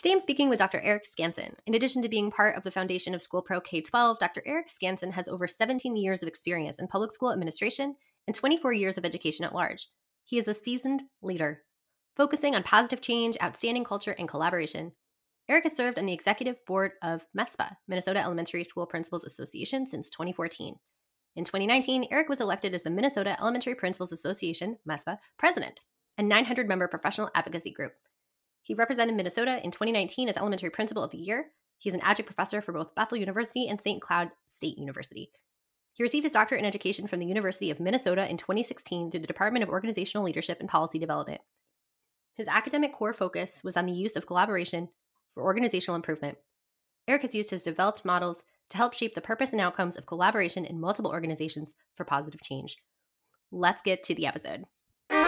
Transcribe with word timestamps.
Today 0.00 0.12
I'm 0.12 0.20
speaking 0.20 0.48
with 0.48 0.58
Dr. 0.58 0.80
Eric 0.80 1.04
Skanson. 1.04 1.52
In 1.66 1.74
addition 1.74 2.00
to 2.00 2.08
being 2.08 2.30
part 2.30 2.56
of 2.56 2.62
the 2.62 2.70
foundation 2.70 3.14
of 3.14 3.20
School 3.20 3.42
Pro 3.42 3.60
K 3.60 3.82
12, 3.82 4.18
Dr. 4.18 4.42
Eric 4.46 4.68
Skanson 4.68 5.12
has 5.12 5.28
over 5.28 5.46
17 5.46 5.94
years 5.94 6.22
of 6.22 6.26
experience 6.26 6.78
in 6.78 6.88
public 6.88 7.12
school 7.12 7.30
administration 7.30 7.94
and 8.26 8.34
24 8.34 8.72
years 8.72 8.96
of 8.96 9.04
education 9.04 9.44
at 9.44 9.54
large. 9.54 9.88
He 10.24 10.38
is 10.38 10.48
a 10.48 10.54
seasoned 10.54 11.02
leader, 11.20 11.64
focusing 12.16 12.54
on 12.54 12.62
positive 12.62 13.02
change, 13.02 13.36
outstanding 13.42 13.84
culture, 13.84 14.16
and 14.18 14.26
collaboration. 14.26 14.92
Eric 15.50 15.64
has 15.64 15.76
served 15.76 15.98
on 15.98 16.06
the 16.06 16.14
executive 16.14 16.64
board 16.64 16.92
of 17.02 17.26
MESPA, 17.36 17.76
Minnesota 17.86 18.20
Elementary 18.20 18.64
School 18.64 18.86
Principals 18.86 19.24
Association, 19.24 19.86
since 19.86 20.08
2014. 20.08 20.76
In 21.36 21.44
2019, 21.44 22.06
Eric 22.10 22.30
was 22.30 22.40
elected 22.40 22.72
as 22.72 22.82
the 22.82 22.88
Minnesota 22.88 23.36
Elementary 23.38 23.74
Principals 23.74 24.12
Association, 24.12 24.78
MESPA, 24.88 25.18
president, 25.38 25.78
a 26.16 26.22
900 26.22 26.66
member 26.66 26.88
professional 26.88 27.28
advocacy 27.34 27.70
group. 27.70 27.92
He 28.62 28.74
represented 28.74 29.16
Minnesota 29.16 29.60
in 29.64 29.70
2019 29.70 30.28
as 30.28 30.36
Elementary 30.36 30.70
Principal 30.70 31.02
of 31.02 31.10
the 31.10 31.18
Year. 31.18 31.46
He's 31.78 31.94
an 31.94 32.00
adjunct 32.00 32.26
professor 32.26 32.60
for 32.60 32.72
both 32.72 32.94
Bethel 32.94 33.18
University 33.18 33.68
and 33.68 33.80
St. 33.80 34.02
Cloud 34.02 34.30
State 34.54 34.78
University. 34.78 35.30
He 35.94 36.02
received 36.02 36.24
his 36.24 36.32
doctorate 36.32 36.60
in 36.60 36.66
education 36.66 37.06
from 37.06 37.18
the 37.18 37.26
University 37.26 37.70
of 37.70 37.80
Minnesota 37.80 38.28
in 38.28 38.36
2016 38.36 39.10
through 39.10 39.20
the 39.20 39.26
Department 39.26 39.62
of 39.62 39.70
Organizational 39.70 40.24
Leadership 40.24 40.60
and 40.60 40.68
Policy 40.68 40.98
Development. 40.98 41.40
His 42.34 42.48
academic 42.48 42.92
core 42.92 43.12
focus 43.12 43.60
was 43.64 43.76
on 43.76 43.86
the 43.86 43.92
use 43.92 44.16
of 44.16 44.26
collaboration 44.26 44.88
for 45.34 45.42
organizational 45.42 45.96
improvement. 45.96 46.38
Eric 47.08 47.22
has 47.22 47.34
used 47.34 47.50
his 47.50 47.62
developed 47.62 48.04
models 48.04 48.42
to 48.70 48.76
help 48.76 48.94
shape 48.94 49.14
the 49.14 49.20
purpose 49.20 49.50
and 49.50 49.60
outcomes 49.60 49.96
of 49.96 50.06
collaboration 50.06 50.64
in 50.64 50.80
multiple 50.80 51.10
organizations 51.10 51.74
for 51.96 52.04
positive 52.04 52.40
change. 52.42 52.76
Let's 53.50 53.82
get 53.82 54.02
to 54.04 54.14
the 54.14 54.26
episode. 54.26 54.64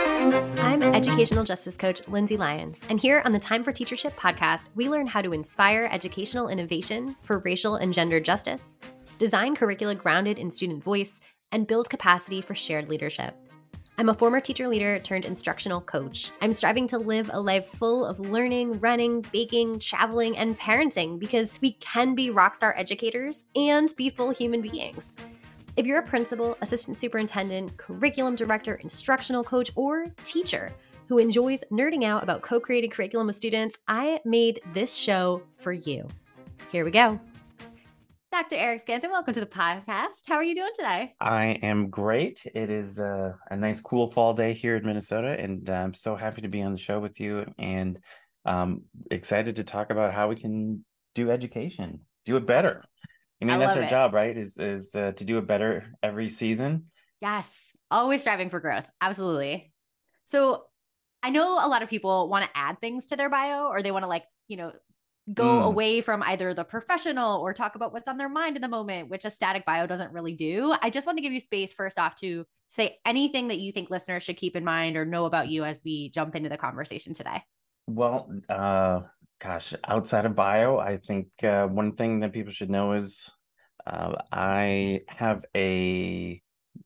I'm 0.03 0.83
educational 0.83 1.45
justice 1.45 1.77
coach 1.77 2.07
Lindsay 2.09 2.37
Lyons, 2.37 2.81
and 2.89 2.99
here 2.99 3.23
on 3.25 3.33
the 3.33 3.39
Time 3.39 3.63
for 3.63 3.73
Teachership 3.73 4.13
podcast, 4.13 4.67
we 4.75 4.89
learn 4.89 5.07
how 5.07 5.23
to 5.23 5.33
inspire 5.33 5.89
educational 5.93 6.49
innovation 6.49 7.17
for 7.23 7.39
racial 7.41 7.77
and 7.77 7.93
gender 7.93 8.19
justice, 8.19 8.79
design 9.19 9.55
curricula 9.55 9.95
grounded 9.95 10.39
in 10.39 10.51
student 10.51 10.83
voice, 10.83 11.21
and 11.53 11.67
build 11.67 11.91
capacity 11.91 12.41
for 12.41 12.55
shared 12.55 12.89
leadership. 12.89 13.37
I'm 13.99 14.09
a 14.09 14.15
former 14.15 14.41
teacher 14.41 14.69
leader 14.69 14.99
turned 14.99 15.27
instructional 15.27 15.81
coach. 15.81 16.33
I'm 16.41 16.53
striving 16.53 16.89
to 16.89 16.99
live 16.99 17.31
a 17.33 17.41
life 17.41 17.67
full 17.67 18.05
of 18.05 18.19
learning, 18.19 18.81
running, 18.81 19.21
baking, 19.33 19.81
traveling, 19.81 20.37
and 20.39 20.59
parenting 20.59 21.19
because 21.19 21.53
we 21.61 21.73
can 21.73 22.15
be 22.15 22.31
rockstar 22.31 22.73
educators 22.77 23.45
and 23.55 23.95
be 23.97 24.09
full 24.09 24.31
human 24.31 24.63
beings. 24.63 25.15
If 25.75 25.87
you're 25.87 26.01
a 26.01 26.03
principal, 26.03 26.59
assistant 26.61 26.99
superintendent, 26.99 27.79
curriculum 27.79 28.35
director, 28.35 28.75
instructional 28.75 29.43
coach, 29.43 29.71
or 29.75 30.07
teacher 30.23 30.71
who 31.09 31.17
enjoys 31.17 31.65
nerding 31.73 32.05
out 32.05 32.23
about 32.23 32.43
co 32.43 32.61
created 32.61 32.91
curriculum 32.91 33.27
with 33.27 33.37
students, 33.37 33.79
I 33.89 34.21
made 34.27 34.61
this 34.75 34.95
show 34.95 35.43
for 35.57 35.73
you. 35.73 36.07
Here 36.71 36.85
we 36.85 36.91
go. 36.91 37.19
Dr. 38.31 38.57
Eric 38.57 38.87
Skanson, 38.87 39.11
welcome 39.11 39.33
to 39.33 39.41
the 39.41 39.47
podcast. 39.47 40.27
How 40.29 40.35
are 40.35 40.45
you 40.45 40.55
doing 40.55 40.73
today? 40.77 41.15
I 41.21 41.59
am 41.63 41.89
great. 41.89 42.43
It 42.55 42.69
is 42.69 42.99
a, 42.99 43.39
a 43.51 43.57
nice, 43.57 43.81
cool 43.81 44.09
fall 44.09 44.35
day 44.35 44.53
here 44.53 44.77
in 44.77 44.85
Minnesota, 44.85 45.37
and 45.39 45.69
I'm 45.71 45.95
so 45.95 46.17
happy 46.17 46.43
to 46.43 46.49
be 46.49 46.61
on 46.61 46.73
the 46.73 46.79
show 46.79 47.01
with 47.01 47.19
you 47.19 47.47
and 47.59 47.99
um, 48.45 48.83
excited 49.11 49.57
to 49.57 49.65
talk 49.65 49.89
about 49.89 50.13
how 50.13 50.29
we 50.29 50.37
can 50.37 50.85
do 51.15 51.31
education, 51.31 52.01
do 52.27 52.37
it 52.37 52.47
better. 52.47 52.85
I 53.43 53.45
mean, 53.45 53.57
I 53.57 53.59
that's 53.59 53.77
our 53.77 53.83
it. 53.83 53.91
job, 53.91 54.15
right? 54.15 54.37
Is 54.37 54.57
is 54.59 54.95
uh, 54.95 55.13
to 55.13 55.25
do 55.25 55.39
it 55.39 55.47
better 55.47 55.85
every 56.03 56.29
season. 56.29 56.87
Yes, 57.21 57.49
always 57.91 58.21
striving 58.21 58.51
for 58.51 58.61
growth. 58.61 58.87
Absolutely. 59.01 59.73
So, 60.25 60.65
I 61.23 61.31
know 61.31 61.55
a 61.55 61.69
lot 61.69 61.83
of 61.83 61.89
people 61.89 62.29
want 62.29 62.45
to 62.45 62.51
add 62.55 62.81
things 62.81 63.07
to 63.07 63.17
their 63.17 63.29
bio, 63.29 63.67
or 63.67 63.83
they 63.83 63.91
want 63.91 64.05
to 64.05 64.09
like 64.09 64.25
you 64.49 64.57
know 64.57 64.73
go 65.33 65.45
mm. 65.45 65.65
away 65.65 66.01
from 66.01 66.23
either 66.25 66.53
the 66.53 66.65
professional 66.65 67.41
or 67.41 67.55
talk 67.55 67.75
about 67.75 67.93
what's 67.93 68.09
on 68.09 68.17
their 68.17 68.29
mind 68.29 68.57
in 68.57 68.63
the 68.63 68.69
moment, 68.69 69.09
which 69.09 69.25
a 69.25 69.31
static 69.31 69.65
bio 69.65 69.87
doesn't 69.87 70.13
really 70.13 70.35
do. 70.35 70.75
I 70.83 70.91
just 70.91 71.07
want 71.07 71.19
to 71.19 71.23
give 71.23 71.33
you 71.33 71.41
space 71.41 71.73
first 71.73 71.99
off 71.99 72.17
to 72.17 72.45
say 72.71 72.99
anything 73.05 73.49
that 73.49 73.61
you 73.61 73.71
think 73.71 73.91
listeners 73.91 74.23
should 74.23 74.37
keep 74.37 74.57
in 74.57 74.65
mind 74.65 74.97
or 74.97 75.05
know 75.05 75.27
about 75.27 75.49
you 75.49 75.65
as 75.65 75.81
we 75.85 76.11
jump 76.11 76.35
into 76.35 76.49
the 76.49 76.57
conversation 76.57 77.13
today. 77.13 77.43
Well, 77.87 78.33
uh, 78.49 79.01
gosh, 79.43 79.75
outside 79.87 80.25
of 80.25 80.37
bio, 80.37 80.79
I 80.79 80.99
think 80.99 81.29
uh, 81.43 81.67
one 81.67 81.93
thing 81.93 82.21
that 82.21 82.33
people 82.33 82.53
should 82.53 82.71
know 82.71 82.93
is 82.93 83.31
uh, 83.87 84.15
I 84.31 85.01
have 85.09 85.45
a 85.57 86.41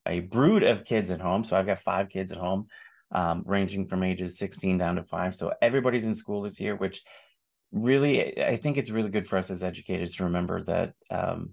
a 0.06 0.20
brood 0.20 0.62
of 0.62 0.84
kids 0.84 1.10
at 1.10 1.20
home. 1.20 1.44
So 1.44 1.56
I've 1.56 1.66
got 1.66 1.80
five 1.80 2.08
kids 2.08 2.32
at 2.32 2.38
home, 2.38 2.66
um, 3.12 3.42
ranging 3.44 3.86
from 3.86 4.02
ages 4.02 4.38
16 4.38 4.78
down 4.78 4.96
to 4.96 5.04
five. 5.04 5.34
So 5.34 5.52
everybody's 5.60 6.04
in 6.04 6.14
school 6.14 6.42
this 6.42 6.58
year, 6.58 6.74
which 6.74 7.02
really, 7.72 8.40
I 8.42 8.56
think 8.56 8.76
it's 8.76 8.90
really 8.90 9.10
good 9.10 9.28
for 9.28 9.36
us 9.36 9.50
as 9.50 9.62
educators 9.62 10.14
to 10.14 10.24
remember 10.24 10.62
that 10.64 10.94
um, 11.10 11.50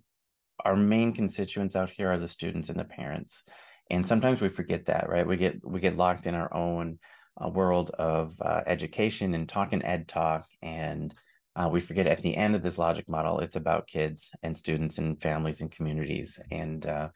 our 0.64 0.76
main 0.76 1.14
constituents 1.14 1.76
out 1.76 1.90
here 1.90 2.12
are 2.12 2.18
the 2.18 2.28
students 2.28 2.70
and 2.70 2.80
the 2.80 2.86
parents. 2.86 3.44
And 3.90 4.08
sometimes 4.08 4.42
we 4.42 4.50
forget 4.50 4.86
that, 4.86 5.10
right? 5.10 5.28
We 5.28 5.38
get 5.38 5.60
we 5.64 5.80
get 5.80 5.98
locked 5.98 6.26
in 6.26 6.36
our 6.36 6.54
own 6.54 7.00
a 7.38 7.50
world 7.50 7.92
of 7.92 8.40
uh, 8.42 8.62
education 8.68 9.34
and 9.34 9.50
talking 9.50 9.84
ed 9.84 10.08
talk 10.08 10.48
and 10.62 11.14
uh, 11.56 11.70
we 11.72 11.80
forget 11.80 12.08
at 12.08 12.22
the 12.22 12.36
end 12.36 12.56
of 12.56 12.64
this 12.64 12.78
logic 12.78 13.10
model 13.10 13.40
it's 13.40 13.56
about 13.56 13.88
kids 13.88 14.32
and 14.44 14.58
students 14.58 14.98
and 14.98 15.22
families 15.22 15.62
and 15.62 15.72
communities 15.72 16.40
and 16.52 16.86
uh, 16.86 17.10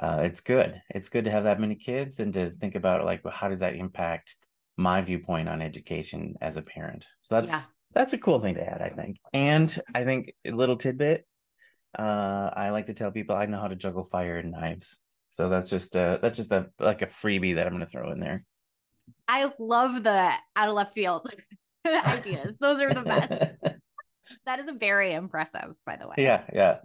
uh, 0.00 0.22
it's 0.22 0.40
good. 0.40 0.80
It's 0.90 1.08
good 1.08 1.24
to 1.26 1.30
have 1.30 1.44
that 1.44 1.60
many 1.60 1.76
kids 1.76 2.18
and 2.18 2.34
to 2.34 2.50
think 2.50 2.74
about 2.74 3.04
like 3.04 3.24
well, 3.24 3.34
how 3.34 3.48
does 3.48 3.60
that 3.60 3.76
impact 3.76 4.36
my 4.76 5.02
viewpoint 5.02 5.48
on 5.48 5.62
education 5.62 6.34
as 6.40 6.56
a 6.56 6.62
parent? 6.62 7.06
So 7.22 7.36
that's 7.36 7.48
yeah. 7.48 7.62
that's 7.92 8.12
a 8.12 8.18
cool 8.18 8.40
thing 8.40 8.54
to 8.56 8.68
add 8.68 8.82
i 8.82 8.88
think. 8.88 9.18
And 9.32 9.80
i 9.94 10.04
think 10.04 10.34
a 10.44 10.50
little 10.50 10.76
tidbit 10.76 11.26
uh, 11.96 12.50
i 12.54 12.70
like 12.70 12.86
to 12.86 12.94
tell 12.94 13.12
people 13.12 13.36
i 13.36 13.46
know 13.46 13.60
how 13.60 13.68
to 13.68 13.76
juggle 13.76 14.04
fire 14.04 14.36
and 14.36 14.50
knives. 14.50 14.98
So 15.30 15.48
that's 15.48 15.70
just 15.70 15.94
a 15.94 16.18
that's 16.20 16.36
just 16.36 16.50
a 16.50 16.70
like 16.80 17.02
a 17.02 17.06
freebie 17.06 17.54
that 17.56 17.66
i'm 17.66 17.72
going 17.72 17.84
to 17.84 17.90
throw 17.90 18.10
in 18.10 18.18
there 18.18 18.44
I 19.28 19.50
love 19.58 20.02
the 20.02 20.32
out 20.56 20.68
of 20.68 20.74
left 20.74 20.94
field 20.94 21.28
ideas. 21.86 22.54
Those 22.60 22.80
are 22.80 22.92
the 22.92 23.02
best. 23.02 23.30
that 24.46 24.60
is 24.60 24.66
very 24.78 25.12
impressive, 25.12 25.74
by 25.86 25.96
the 25.96 26.08
way. 26.08 26.14
Yeah, 26.18 26.42
yeah. 26.52 26.78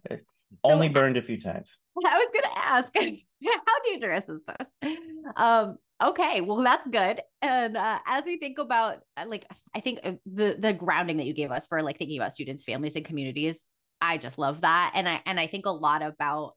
Only 0.63 0.87
so, 0.87 0.93
burned 0.93 1.17
a 1.17 1.21
few 1.21 1.39
times. 1.39 1.79
I 2.05 2.17
was 2.17 2.27
gonna 2.33 2.53
ask, 2.55 2.93
how 3.65 3.79
dangerous 3.85 4.25
is 4.27 4.41
this? 4.47 4.97
Um, 5.35 5.77
okay, 6.03 6.41
well 6.41 6.57
that's 6.57 6.87
good. 6.87 7.21
And 7.41 7.77
uh, 7.77 7.99
as 8.05 8.23
we 8.25 8.37
think 8.37 8.57
about 8.57 8.99
uh, 9.15 9.25
like 9.27 9.45
I 9.75 9.79
think 9.79 9.99
uh, 10.03 10.13
the 10.25 10.57
the 10.59 10.73
grounding 10.73 11.17
that 11.17 11.25
you 11.25 11.33
gave 11.33 11.51
us 11.51 11.67
for 11.67 11.81
like 11.83 11.97
thinking 11.97 12.19
about 12.19 12.33
students, 12.33 12.63
families, 12.63 12.95
and 12.95 13.05
communities, 13.05 13.63
I 14.01 14.17
just 14.17 14.37
love 14.37 14.61
that. 14.61 14.93
And 14.95 15.07
I 15.07 15.21
and 15.25 15.39
I 15.39 15.47
think 15.47 15.65
a 15.65 15.71
lot 15.71 16.01
about 16.01 16.53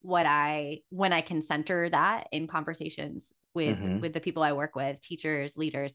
what 0.00 0.26
I 0.26 0.80
when 0.90 1.12
I 1.12 1.20
can 1.20 1.40
center 1.40 1.88
that 1.90 2.28
in 2.32 2.46
conversations 2.46 3.32
with 3.56 3.78
mm-hmm. 3.78 4.00
with 4.00 4.12
the 4.12 4.20
people 4.20 4.44
I 4.44 4.52
work 4.52 4.76
with, 4.76 5.00
teachers, 5.00 5.56
leaders. 5.56 5.92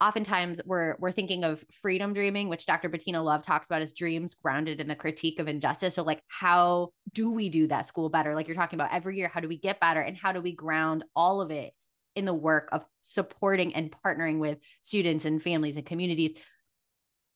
Oftentimes 0.00 0.60
we're 0.64 0.96
we're 0.98 1.12
thinking 1.12 1.44
of 1.44 1.64
freedom 1.82 2.14
dreaming, 2.14 2.48
which 2.48 2.66
Dr. 2.66 2.88
Bettina 2.88 3.22
Love 3.22 3.42
talks 3.42 3.68
about 3.68 3.82
as 3.82 3.92
dreams 3.92 4.34
grounded 4.34 4.80
in 4.80 4.88
the 4.88 4.96
critique 4.96 5.38
of 5.38 5.46
injustice. 5.46 5.94
So 5.94 6.02
like 6.02 6.22
how 6.26 6.90
do 7.12 7.30
we 7.30 7.48
do 7.48 7.68
that 7.68 7.86
school 7.86 8.08
better? 8.08 8.34
Like 8.34 8.48
you're 8.48 8.56
talking 8.56 8.76
about 8.76 8.92
every 8.92 9.16
year, 9.16 9.30
how 9.32 9.40
do 9.40 9.48
we 9.48 9.58
get 9.58 9.78
better 9.78 10.00
and 10.00 10.16
how 10.16 10.32
do 10.32 10.40
we 10.40 10.52
ground 10.52 11.04
all 11.14 11.40
of 11.40 11.52
it 11.52 11.72
in 12.16 12.24
the 12.24 12.34
work 12.34 12.68
of 12.72 12.84
supporting 13.02 13.74
and 13.74 13.94
partnering 14.04 14.38
with 14.38 14.58
students 14.82 15.24
and 15.24 15.40
families 15.40 15.76
and 15.76 15.86
communities 15.86 16.32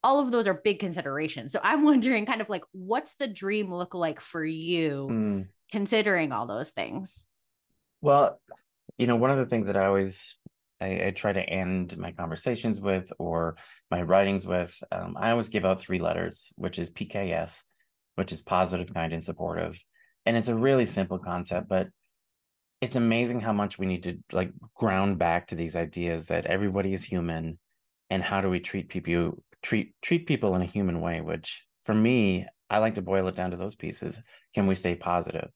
all 0.05 0.21
of 0.21 0.33
those 0.33 0.47
are 0.47 0.55
big 0.55 0.81
considerations. 0.81 1.53
So 1.53 1.61
I'm 1.63 1.85
wondering 1.85 2.27
kind 2.27 2.41
of 2.41 2.49
like 2.49 2.65
what's 2.73 3.15
the 3.15 3.29
dream 3.29 3.73
look 3.73 3.95
like 3.95 4.21
for 4.21 4.45
you 4.45 5.09
mm. 5.11 5.47
considering 5.71 6.33
all 6.33 6.47
those 6.47 6.71
things? 6.71 7.19
Well, 8.01 8.41
you 8.99 9.07
know, 9.07 9.17
one 9.17 9.31
of 9.31 9.39
the 9.39 9.47
things 9.47 9.67
that 9.67 9.77
I 9.77 9.87
always 9.87 10.37
I, 10.83 11.07
I 11.07 11.11
try 11.11 11.33
to 11.33 11.49
end 11.49 11.97
my 11.97 12.13
conversations 12.13 12.81
with 12.81 13.13
or 13.19 13.57
my 13.91 14.03
writings 14.03 14.47
with, 14.47 14.77
um, 14.91 15.17
I 15.19 15.31
always 15.31 15.49
give 15.49 15.65
out 15.65 15.81
three 15.81 16.01
letters, 16.01 16.53
which 16.57 16.79
is 16.79 16.91
PKS, 16.91 17.63
which 18.17 18.33
is 18.33 18.43
positive, 18.43 18.93
kind, 18.93 19.13
and 19.13 19.23
supportive. 19.23 19.79
And 20.27 20.37
it's 20.37 20.49
a 20.49 20.55
really 20.55 20.87
simple 20.87 21.19
concept, 21.19 21.69
but 21.69 21.89
it's 22.81 22.97
amazing 22.97 23.41
how 23.41 23.53
much 23.53 23.79
we 23.79 23.87
need 23.87 24.03
to 24.03 24.19
like 24.33 24.51
ground 24.75 25.19
back 25.19 25.47
to 25.49 25.55
these 25.55 25.77
ideas 25.77 26.27
that 26.27 26.47
everybody 26.47 26.93
is 26.93 27.05
human 27.05 27.59
and 28.11 28.23
how 28.23 28.41
do 28.41 28.51
we 28.51 28.59
treat 28.59 28.89
people 28.89 29.39
treat 29.63 29.95
treat 30.03 30.27
people 30.27 30.57
in 30.57 30.63
a 30.63 30.67
human 30.67 31.01
way 31.01 31.21
which 31.21 31.65
for 31.85 31.95
me 31.95 32.45
i 32.69 32.79
like 32.79 32.97
to 32.97 33.03
boil 33.03 33.29
it 33.29 33.37
down 33.37 33.53
to 33.53 33.57
those 33.57 33.77
pieces. 33.77 34.21
Can 34.53 34.67
we 34.67 34.75
stay 34.75 34.97
positive? 34.97 35.49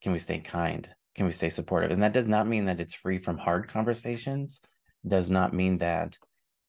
Can 0.00 0.12
we 0.12 0.20
stay 0.20 0.38
kind 0.38 0.88
can 1.20 1.26
we 1.26 1.32
stay 1.32 1.50
supportive? 1.50 1.90
And 1.90 2.02
that 2.02 2.14
does 2.14 2.26
not 2.26 2.48
mean 2.48 2.64
that 2.64 2.80
it's 2.80 2.94
free 2.94 3.18
from 3.18 3.36
hard 3.36 3.68
conversations. 3.68 4.62
Does 5.06 5.28
not 5.28 5.52
mean 5.52 5.76
that 5.76 6.16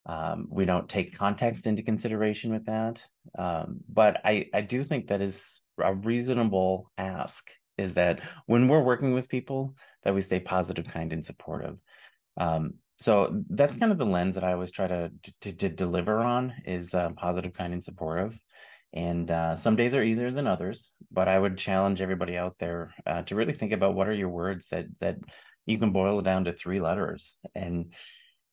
um, 0.05 0.49
we 0.49 0.65
don't 0.65 0.89
take 0.89 1.17
context 1.17 1.67
into 1.67 1.83
consideration 1.83 2.51
with 2.51 2.65
that. 2.65 3.01
Um, 3.39 3.79
but 3.87 4.19
I, 4.25 4.47
I 4.53 4.59
do 4.59 4.83
think 4.83 5.07
that 5.07 5.21
is 5.21 5.61
a 5.81 5.95
reasonable 5.95 6.91
ask 6.97 7.49
is 7.77 7.93
that 7.93 8.19
when 8.45 8.67
we're 8.67 8.83
working 8.83 9.13
with 9.13 9.29
people, 9.29 9.73
that 10.03 10.13
we 10.13 10.19
stay 10.21 10.41
positive, 10.41 10.85
kind, 10.85 11.13
and 11.13 11.23
supportive. 11.23 11.79
Um, 12.35 12.73
so 12.99 13.43
that's 13.51 13.77
kind 13.77 13.93
of 13.93 13.99
the 13.99 14.05
lens 14.05 14.35
that 14.35 14.43
I 14.43 14.51
always 14.51 14.71
try 14.71 14.87
to 14.87 15.13
to, 15.43 15.53
to 15.53 15.69
deliver 15.69 16.19
on 16.19 16.53
is 16.65 16.93
uh, 16.93 17.11
positive, 17.15 17.53
kind, 17.53 17.71
and 17.71 17.81
supportive. 17.81 18.37
And 18.93 19.31
uh, 19.31 19.55
some 19.55 19.75
days 19.75 19.95
are 19.95 20.03
easier 20.03 20.31
than 20.31 20.47
others, 20.47 20.91
but 21.11 21.27
I 21.27 21.39
would 21.39 21.57
challenge 21.57 22.01
everybody 22.01 22.37
out 22.37 22.55
there 22.59 22.93
uh, 23.05 23.21
to 23.23 23.35
really 23.35 23.53
think 23.53 23.71
about 23.71 23.95
what 23.95 24.07
are 24.09 24.13
your 24.13 24.29
words 24.29 24.67
that 24.69 24.85
that 24.99 25.17
you 25.65 25.77
can 25.77 25.91
boil 25.91 26.21
down 26.21 26.45
to 26.45 26.53
three 26.53 26.81
letters 26.81 27.37
and 27.55 27.93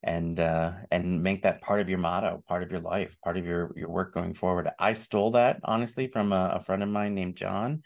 and 0.01 0.39
uh, 0.39 0.71
and 0.91 1.21
make 1.21 1.43
that 1.43 1.61
part 1.61 1.81
of 1.81 1.89
your 1.89 1.99
motto, 1.99 2.41
part 2.47 2.63
of 2.63 2.71
your 2.71 2.79
life, 2.79 3.17
part 3.23 3.37
of 3.37 3.45
your 3.45 3.73
your 3.75 3.89
work 3.89 4.13
going 4.13 4.33
forward. 4.33 4.69
I 4.79 4.93
stole 4.93 5.31
that 5.31 5.59
honestly 5.63 6.07
from 6.07 6.31
a, 6.31 6.53
a 6.55 6.59
friend 6.61 6.83
of 6.83 6.89
mine 6.89 7.15
named 7.15 7.35
John. 7.35 7.83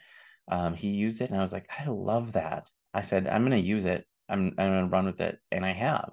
Um, 0.48 0.74
he 0.74 0.88
used 0.88 1.20
it, 1.20 1.30
and 1.30 1.38
I 1.38 1.42
was 1.42 1.52
like, 1.52 1.68
I 1.76 1.86
love 1.86 2.32
that. 2.32 2.68
I 2.92 3.02
said, 3.02 3.26
I'm 3.26 3.42
going 3.46 3.60
to 3.60 3.68
use 3.68 3.84
it. 3.84 4.06
I'm 4.28 4.54
I'm 4.58 4.70
going 4.70 4.84
to 4.84 4.90
run 4.90 5.06
with 5.06 5.20
it, 5.20 5.38
and 5.50 5.66
I 5.66 5.72
have. 5.72 6.12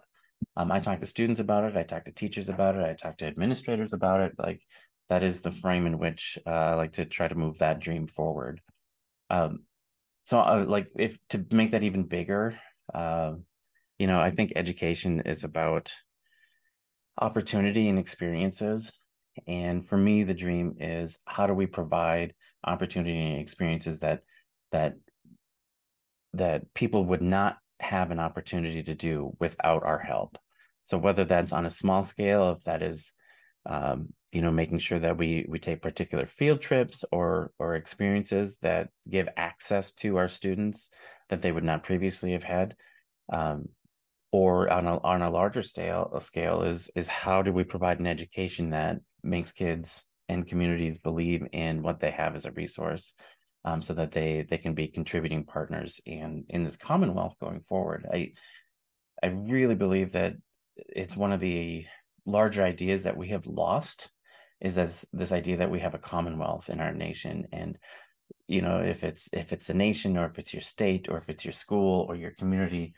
Um, 0.57 0.71
I 0.71 0.79
talk 0.79 0.99
to 1.01 1.05
students 1.05 1.39
about 1.39 1.65
it. 1.65 1.77
I 1.77 1.83
talk 1.83 2.05
to 2.05 2.11
teachers 2.11 2.49
about 2.49 2.75
it. 2.75 2.83
I 2.83 2.93
talk 2.93 3.17
to 3.17 3.27
administrators 3.27 3.93
about 3.93 4.21
it. 4.21 4.33
Like 4.39 4.61
that 5.11 5.23
is 5.23 5.41
the 5.41 5.51
frame 5.51 5.85
in 5.85 5.99
which 5.99 6.39
uh, 6.47 6.49
I 6.49 6.73
like 6.75 6.93
to 6.93 7.03
try 7.03 7.27
to 7.27 7.35
move 7.35 7.57
that 7.57 7.81
dream 7.81 8.07
forward. 8.07 8.61
Um, 9.29 9.63
so, 10.23 10.39
uh, 10.39 10.63
like, 10.65 10.87
if 10.97 11.17
to 11.31 11.45
make 11.51 11.71
that 11.71 11.83
even 11.83 12.05
bigger, 12.05 12.57
uh, 12.93 13.33
you 13.99 14.07
know, 14.07 14.21
I 14.21 14.31
think 14.31 14.53
education 14.55 15.23
is 15.25 15.43
about 15.43 15.91
opportunity 17.19 17.89
and 17.89 17.99
experiences. 17.99 18.93
And 19.45 19.85
for 19.85 19.97
me, 19.97 20.23
the 20.23 20.33
dream 20.33 20.75
is 20.79 21.19
how 21.25 21.45
do 21.45 21.53
we 21.53 21.65
provide 21.65 22.33
opportunity 22.63 23.19
and 23.19 23.41
experiences 23.41 23.99
that 23.99 24.21
that 24.71 24.93
that 26.35 26.73
people 26.73 27.03
would 27.03 27.21
not 27.21 27.57
have 27.81 28.11
an 28.11 28.19
opportunity 28.19 28.81
to 28.83 28.95
do 28.95 29.35
without 29.41 29.83
our 29.83 29.99
help. 29.99 30.37
So 30.83 30.97
whether 30.97 31.25
that's 31.25 31.51
on 31.51 31.65
a 31.65 31.69
small 31.69 32.05
scale, 32.05 32.51
if 32.51 32.63
that 32.63 32.81
is, 32.81 33.11
um, 33.65 34.13
you 34.31 34.41
know, 34.41 34.51
making 34.51 34.79
sure 34.79 34.99
that 34.99 35.17
we 35.17 35.45
we 35.49 35.59
take 35.59 35.81
particular 35.81 36.25
field 36.25 36.61
trips 36.61 37.03
or 37.11 37.51
or 37.59 37.75
experiences 37.75 38.57
that 38.61 38.89
give 39.09 39.27
access 39.35 39.91
to 39.93 40.17
our 40.17 40.29
students 40.29 40.89
that 41.29 41.41
they 41.41 41.51
would 41.51 41.63
not 41.63 41.83
previously 41.83 42.31
have 42.31 42.43
had, 42.43 42.75
um, 43.31 43.69
or 44.31 44.71
on 44.71 44.87
a 44.87 44.97
on 44.99 45.21
a 45.21 45.29
larger 45.29 45.61
scale 45.61 46.11
a 46.15 46.21
scale 46.21 46.63
is 46.63 46.89
is 46.95 47.07
how 47.07 47.41
do 47.41 47.51
we 47.51 47.63
provide 47.63 47.99
an 47.99 48.07
education 48.07 48.69
that 48.69 48.97
makes 49.23 49.51
kids 49.51 50.05
and 50.29 50.47
communities 50.47 50.97
believe 50.97 51.45
in 51.51 51.81
what 51.81 51.99
they 51.99 52.11
have 52.11 52.35
as 52.35 52.45
a 52.45 52.51
resource 52.51 53.13
um, 53.65 53.81
so 53.81 53.93
that 53.93 54.11
they 54.11 54.45
they 54.49 54.57
can 54.57 54.73
be 54.73 54.87
contributing 54.87 55.43
partners 55.43 55.99
in 56.05 56.45
in 56.49 56.63
this 56.63 56.77
commonwealth 56.77 57.35
going 57.41 57.61
forward? 57.61 58.07
I 58.11 58.31
i 59.21 59.27
really 59.27 59.75
believe 59.75 60.13
that 60.13 60.35
it's 60.77 61.17
one 61.17 61.33
of 61.33 61.41
the 61.41 61.85
larger 62.25 62.63
ideas 62.63 63.03
that 63.03 63.17
we 63.17 63.29
have 63.29 63.45
lost 63.45 64.09
is 64.61 64.75
that 64.75 65.03
this 65.11 65.31
idea 65.31 65.57
that 65.57 65.71
we 65.71 65.79
have 65.79 65.93
a 65.93 65.99
commonwealth 65.99 66.69
in 66.69 66.79
our 66.79 66.93
nation 66.93 67.47
and 67.51 67.77
you 68.47 68.61
know 68.61 68.79
if 68.79 69.03
it's 69.03 69.27
if 69.33 69.51
it's 69.51 69.69
a 69.69 69.73
nation 69.73 70.17
or 70.17 70.25
if 70.25 70.39
it's 70.39 70.53
your 70.53 70.61
state 70.61 71.07
or 71.09 71.17
if 71.17 71.29
it's 71.29 71.43
your 71.43 71.53
school 71.53 72.05
or 72.07 72.15
your 72.15 72.31
community 72.31 72.93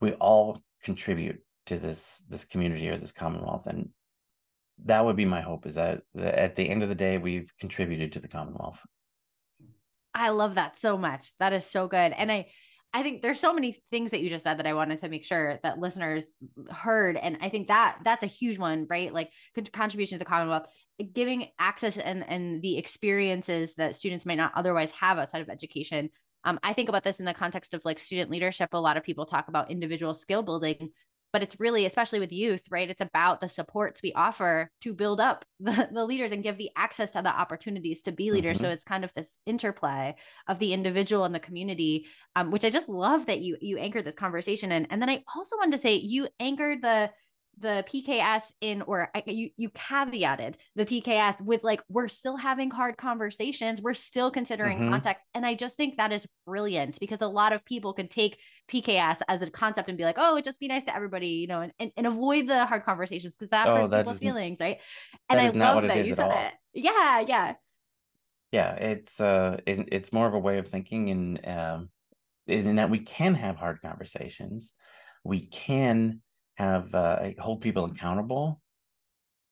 we 0.00 0.12
all 0.14 0.62
contribute 0.84 1.40
to 1.66 1.78
this 1.78 2.22
this 2.28 2.44
community 2.44 2.88
or 2.88 2.98
this 2.98 3.12
commonwealth 3.12 3.66
and 3.66 3.88
that 4.84 5.04
would 5.04 5.16
be 5.16 5.24
my 5.24 5.40
hope 5.40 5.66
is 5.66 5.74
that, 5.76 6.02
that 6.14 6.34
at 6.34 6.56
the 6.56 6.68
end 6.68 6.82
of 6.82 6.88
the 6.88 6.94
day 6.94 7.18
we've 7.18 7.52
contributed 7.58 8.12
to 8.12 8.20
the 8.20 8.28
commonwealth. 8.28 8.80
I 10.14 10.30
love 10.30 10.54
that 10.56 10.78
so 10.78 10.96
much. 10.96 11.36
That 11.38 11.52
is 11.52 11.64
so 11.64 11.88
good. 11.88 12.12
And 12.12 12.30
i 12.32 12.46
i 12.92 13.02
think 13.02 13.22
there's 13.22 13.40
so 13.40 13.52
many 13.52 13.82
things 13.90 14.10
that 14.10 14.20
you 14.20 14.30
just 14.30 14.44
said 14.44 14.58
that 14.58 14.66
i 14.66 14.74
wanted 14.74 14.98
to 14.98 15.08
make 15.08 15.24
sure 15.24 15.58
that 15.62 15.78
listeners 15.78 16.24
heard 16.70 17.16
and 17.16 17.38
i 17.40 17.48
think 17.48 17.68
that 17.68 17.98
that's 18.04 18.22
a 18.22 18.28
huge 18.28 18.58
one 18.58 18.86
right 18.88 19.12
like 19.12 19.30
contribution 19.72 20.18
to 20.18 20.24
the 20.24 20.28
commonwealth 20.28 20.66
giving 21.12 21.48
access 21.58 21.98
and 21.98 22.28
and 22.28 22.62
the 22.62 22.78
experiences 22.78 23.74
that 23.74 23.96
students 23.96 24.24
might 24.24 24.38
not 24.38 24.52
otherwise 24.54 24.90
have 24.92 25.18
outside 25.18 25.42
of 25.42 25.48
education 25.48 26.10
um, 26.44 26.60
I 26.62 26.74
think 26.74 26.88
about 26.88 27.02
this 27.02 27.18
in 27.18 27.26
the 27.26 27.34
context 27.34 27.74
of 27.74 27.84
like 27.84 27.98
student 27.98 28.30
leadership. 28.30 28.68
A 28.72 28.78
lot 28.78 28.96
of 28.96 29.02
people 29.02 29.26
talk 29.26 29.48
about 29.48 29.68
individual 29.68 30.14
skill 30.14 30.44
building, 30.44 30.90
but 31.32 31.42
it's 31.42 31.60
really, 31.60 31.86
especially 31.86 32.18
with 32.20 32.32
youth, 32.32 32.62
right? 32.70 32.88
It's 32.88 33.00
about 33.00 33.40
the 33.40 33.48
supports 33.48 34.02
we 34.02 34.12
offer 34.12 34.70
to 34.82 34.94
build 34.94 35.20
up 35.20 35.44
the, 35.60 35.88
the 35.92 36.04
leaders 36.04 36.32
and 36.32 36.42
give 36.42 36.58
the 36.58 36.70
access 36.76 37.10
to 37.12 37.22
the 37.22 37.28
opportunities 37.28 38.02
to 38.02 38.12
be 38.12 38.30
leaders. 38.30 38.56
Mm-hmm. 38.56 38.66
So 38.66 38.70
it's 38.70 38.84
kind 38.84 39.04
of 39.04 39.12
this 39.14 39.36
interplay 39.46 40.14
of 40.48 40.58
the 40.58 40.72
individual 40.72 41.24
and 41.24 41.34
the 41.34 41.40
community, 41.40 42.06
um, 42.34 42.50
which 42.50 42.64
I 42.64 42.70
just 42.70 42.88
love 42.88 43.26
that 43.26 43.40
you 43.40 43.56
you 43.60 43.78
anchored 43.78 44.04
this 44.04 44.14
conversation 44.14 44.72
in. 44.72 44.86
And 44.86 45.00
then 45.00 45.10
I 45.10 45.22
also 45.34 45.56
wanted 45.56 45.76
to 45.76 45.82
say 45.82 45.94
you 45.94 46.28
anchored 46.40 46.82
the 46.82 47.10
the 47.58 47.84
PKS 47.88 48.42
in, 48.60 48.82
or 48.82 49.10
you 49.26 49.50
you 49.56 49.70
caveated 49.70 50.56
the 50.74 50.84
PKS 50.84 51.40
with 51.40 51.64
like 51.64 51.82
we're 51.88 52.08
still 52.08 52.36
having 52.36 52.70
hard 52.70 52.96
conversations, 52.96 53.80
we're 53.80 53.94
still 53.94 54.30
considering 54.30 54.78
mm-hmm. 54.78 54.90
context, 54.90 55.24
and 55.34 55.46
I 55.46 55.54
just 55.54 55.76
think 55.76 55.96
that 55.96 56.12
is 56.12 56.26
brilliant 56.46 57.00
because 57.00 57.22
a 57.22 57.28
lot 57.28 57.52
of 57.52 57.64
people 57.64 57.94
could 57.94 58.10
take 58.10 58.38
PKS 58.70 59.20
as 59.28 59.40
a 59.40 59.50
concept 59.50 59.88
and 59.88 59.96
be 59.96 60.04
like, 60.04 60.16
oh, 60.18 60.40
just 60.40 60.60
be 60.60 60.68
nice 60.68 60.84
to 60.84 60.94
everybody, 60.94 61.28
you 61.28 61.46
know, 61.46 61.62
and 61.62 61.72
and, 61.78 61.92
and 61.96 62.06
avoid 62.06 62.46
the 62.46 62.66
hard 62.66 62.84
conversations 62.84 63.34
because 63.34 63.50
that 63.50 63.68
oh, 63.68 63.76
hurts 63.76 63.90
that 63.90 63.98
people's 63.98 64.18
feelings, 64.18 64.58
right? 64.60 64.78
And 65.30 65.40
I 65.40 65.48
love 65.48 65.82
that 65.84 66.06
you 66.06 66.14
said 66.14 66.30
it. 66.30 66.52
Yeah, 66.74 67.20
yeah, 67.20 67.54
yeah. 68.52 68.74
It's 68.74 69.20
uh, 69.20 69.58
it, 69.66 69.88
it's 69.92 70.12
more 70.12 70.26
of 70.26 70.34
a 70.34 70.38
way 70.38 70.58
of 70.58 70.68
thinking, 70.68 71.10
and 71.10 71.48
um, 71.48 71.88
in 72.46 72.76
that 72.76 72.90
we 72.90 72.98
can 72.98 73.34
have 73.34 73.56
hard 73.56 73.80
conversations, 73.80 74.74
we 75.24 75.46
can 75.46 76.20
have 76.56 76.94
uh, 76.94 77.30
hold 77.38 77.60
people 77.60 77.84
accountable, 77.84 78.60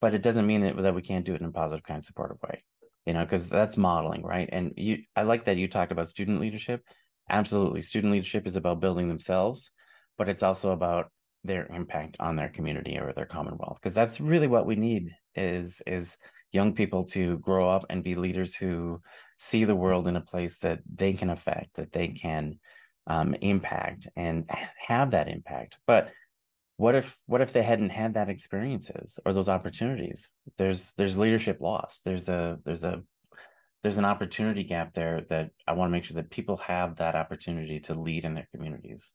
but 0.00 0.14
it 0.14 0.22
doesn't 0.22 0.46
mean 0.46 0.62
that, 0.62 0.76
that 0.82 0.94
we 0.94 1.02
can't 1.02 1.24
do 1.24 1.34
it 1.34 1.40
in 1.40 1.46
a 1.46 1.52
positive, 1.52 1.84
kind, 1.84 2.04
supportive 2.04 2.38
way. 2.42 2.64
You 3.06 3.12
know, 3.12 3.24
because 3.24 3.50
that's 3.50 3.76
modeling, 3.76 4.22
right? 4.22 4.48
And 4.50 4.72
you, 4.76 4.98
I 5.14 5.22
like 5.22 5.44
that 5.44 5.58
you 5.58 5.68
talked 5.68 5.92
about 5.92 6.08
student 6.08 6.40
leadership. 6.40 6.82
Absolutely, 7.28 7.82
student 7.82 8.12
leadership 8.12 8.46
is 8.46 8.56
about 8.56 8.80
building 8.80 9.08
themselves, 9.08 9.70
but 10.16 10.28
it's 10.28 10.42
also 10.42 10.70
about 10.70 11.10
their 11.42 11.66
impact 11.66 12.16
on 12.18 12.36
their 12.36 12.48
community 12.48 12.98
or 12.98 13.12
their 13.12 13.26
commonwealth. 13.26 13.78
Because 13.82 13.94
that's 13.94 14.20
really 14.20 14.46
what 14.46 14.66
we 14.66 14.76
need 14.76 15.10
is 15.34 15.82
is 15.86 16.16
young 16.52 16.72
people 16.72 17.04
to 17.04 17.38
grow 17.38 17.68
up 17.68 17.84
and 17.90 18.04
be 18.04 18.14
leaders 18.14 18.54
who 18.54 19.00
see 19.38 19.64
the 19.64 19.76
world 19.76 20.08
in 20.08 20.16
a 20.16 20.20
place 20.20 20.58
that 20.58 20.80
they 20.94 21.12
can 21.12 21.28
affect, 21.28 21.74
that 21.74 21.92
they 21.92 22.08
can 22.08 22.58
um, 23.06 23.34
impact 23.40 24.08
and 24.16 24.48
have 24.78 25.10
that 25.10 25.28
impact. 25.28 25.76
But 25.86 26.10
what 26.76 26.94
if 26.94 27.16
what 27.26 27.40
if 27.40 27.52
they 27.52 27.62
hadn't 27.62 27.90
had 27.90 28.14
that 28.14 28.28
experiences 28.28 29.18
or 29.24 29.32
those 29.32 29.48
opportunities 29.48 30.28
there's 30.58 30.92
there's 30.96 31.18
leadership 31.18 31.60
lost 31.60 32.00
there's 32.04 32.28
a 32.28 32.58
there's 32.64 32.84
a 32.84 33.02
there's 33.82 33.98
an 33.98 34.04
opportunity 34.04 34.64
gap 34.64 34.92
there 34.94 35.22
that 35.28 35.50
i 35.66 35.72
want 35.72 35.88
to 35.88 35.92
make 35.92 36.04
sure 36.04 36.16
that 36.16 36.30
people 36.30 36.56
have 36.56 36.96
that 36.96 37.14
opportunity 37.14 37.80
to 37.80 37.94
lead 37.94 38.24
in 38.24 38.34
their 38.34 38.48
communities 38.52 39.12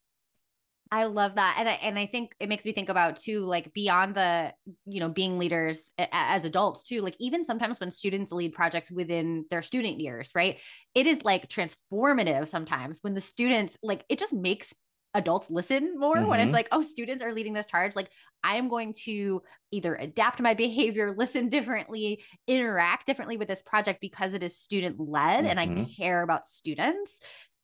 I 0.91 1.03
love 1.03 1.35
that. 1.35 1.57
And 1.59 1.69
I, 1.69 1.73
and 1.73 1.99
I 1.99 2.07
think 2.07 2.33
it 2.39 2.49
makes 2.49 2.65
me 2.65 2.71
think 2.71 2.89
about 2.89 3.17
too, 3.17 3.41
like 3.41 3.71
beyond 3.73 4.15
the, 4.15 4.53
you 4.87 4.99
know, 4.99 5.09
being 5.09 5.37
leaders 5.37 5.91
as 5.99 6.45
adults 6.45 6.83
too, 6.83 7.01
like 7.01 7.15
even 7.19 7.43
sometimes 7.45 7.79
when 7.79 7.91
students 7.91 8.31
lead 8.31 8.53
projects 8.53 8.89
within 8.89 9.45
their 9.51 9.61
student 9.61 9.99
years, 9.99 10.31
right? 10.33 10.57
It 10.95 11.05
is 11.05 11.23
like 11.23 11.47
transformative 11.47 12.47
sometimes 12.47 12.99
when 13.01 13.13
the 13.13 13.21
students, 13.21 13.77
like 13.83 14.03
it 14.09 14.17
just 14.17 14.33
makes 14.33 14.73
adults 15.13 15.49
listen 15.49 15.99
more 15.99 16.15
mm-hmm. 16.15 16.27
when 16.27 16.39
it's 16.39 16.47
mm-hmm. 16.47 16.55
like 16.55 16.67
oh 16.71 16.81
students 16.81 17.23
are 17.23 17.33
leading 17.33 17.53
this 17.53 17.65
charge 17.65 17.95
like 17.95 18.09
i 18.43 18.57
am 18.57 18.69
going 18.69 18.93
to 18.93 19.41
either 19.71 19.95
adapt 19.95 20.39
my 20.39 20.53
behavior 20.65 21.15
listen 21.17 21.49
differently 21.49 22.23
interact 22.47 23.07
differently 23.07 23.37
with 23.37 23.47
this 23.47 23.61
project 23.61 23.99
because 24.01 24.33
it 24.33 24.43
is 24.43 24.57
student 24.57 24.99
led 24.99 25.39
mm-hmm. 25.39 25.47
and 25.47 25.59
i 25.59 25.67
mm-hmm. 25.67 25.83
care 25.97 26.21
about 26.21 26.45
students 26.45 27.17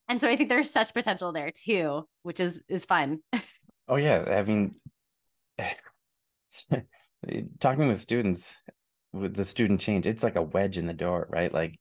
and 0.10 0.20
so 0.20 0.28
i 0.28 0.36
think 0.36 0.50
there's 0.50 0.72
such 0.72 0.94
potential 0.94 1.32
there 1.32 1.52
too 1.52 2.08
which 2.24 2.40
is 2.40 2.62
is 2.68 2.86
fun 2.86 3.20
oh 3.88 3.96
yeah 3.96 4.24
i 4.28 4.44
mean 4.44 4.76
talking 7.60 7.88
with 7.88 8.00
students 8.00 8.56
with 9.14 9.36
the 9.36 9.46
student 9.46 9.80
change 9.80 10.08
it's 10.08 10.24
like 10.24 10.36
a 10.36 10.42
wedge 10.42 10.78
in 10.78 10.88
the 10.88 10.94
door 10.94 11.28
right 11.30 11.54
like 11.54 11.80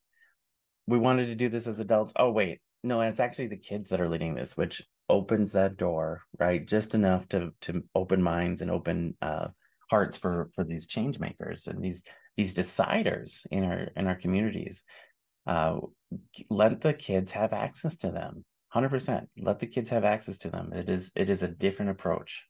we 0.86 0.98
wanted 0.98 1.26
to 1.26 1.34
do 1.34 1.48
this 1.48 1.66
as 1.66 1.80
adults 1.80 2.12
oh 2.16 2.30
wait 2.30 2.60
no 2.82 3.00
it's 3.00 3.20
actually 3.20 3.46
the 3.46 3.56
kids 3.56 3.90
that 3.90 4.00
are 4.00 4.08
leading 4.08 4.34
this 4.34 4.56
which 4.56 4.82
opens 5.08 5.52
that 5.52 5.76
door, 5.76 6.22
right? 6.38 6.66
Just 6.66 6.94
enough 6.94 7.28
to 7.28 7.50
to 7.62 7.84
open 7.94 8.22
minds 8.22 8.62
and 8.62 8.70
open 8.70 9.16
uh, 9.20 9.48
hearts 9.90 10.16
for 10.16 10.50
for 10.54 10.64
these 10.64 10.86
change 10.86 11.18
makers 11.18 11.66
and 11.66 11.82
these 11.82 12.04
these 12.36 12.54
deciders 12.54 13.46
in 13.50 13.64
our 13.64 13.88
in 13.96 14.06
our 14.06 14.16
communities. 14.16 14.84
Uh, 15.46 15.78
let 16.48 16.80
the 16.80 16.94
kids 16.94 17.32
have 17.32 17.52
access 17.52 17.96
to 17.98 18.10
them. 18.10 18.44
100%. 18.74 19.26
Let 19.38 19.60
the 19.60 19.66
kids 19.66 19.90
have 19.90 20.04
access 20.04 20.38
to 20.38 20.50
them. 20.50 20.72
It 20.72 20.88
is 20.88 21.12
it 21.14 21.30
is 21.30 21.42
a 21.42 21.48
different 21.48 21.90
approach. 21.90 22.44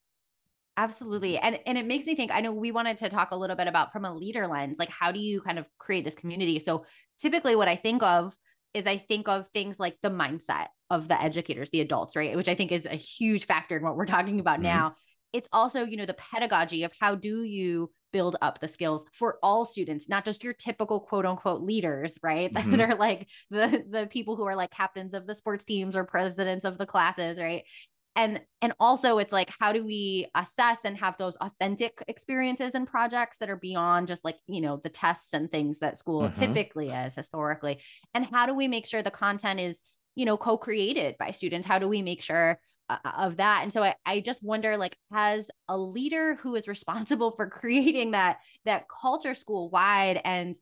Absolutely. 0.76 1.38
And 1.38 1.58
and 1.66 1.78
it 1.78 1.87
makes 1.87 2.06
me 2.06 2.14
think 2.14 2.32
I 2.32 2.40
know 2.40 2.52
we 2.52 2.73
wanted 2.73 2.96
to 2.99 3.08
talk 3.08 3.30
a 3.30 3.37
little 3.37 3.56
bit 3.56 3.68
about 3.68 3.92
from 3.92 4.04
a 4.04 4.14
leader 4.14 4.46
lens 4.46 4.78
like 4.78 4.88
how 4.88 5.12
do 5.12 5.20
you 5.20 5.40
kind 5.40 5.58
of 5.58 5.66
create 5.78 6.04
this 6.04 6.14
community? 6.14 6.58
So 6.58 6.84
typically 7.20 7.56
what 7.56 7.68
I 7.68 7.76
think 7.76 8.02
of 8.02 8.34
is 8.74 8.86
I 8.86 8.98
think 8.98 9.28
of 9.28 9.48
things 9.54 9.76
like 9.78 9.96
the 10.02 10.10
mindset 10.10 10.66
of 10.90 11.08
the 11.08 11.20
educators, 11.20 11.70
the 11.70 11.80
adults, 11.80 12.16
right? 12.16 12.36
Which 12.36 12.48
I 12.48 12.54
think 12.54 12.72
is 12.72 12.86
a 12.86 12.90
huge 12.96 13.46
factor 13.46 13.76
in 13.76 13.82
what 13.82 13.96
we're 13.96 14.06
talking 14.06 14.40
about 14.40 14.56
mm-hmm. 14.56 14.64
now. 14.64 14.96
it's 15.32 15.48
also, 15.52 15.84
you 15.84 15.96
know, 15.96 16.06
the 16.06 16.14
pedagogy 16.14 16.84
of 16.84 16.92
how 17.00 17.14
do 17.14 17.42
you 17.42 17.90
build 18.12 18.36
up 18.40 18.60
the 18.60 18.68
skills 18.68 19.04
for 19.12 19.38
all 19.42 19.64
students, 19.64 20.08
not 20.08 20.24
just 20.24 20.44
your 20.44 20.52
typical 20.52 21.00
quote 21.00 21.26
unquote 21.26 21.62
leaders, 21.62 22.18
right? 22.22 22.52
Mm-hmm. 22.54 22.70
that 22.70 22.80
are 22.80 22.94
like 22.94 23.28
the 23.50 23.84
the 23.88 24.06
people 24.06 24.36
who 24.36 24.44
are 24.44 24.54
like 24.54 24.70
captains 24.70 25.14
of 25.14 25.26
the 25.26 25.34
sports 25.34 25.64
teams 25.64 25.96
or 25.96 26.04
presidents 26.04 26.64
of 26.64 26.78
the 26.78 26.86
classes, 26.86 27.40
right? 27.40 27.64
And 28.16 28.40
and 28.62 28.73
also 28.78 29.18
it's 29.18 29.33
like 29.33 29.50
how 29.59 29.73
do 29.73 29.85
we 29.85 30.26
assess 30.35 30.78
and 30.85 30.97
have 30.97 31.16
those 31.18 31.37
authentic 31.37 32.02
experiences 32.09 32.75
and 32.75 32.87
projects 32.87 33.38
that 33.38 33.50
are 33.50 33.56
beyond 33.56 34.09
just 34.09 34.25
like 34.25 34.37
you 34.47 34.61
know 34.61 34.80
the 34.83 34.88
tests 34.88 35.33
and 35.33 35.50
things 35.50 35.80
that 35.80 35.99
school 35.99 36.23
mm-hmm. 36.23 36.40
typically 36.40 36.90
is 36.90 37.14
historically 37.14 37.80
and 38.14 38.26
how 38.26 38.47
do 38.47 38.54
we 38.54 38.68
make 38.68 38.87
sure 38.87 39.02
the 39.02 39.11
content 39.11 39.61
is 39.61 39.83
you 40.14 40.25
know 40.25 40.37
co-created 40.37 41.16
by 41.18 41.30
students 41.30 41.66
how 41.66 41.78
do 41.78 41.88
we 41.88 42.02
make 42.02 42.23
sure 42.23 42.59
uh, 42.88 42.99
uh, 43.04 43.12
of 43.18 43.38
that 43.38 43.61
and 43.62 43.73
so 43.73 43.83
I, 43.83 43.94
I 44.04 44.21
just 44.21 44.42
wonder 44.42 44.76
like 44.76 44.97
as 45.12 45.49
a 45.68 45.76
leader 45.76 46.37
who 46.37 46.54
is 46.54 46.68
responsible 46.68 47.33
for 47.33 47.49
creating 47.50 48.12
that 48.12 48.38
that 48.64 48.85
culture 48.88 49.35
school 49.35 49.71
wide 49.71 50.21
and 50.25 50.54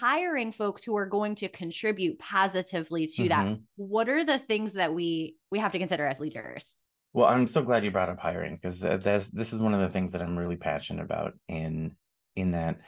hiring 0.00 0.52
folks 0.52 0.84
who 0.84 0.96
are 0.96 1.06
going 1.06 1.34
to 1.34 1.48
contribute 1.48 2.18
positively 2.18 3.08
to 3.08 3.22
mm-hmm. 3.22 3.48
that 3.48 3.58
what 3.74 4.08
are 4.08 4.22
the 4.22 4.38
things 4.38 4.74
that 4.74 4.94
we 4.94 5.34
we 5.50 5.58
have 5.58 5.72
to 5.72 5.78
consider 5.78 6.06
as 6.06 6.20
leaders 6.20 6.72
well, 7.12 7.26
I'm 7.26 7.46
so 7.46 7.62
glad 7.62 7.84
you 7.84 7.90
brought 7.90 8.08
up 8.08 8.18
hiring 8.18 8.54
because 8.54 8.80
this 8.80 9.52
is 9.52 9.60
one 9.60 9.74
of 9.74 9.80
the 9.80 9.88
things 9.88 10.12
that 10.12 10.22
I'm 10.22 10.38
really 10.38 10.56
passionate 10.56 11.02
about 11.02 11.34
in 11.48 11.96
in 12.36 12.52
that 12.52 12.80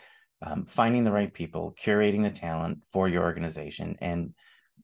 um, 0.43 0.67
finding 0.69 1.05
the 1.05 1.13
right 1.13 1.33
people, 1.33 1.75
curating 1.79 2.23
the 2.23 2.31
talent 2.31 2.79
for 2.93 3.09
your 3.09 3.23
organization, 3.23 3.97
and 4.01 4.35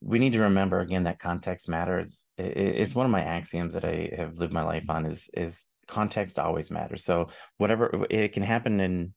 we 0.00 0.18
need 0.18 0.32
to 0.34 0.40
remember 0.40 0.80
again 0.80 1.04
that 1.04 1.18
context 1.18 1.68
matters. 1.68 2.26
It, 2.36 2.56
it's 2.56 2.94
one 2.94 3.06
of 3.06 3.12
my 3.12 3.22
axioms 3.22 3.74
that 3.74 3.84
I 3.84 4.10
have 4.16 4.38
lived 4.38 4.52
my 4.52 4.62
life 4.62 4.88
on 4.88 5.06
is 5.06 5.30
is 5.34 5.66
context 5.86 6.38
always 6.38 6.70
matters. 6.70 7.04
So 7.04 7.28
whatever 7.58 8.06
it 8.10 8.32
can 8.32 8.42
happen 8.42 8.80
in 8.80 9.14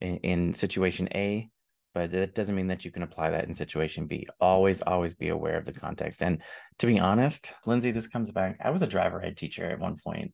in, 0.00 0.16
in 0.18 0.54
situation 0.54 1.08
A, 1.14 1.48
but 1.94 2.12
that 2.12 2.34
doesn't 2.34 2.54
mean 2.54 2.68
that 2.68 2.84
you 2.84 2.90
can 2.90 3.02
apply 3.02 3.30
that 3.30 3.46
in 3.46 3.54
situation 3.54 4.06
B. 4.06 4.26
Always, 4.40 4.82
always 4.82 5.14
be 5.14 5.28
aware 5.28 5.58
of 5.58 5.64
the 5.64 5.72
context. 5.72 6.22
And 6.22 6.42
to 6.78 6.86
be 6.86 6.98
honest, 6.98 7.52
Lindsay, 7.66 7.90
this 7.90 8.06
comes 8.06 8.30
back. 8.30 8.58
I 8.62 8.70
was 8.70 8.82
a 8.82 8.86
driver 8.86 9.22
ed 9.22 9.36
teacher 9.36 9.68
at 9.68 9.80
one 9.80 9.96
point 10.02 10.32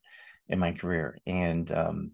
in 0.48 0.58
my 0.58 0.72
career. 0.72 1.18
And, 1.26 1.70
um, 1.72 2.12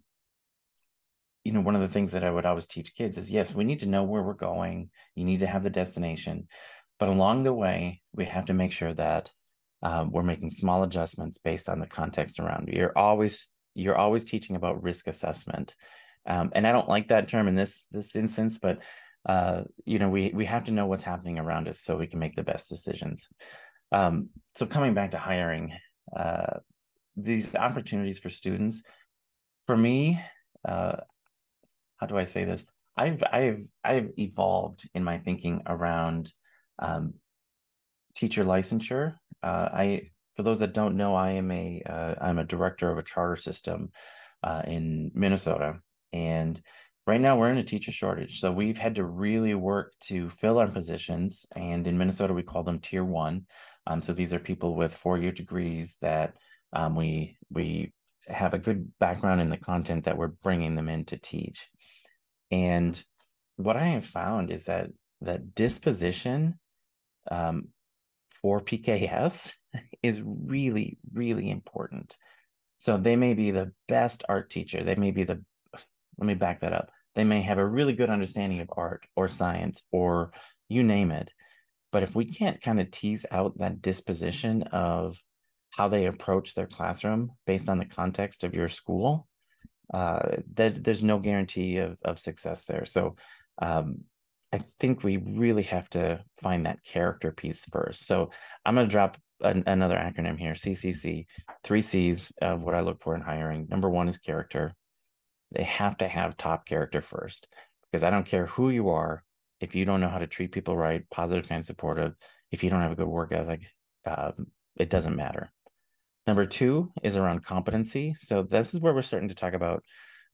you 1.44 1.52
know, 1.52 1.60
one 1.60 1.74
of 1.74 1.80
the 1.80 1.88
things 1.88 2.12
that 2.12 2.24
I 2.24 2.30
would 2.30 2.46
always 2.46 2.66
teach 2.66 2.94
kids 2.94 3.18
is 3.18 3.30
yes, 3.30 3.54
we 3.54 3.64
need 3.64 3.80
to 3.80 3.88
know 3.88 4.04
where 4.04 4.22
we're 4.22 4.34
going. 4.34 4.90
You 5.16 5.24
need 5.24 5.40
to 5.40 5.46
have 5.46 5.64
the 5.64 5.70
destination. 5.70 6.46
But 6.98 7.08
along 7.08 7.42
the 7.42 7.52
way, 7.52 8.00
we 8.14 8.26
have 8.26 8.44
to 8.46 8.54
make 8.54 8.70
sure 8.70 8.94
that 8.94 9.30
um, 9.82 10.12
we're 10.12 10.22
making 10.22 10.52
small 10.52 10.84
adjustments 10.84 11.38
based 11.38 11.68
on 11.68 11.80
the 11.80 11.86
context 11.86 12.38
around 12.38 12.68
you. 12.68 12.78
You're 12.78 12.96
always 12.96 13.48
you're 13.74 13.96
always 13.96 14.24
teaching 14.24 14.54
about 14.54 14.82
risk 14.82 15.06
assessment. 15.06 15.74
Um, 16.26 16.52
and 16.54 16.66
I 16.66 16.72
don't 16.72 16.88
like 16.88 17.08
that 17.08 17.28
term 17.28 17.48
in 17.48 17.56
this 17.56 17.86
this 17.90 18.14
instance, 18.14 18.58
but 18.60 18.78
uh, 19.26 19.62
you 19.84 19.98
know, 19.98 20.08
we 20.08 20.32
we 20.34 20.44
have 20.46 20.64
to 20.64 20.72
know 20.72 20.86
what's 20.86 21.04
happening 21.04 21.38
around 21.38 21.68
us 21.68 21.80
so 21.80 21.96
we 21.96 22.06
can 22.06 22.18
make 22.18 22.34
the 22.34 22.42
best 22.42 22.68
decisions. 22.68 23.28
Um, 23.92 24.30
so 24.56 24.66
coming 24.66 24.94
back 24.94 25.12
to 25.12 25.18
hiring, 25.18 25.72
uh, 26.16 26.58
these 27.16 27.54
opportunities 27.54 28.18
for 28.18 28.30
students, 28.30 28.82
for 29.66 29.76
me, 29.76 30.20
uh, 30.66 30.96
how 31.98 32.06
do 32.06 32.16
I 32.16 32.24
say 32.24 32.44
this? 32.44 32.66
I've 32.96 33.22
I've 33.32 33.66
I've 33.84 34.10
evolved 34.18 34.88
in 34.94 35.04
my 35.04 35.18
thinking 35.18 35.62
around 35.66 36.32
um, 36.78 37.14
teacher 38.16 38.44
licensure. 38.44 39.14
Uh, 39.42 39.68
I 39.72 40.10
for 40.36 40.42
those 40.42 40.58
that 40.60 40.74
don't 40.74 40.96
know, 40.96 41.14
I 41.14 41.32
am 41.32 41.50
a 41.50 41.82
am 41.86 42.38
uh, 42.38 42.42
a 42.42 42.44
director 42.44 42.90
of 42.90 42.98
a 42.98 43.02
charter 43.02 43.36
system 43.36 43.90
uh, 44.42 44.62
in 44.66 45.10
Minnesota, 45.14 45.78
and 46.12 46.60
right 47.06 47.20
now 47.20 47.36
we're 47.36 47.50
in 47.50 47.58
a 47.58 47.64
teacher 47.64 47.92
shortage 47.92 48.40
so 48.40 48.52
we've 48.52 48.78
had 48.78 48.94
to 48.94 49.04
really 49.04 49.54
work 49.54 49.92
to 50.00 50.30
fill 50.30 50.58
our 50.58 50.68
positions 50.68 51.46
and 51.56 51.86
in 51.86 51.98
minnesota 51.98 52.32
we 52.32 52.42
call 52.42 52.62
them 52.62 52.78
tier 52.78 53.04
one. 53.04 53.46
Um, 53.86 54.02
so 54.02 54.12
these 54.12 54.32
are 54.32 54.38
people 54.38 54.76
with 54.76 54.94
four-year 54.94 55.32
degrees 55.32 55.96
that 56.00 56.34
um, 56.72 56.94
we 56.94 57.36
we 57.50 57.92
have 58.28 58.54
a 58.54 58.58
good 58.58 58.92
background 58.98 59.40
in 59.40 59.50
the 59.50 59.56
content 59.56 60.04
that 60.04 60.16
we're 60.16 60.28
bringing 60.28 60.76
them 60.76 60.88
in 60.88 61.04
to 61.06 61.18
teach. 61.18 61.68
And 62.50 63.02
what 63.56 63.76
i 63.76 63.84
have 63.84 64.06
found 64.06 64.50
is 64.50 64.64
that 64.64 64.90
that 65.20 65.54
disposition 65.54 66.58
um, 67.30 67.68
for 68.30 68.60
pks 68.60 69.52
is 70.02 70.22
really 70.24 70.98
really 71.12 71.50
important. 71.50 72.16
So 72.78 72.96
they 72.96 73.14
may 73.14 73.34
be 73.34 73.52
the 73.52 73.72
best 73.88 74.24
art 74.28 74.50
teacher 74.50 74.84
they 74.84 74.94
may 74.94 75.10
be 75.10 75.24
the 75.24 75.42
let 76.18 76.26
me 76.26 76.34
back 76.34 76.60
that 76.60 76.72
up. 76.72 76.90
They 77.14 77.24
may 77.24 77.42
have 77.42 77.58
a 77.58 77.66
really 77.66 77.92
good 77.92 78.10
understanding 78.10 78.60
of 78.60 78.70
art 78.76 79.06
or 79.16 79.28
science 79.28 79.82
or 79.90 80.32
you 80.68 80.82
name 80.82 81.10
it. 81.10 81.32
But 81.90 82.02
if 82.02 82.14
we 82.14 82.24
can't 82.24 82.62
kind 82.62 82.80
of 82.80 82.90
tease 82.90 83.26
out 83.30 83.58
that 83.58 83.82
disposition 83.82 84.62
of 84.64 85.18
how 85.70 85.88
they 85.88 86.06
approach 86.06 86.54
their 86.54 86.66
classroom 86.66 87.32
based 87.46 87.68
on 87.68 87.78
the 87.78 87.84
context 87.84 88.44
of 88.44 88.54
your 88.54 88.68
school, 88.68 89.26
uh, 89.92 90.36
that 90.54 90.82
there's 90.82 91.04
no 91.04 91.18
guarantee 91.18 91.78
of, 91.78 91.98
of 92.04 92.18
success 92.18 92.64
there. 92.64 92.86
So 92.86 93.16
um, 93.60 94.04
I 94.52 94.60
think 94.80 95.02
we 95.02 95.18
really 95.18 95.64
have 95.64 95.88
to 95.90 96.24
find 96.40 96.64
that 96.64 96.84
character 96.84 97.30
piece 97.30 97.62
first. 97.70 98.06
So 98.06 98.30
I'm 98.64 98.74
going 98.74 98.86
to 98.86 98.90
drop 98.90 99.18
an, 99.40 99.64
another 99.66 99.96
acronym 99.96 100.38
here 100.38 100.52
CCC, 100.52 101.26
three 101.64 101.82
C's 101.82 102.32
of 102.40 102.62
what 102.62 102.74
I 102.74 102.80
look 102.80 103.02
for 103.02 103.14
in 103.14 103.20
hiring. 103.20 103.66
Number 103.68 103.90
one 103.90 104.08
is 104.08 104.18
character 104.18 104.74
they 105.54 105.64
have 105.64 105.96
to 105.98 106.08
have 106.08 106.36
top 106.36 106.66
character 106.66 107.02
first 107.02 107.48
because 107.90 108.02
I 108.02 108.10
don't 108.10 108.26
care 108.26 108.46
who 108.46 108.70
you 108.70 108.90
are. 108.90 109.22
If 109.60 109.74
you 109.74 109.84
don't 109.84 110.00
know 110.00 110.08
how 110.08 110.18
to 110.18 110.26
treat 110.26 110.52
people 110.52 110.76
right, 110.76 111.08
positive 111.10 111.46
and 111.50 111.64
supportive, 111.64 112.14
if 112.50 112.64
you 112.64 112.70
don't 112.70 112.80
have 112.80 112.92
a 112.92 112.96
good 112.96 113.06
work 113.06 113.32
ethic, 113.32 113.62
um, 114.06 114.48
it 114.76 114.90
doesn't 114.90 115.16
matter. 115.16 115.52
Number 116.26 116.46
two 116.46 116.92
is 117.02 117.16
around 117.16 117.44
competency. 117.44 118.16
So 118.20 118.42
this 118.42 118.74
is 118.74 118.80
where 118.80 118.94
we're 118.94 119.02
starting 119.02 119.28
to 119.28 119.34
talk 119.34 119.54
about 119.54 119.84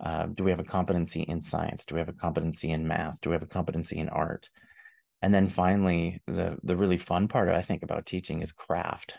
uh, 0.00 0.26
do 0.26 0.44
we 0.44 0.50
have 0.50 0.60
a 0.60 0.64
competency 0.64 1.22
in 1.22 1.42
science? 1.42 1.84
Do 1.84 1.96
we 1.96 2.00
have 2.00 2.08
a 2.08 2.12
competency 2.12 2.70
in 2.70 2.87
math? 2.87 3.20
Do 3.20 3.30
we 3.30 3.34
have 3.34 3.42
a 3.42 3.46
competency 3.46 3.98
in 3.98 4.08
art? 4.08 4.48
And 5.22 5.34
then 5.34 5.48
finally, 5.48 6.22
the 6.28 6.56
the 6.62 6.76
really 6.76 6.98
fun 6.98 7.26
part 7.26 7.48
I 7.48 7.62
think 7.62 7.82
about 7.82 8.06
teaching 8.06 8.40
is 8.42 8.52
craft. 8.52 9.14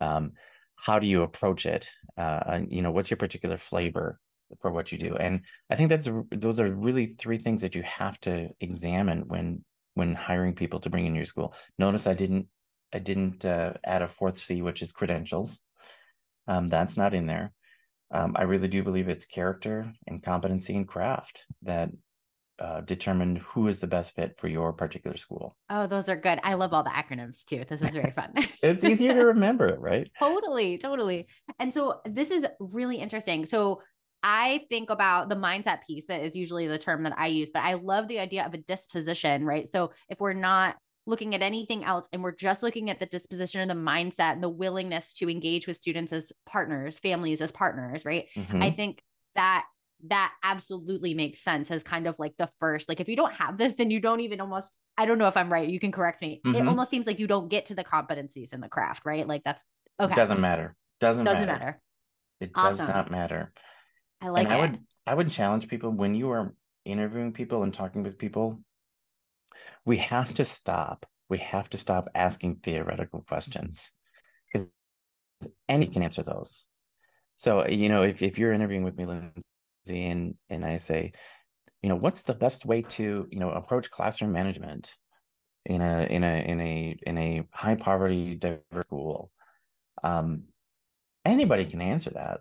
Um, 0.00 0.32
how 0.76 0.98
do 0.98 1.06
you 1.06 1.22
approach 1.22 1.64
it? 1.64 1.88
Uh, 2.16 2.60
you 2.68 2.82
know, 2.82 2.90
what's 2.90 3.10
your 3.10 3.16
particular 3.16 3.56
flavor? 3.56 4.20
For 4.60 4.70
what 4.70 4.92
you 4.92 4.98
do 4.98 5.14
and 5.16 5.40
i 5.70 5.76
think 5.76 5.88
that's 5.88 6.08
those 6.30 6.60
are 6.60 6.72
really 6.72 7.06
three 7.06 7.38
things 7.38 7.60
that 7.60 7.74
you 7.74 7.82
have 7.82 8.18
to 8.20 8.48
examine 8.60 9.24
when 9.28 9.64
when 9.94 10.14
hiring 10.14 10.54
people 10.54 10.80
to 10.80 10.90
bring 10.90 11.06
in 11.06 11.14
your 11.14 11.24
school 11.24 11.54
notice 11.78 12.06
i 12.06 12.14
didn't 12.14 12.46
i 12.92 12.98
didn't 12.98 13.44
uh, 13.44 13.72
add 13.84 14.02
a 14.02 14.08
fourth 14.08 14.38
c 14.38 14.62
which 14.62 14.82
is 14.82 14.92
credentials 14.92 15.60
um, 16.46 16.68
that's 16.68 16.96
not 16.96 17.14
in 17.14 17.26
there 17.26 17.52
um, 18.10 18.34
i 18.38 18.42
really 18.42 18.68
do 18.68 18.82
believe 18.82 19.08
it's 19.08 19.26
character 19.26 19.92
and 20.06 20.22
competency 20.22 20.76
and 20.76 20.88
craft 20.88 21.42
that 21.62 21.90
uh, 22.60 22.80
determine 22.80 23.36
who 23.36 23.68
is 23.68 23.78
the 23.78 23.86
best 23.86 24.14
fit 24.14 24.34
for 24.38 24.48
your 24.48 24.72
particular 24.72 25.16
school. 25.16 25.56
Oh, 25.70 25.86
those 25.86 26.08
are 26.08 26.16
good. 26.16 26.40
I 26.42 26.54
love 26.54 26.72
all 26.72 26.82
the 26.82 26.90
acronyms 26.90 27.44
too. 27.44 27.64
This 27.68 27.82
is 27.82 27.90
very 27.90 28.10
fun. 28.10 28.32
it's 28.62 28.84
easier 28.84 29.14
to 29.14 29.26
remember, 29.26 29.68
it, 29.68 29.80
right? 29.80 30.10
totally, 30.18 30.76
totally. 30.76 31.28
And 31.60 31.72
so 31.72 32.00
this 32.04 32.30
is 32.30 32.44
really 32.58 32.96
interesting. 32.96 33.46
So 33.46 33.82
I 34.22 34.64
think 34.68 34.90
about 34.90 35.28
the 35.28 35.36
mindset 35.36 35.84
piece 35.86 36.06
that 36.06 36.22
is 36.22 36.34
usually 36.34 36.66
the 36.66 36.78
term 36.78 37.04
that 37.04 37.14
I 37.16 37.28
use, 37.28 37.50
but 37.52 37.62
I 37.62 37.74
love 37.74 38.08
the 38.08 38.18
idea 38.18 38.44
of 38.44 38.54
a 38.54 38.58
disposition, 38.58 39.44
right? 39.44 39.68
So 39.68 39.92
if 40.08 40.20
we're 40.20 40.32
not 40.32 40.76
looking 41.06 41.34
at 41.34 41.42
anything 41.42 41.84
else 41.84 42.08
and 42.12 42.22
we're 42.22 42.34
just 42.34 42.62
looking 42.62 42.90
at 42.90 43.00
the 43.00 43.06
disposition 43.06 43.60
and 43.60 43.70
the 43.70 43.74
mindset 43.74 44.34
and 44.34 44.42
the 44.42 44.48
willingness 44.48 45.12
to 45.14 45.30
engage 45.30 45.66
with 45.66 45.78
students 45.78 46.12
as 46.12 46.32
partners, 46.46 46.98
families 46.98 47.40
as 47.40 47.52
partners, 47.52 48.04
right? 48.04 48.26
Mm-hmm. 48.36 48.62
I 48.62 48.70
think 48.70 49.02
that 49.34 49.64
that 50.06 50.32
absolutely 50.44 51.14
makes 51.14 51.40
sense 51.40 51.70
as 51.70 51.82
kind 51.82 52.06
of 52.06 52.16
like 52.18 52.34
the 52.38 52.48
first 52.60 52.88
like 52.88 53.00
if 53.00 53.08
you 53.08 53.16
don't 53.16 53.32
have 53.32 53.58
this 53.58 53.74
then 53.74 53.90
you 53.90 53.98
don't 53.98 54.20
even 54.20 54.40
almost 54.40 54.76
I 54.96 55.06
don't 55.06 55.18
know 55.18 55.26
if 55.26 55.36
I'm 55.36 55.52
right, 55.52 55.68
you 55.68 55.80
can 55.80 55.92
correct 55.92 56.22
me. 56.22 56.40
Mm-hmm. 56.44 56.56
It 56.56 56.68
almost 56.68 56.90
seems 56.90 57.06
like 57.06 57.18
you 57.18 57.26
don't 57.26 57.48
get 57.48 57.66
to 57.66 57.74
the 57.74 57.84
competencies 57.84 58.52
in 58.52 58.60
the 58.60 58.68
craft, 58.68 59.04
right? 59.04 59.26
Like 59.26 59.42
that's 59.44 59.64
okay. 60.00 60.12
It 60.12 60.16
doesn't 60.16 60.40
matter. 60.40 60.76
Doesn't 61.00 61.24
doesn't 61.24 61.46
matter. 61.46 61.64
matter. 61.64 61.80
It 62.40 62.50
awesome. 62.54 62.86
does 62.86 62.88
not 62.88 63.10
matter. 63.10 63.52
I 64.20 64.28
like 64.28 64.44
and 64.44 64.52
it. 64.52 64.56
I 64.56 64.60
would 64.60 64.78
I 65.06 65.14
would 65.14 65.30
challenge 65.30 65.68
people 65.68 65.90
when 65.90 66.14
you 66.14 66.30
are 66.30 66.54
interviewing 66.84 67.32
people 67.32 67.62
and 67.62 67.72
talking 67.72 68.02
with 68.02 68.18
people, 68.18 68.60
we 69.84 69.98
have 69.98 70.34
to 70.34 70.44
stop. 70.44 71.06
We 71.28 71.38
have 71.38 71.68
to 71.70 71.78
stop 71.78 72.08
asking 72.14 72.56
theoretical 72.56 73.24
questions 73.28 73.90
because 74.46 74.68
any 75.68 75.86
can 75.86 76.02
answer 76.02 76.22
those. 76.22 76.64
So, 77.36 77.66
you 77.68 77.88
know, 77.88 78.02
if, 78.02 78.22
if 78.22 78.38
you're 78.38 78.52
interviewing 78.52 78.82
with 78.82 78.96
me, 78.96 79.06
Lindsay, 79.06 80.06
and, 80.06 80.34
and 80.50 80.64
I 80.64 80.78
say, 80.78 81.12
you 81.82 81.88
know, 81.88 81.94
what's 81.94 82.22
the 82.22 82.34
best 82.34 82.66
way 82.66 82.82
to, 82.82 83.28
you 83.30 83.38
know, 83.38 83.50
approach 83.50 83.90
classroom 83.90 84.32
management 84.32 84.92
in 85.64 85.80
a 85.80 86.06
in 86.10 86.24
a 86.24 86.42
in 86.44 86.60
a 86.60 86.98
in 87.06 87.18
a 87.18 87.44
high 87.52 87.76
poverty 87.76 88.34
diverse 88.34 88.84
school? 88.86 89.30
Um, 90.02 90.44
anybody 91.24 91.66
can 91.66 91.80
answer 91.80 92.10
that 92.10 92.40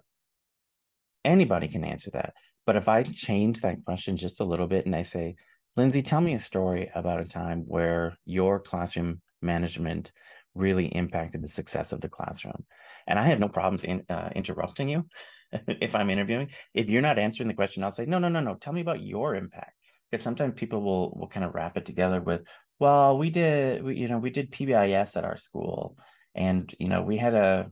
Anybody 1.27 1.67
can 1.67 1.83
answer 1.83 2.09
that. 2.11 2.33
But 2.65 2.77
if 2.77 2.87
I 2.87 3.03
change 3.03 3.61
that 3.61 3.83
question 3.83 4.15
just 4.15 4.39
a 4.39 4.45
little 4.45 4.67
bit 4.67 4.85
and 4.85 4.95
I 4.95 5.03
say, 5.03 5.35
Lindsay, 5.75 6.01
tell 6.01 6.21
me 6.21 6.33
a 6.33 6.39
story 6.39 6.89
about 6.95 7.19
a 7.19 7.25
time 7.25 7.63
where 7.67 8.17
your 8.25 8.59
classroom 8.61 9.21
management 9.41 10.13
really 10.55 10.85
impacted 10.85 11.43
the 11.43 11.49
success 11.49 11.91
of 11.91 11.99
the 11.99 12.07
classroom. 12.09 12.65
And 13.07 13.19
I 13.19 13.23
have 13.23 13.39
no 13.39 13.49
problems 13.49 13.83
in, 13.83 14.03
uh, 14.09 14.29
interrupting 14.35 14.87
you 14.87 15.05
if 15.67 15.95
I'm 15.95 16.09
interviewing. 16.09 16.49
If 16.73 16.89
you're 16.89 17.01
not 17.01 17.19
answering 17.19 17.49
the 17.49 17.55
question, 17.55 17.83
I'll 17.83 17.91
say, 17.91 18.05
no, 18.05 18.19
no, 18.19 18.29
no, 18.29 18.39
no. 18.39 18.55
Tell 18.55 18.73
me 18.73 18.81
about 18.81 19.01
your 19.01 19.35
impact. 19.35 19.73
Because 20.09 20.23
sometimes 20.23 20.53
people 20.55 20.81
will 20.81 21.11
will 21.19 21.27
kind 21.27 21.45
of 21.45 21.53
wrap 21.53 21.75
it 21.75 21.85
together 21.85 22.21
with, 22.21 22.43
well, 22.79 23.17
we 23.17 23.29
did, 23.29 23.83
we, 23.83 23.97
you 23.97 24.07
know, 24.07 24.19
we 24.19 24.29
did 24.29 24.53
PBIS 24.53 25.17
at 25.17 25.25
our 25.25 25.35
school, 25.35 25.97
and 26.33 26.73
you 26.79 26.87
know, 26.87 27.01
we 27.01 27.17
had 27.17 27.33
a, 27.33 27.69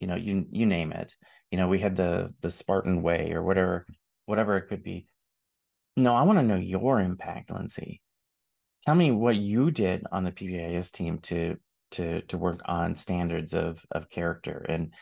you 0.00 0.06
know, 0.06 0.16
you 0.16 0.46
you 0.50 0.64
name 0.64 0.92
it, 0.92 1.14
you 1.50 1.58
know, 1.58 1.68
we 1.68 1.78
had 1.78 1.96
the 1.96 2.34
the 2.40 2.50
Spartan 2.50 3.02
way 3.02 3.32
or 3.32 3.42
whatever, 3.42 3.86
whatever 4.26 4.56
it 4.56 4.68
could 4.68 4.82
be. 4.82 5.06
No, 5.96 6.14
I 6.14 6.22
want 6.22 6.38
to 6.38 6.44
know 6.44 6.56
your 6.56 7.00
impact, 7.00 7.50
Lindsay. 7.50 8.00
Tell 8.84 8.94
me 8.94 9.10
what 9.10 9.36
you 9.36 9.70
did 9.70 10.06
on 10.12 10.24
the 10.24 10.32
PBIS 10.32 10.92
team 10.92 11.18
to 11.22 11.56
to 11.92 12.22
to 12.22 12.38
work 12.38 12.60
on 12.66 12.96
standards 12.96 13.54
of 13.54 13.84
of 13.90 14.10
character 14.10 14.64
and 14.68 14.92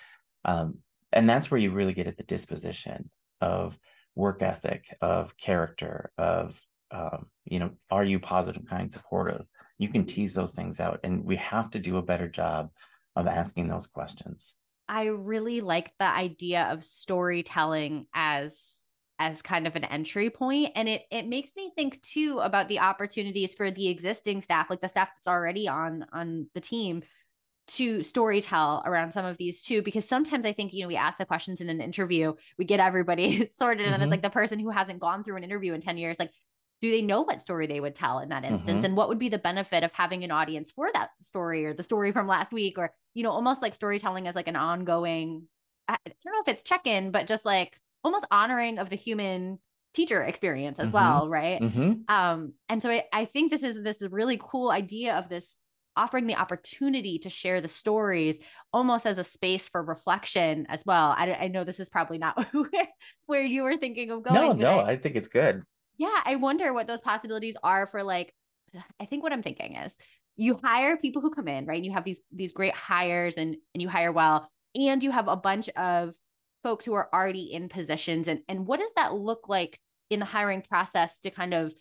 um 0.45 0.79
and 1.13 1.29
that's 1.29 1.51
where 1.51 1.61
you 1.61 1.71
really 1.71 1.95
get 1.95 2.07
at 2.07 2.17
the 2.17 2.23
disposition 2.25 3.11
of 3.41 3.77
work 4.15 4.43
ethic 4.43 4.85
of 5.01 5.37
character 5.37 6.11
of 6.19 6.61
um 6.91 7.27
you 7.45 7.59
know 7.59 7.71
are 7.91 8.05
you 8.05 8.19
positive 8.19 8.65
kind 8.69 8.93
supportive 8.93 9.47
you 9.79 9.89
can 9.89 10.05
tease 10.05 10.35
those 10.35 10.55
things 10.55 10.81
out 10.81 11.01
and 11.03 11.25
we 11.25 11.37
have 11.37 11.71
to 11.71 11.79
do 11.79 11.97
a 11.97 12.03
better 12.03 12.29
job 12.29 12.71
of 13.17 13.27
asking 13.27 13.69
those 13.69 13.87
questions 13.87 14.55
i 14.89 15.05
really 15.05 15.61
like 15.61 15.93
the 15.99 16.07
idea 16.07 16.65
of 16.71 16.85
storytelling 16.85 18.07
as 18.15 18.77
as 19.19 19.41
kind 19.41 19.67
of 19.67 19.77
an 19.77 19.85
entry 19.85 20.31
point 20.31 20.73
and 20.75 20.89
it 20.89 21.03
it 21.11 21.27
makes 21.27 21.57
me 21.57 21.73
think 21.75 22.01
too 22.03 22.39
about 22.43 22.69
the 22.69 22.81
opportunities 22.81 23.55
for 23.55 23.71
the 23.71 23.89
existing 23.89 24.43
staff 24.43 24.69
like 24.69 24.81
the 24.81 24.89
staff 24.89 25.09
that's 25.15 25.29
already 25.29 25.69
on 25.69 26.05
on 26.13 26.47
the 26.55 26.61
team 26.61 27.03
to 27.67 27.99
storytell 27.99 28.87
around 28.87 29.13
some 29.13 29.25
of 29.25 29.37
these 29.39 29.63
too 29.63 29.83
because 29.83 30.07
sometimes 30.07 30.45
i 30.45 30.53
think 30.53 30.73
you 30.73 30.83
know 30.83 30.89
we 30.89 30.97
ask 30.97 31.19
the 31.19 31.25
questions 31.25 31.61
in 31.61 31.69
an 31.69 31.81
interview 31.81 32.33
we 32.59 32.65
get 32.65 32.79
everybody 32.79 33.51
sorted 33.59 33.87
mm-hmm. 33.87 33.95
and 33.95 34.03
it's 34.03 34.11
like 34.11 34.23
the 34.23 34.31
person 34.31 34.59
who 34.59 34.71
hasn't 34.71 35.01
gone 35.01 35.25
through 35.25 35.37
an 35.37 35.45
interview 35.45 35.73
in 35.73 35.81
10 35.81 35.97
years 35.97 36.19
like 36.19 36.31
do 36.83 36.91
they 36.91 37.03
know 37.03 37.23
what 37.23 37.41
story 37.41 37.67
they 37.67 37.81
would 37.81 37.95
tell 37.95 38.19
in 38.19 38.29
that 38.29 38.45
instance 38.45 38.79
mm-hmm. 38.79 38.85
and 38.85 38.97
what 38.97 39.09
would 39.09 39.19
be 39.19 39.29
the 39.29 39.39
benefit 39.39 39.83
of 39.83 39.93
having 39.93 40.25
an 40.25 40.31
audience 40.31 40.71
for 40.71 40.91
that 40.93 41.11
story 41.23 41.65
or 41.65 41.75
the 41.75 41.83
story 41.83 42.13
from 42.13 42.27
last 42.27 42.53
week 42.53 42.79
or 42.79 42.93
you 43.15 43.23
know 43.23 43.31
almost 43.31 43.63
like 43.63 43.75
storytelling 43.75 44.29
as 44.29 44.35
like 44.35 44.49
an 44.49 44.57
ongoing 44.57 45.43
i 45.89 45.97
don't 46.05 46.35
know 46.35 46.43
if 46.47 46.49
it's 46.49 46.63
check-in 46.63 47.11
but 47.11 47.27
just 47.27 47.45
like 47.45 47.79
almost 48.05 48.27
honoring 48.31 48.79
of 48.79 48.91
the 48.91 48.97
human 48.97 49.59
teacher 49.95 50.23
experience 50.23 50.79
as 50.79 50.89
mm-hmm. 50.89 50.97
well 50.97 51.29
right 51.29 51.61
mm-hmm. 51.61 51.93
um 52.09 52.53
and 52.69 52.83
so 52.83 52.91
I, 52.91 53.05
I 53.13 53.25
think 53.25 53.51
this 53.51 53.63
is 53.63 53.83
this 53.83 54.03
really 54.03 54.39
cool 54.41 54.71
idea 54.71 55.15
of 55.15 55.29
this 55.29 55.57
offering 55.99 56.27
the 56.27 56.37
opportunity 56.37 57.19
to 57.21 57.31
share 57.31 57.63
the 57.63 57.69
stories 57.69 58.37
almost 58.71 59.07
as 59.07 59.17
a 59.17 59.25
space 59.25 59.67
for 59.67 59.83
reflection 59.83 60.67
as 60.69 60.85
well 60.85 61.15
i, 61.17 61.33
I 61.33 61.49
know 61.49 61.65
this 61.65 61.81
is 61.81 61.89
probably 61.89 62.19
not 62.19 62.47
where 63.27 63.43
you 63.43 63.63
were 63.63 63.79
thinking 63.79 64.11
of 64.11 64.23
going 64.23 64.35
no 64.35 64.53
no 64.53 64.79
I, 64.81 64.91
I 64.91 64.97
think 64.97 65.17
it's 65.17 65.29
good 65.29 65.65
yeah 65.99 66.21
i 66.25 66.37
wonder 66.37 66.73
what 66.73 66.87
those 66.87 67.01
possibilities 67.01 67.57
are 67.63 67.87
for 67.87 68.03
like 68.03 68.33
i 69.01 69.05
think 69.05 69.23
what 69.23 69.33
i'm 69.33 69.43
thinking 69.43 69.77
is 69.77 69.95
you 70.37 70.55
hire 70.63 70.97
people 70.97 71.23
who 71.23 71.31
come 71.31 71.49
in 71.49 71.67
right 71.67 71.77
and 71.77 71.87
you 71.87 71.93
have 71.93 72.05
these 72.05 72.21
these 72.33 72.53
great 72.53 72.75
hires 72.75 73.37
and 73.37 73.57
and 73.75 73.83
you 73.83 73.89
hire 73.89 74.13
well 74.13 74.49
and 74.75 75.03
you 75.03 75.11
have 75.11 75.29
a 75.29 75.37
bunch 75.37 75.69
of 75.71 76.15
folks 76.63 76.85
who 76.85 76.95
are 76.95 77.09
already 77.13 77.53
in 77.53 77.69
positions 77.69 78.29
and 78.29 78.41
and 78.49 78.67
what 78.67 78.81
does 78.81 78.93
that 78.97 79.15
look 79.15 79.49
like 79.49 79.81
in 80.11 80.21
the 80.21 80.27
hiring 80.27 80.63
process 80.63 81.19
to 81.21 81.31
kind 81.31 81.55
of 81.55 81.75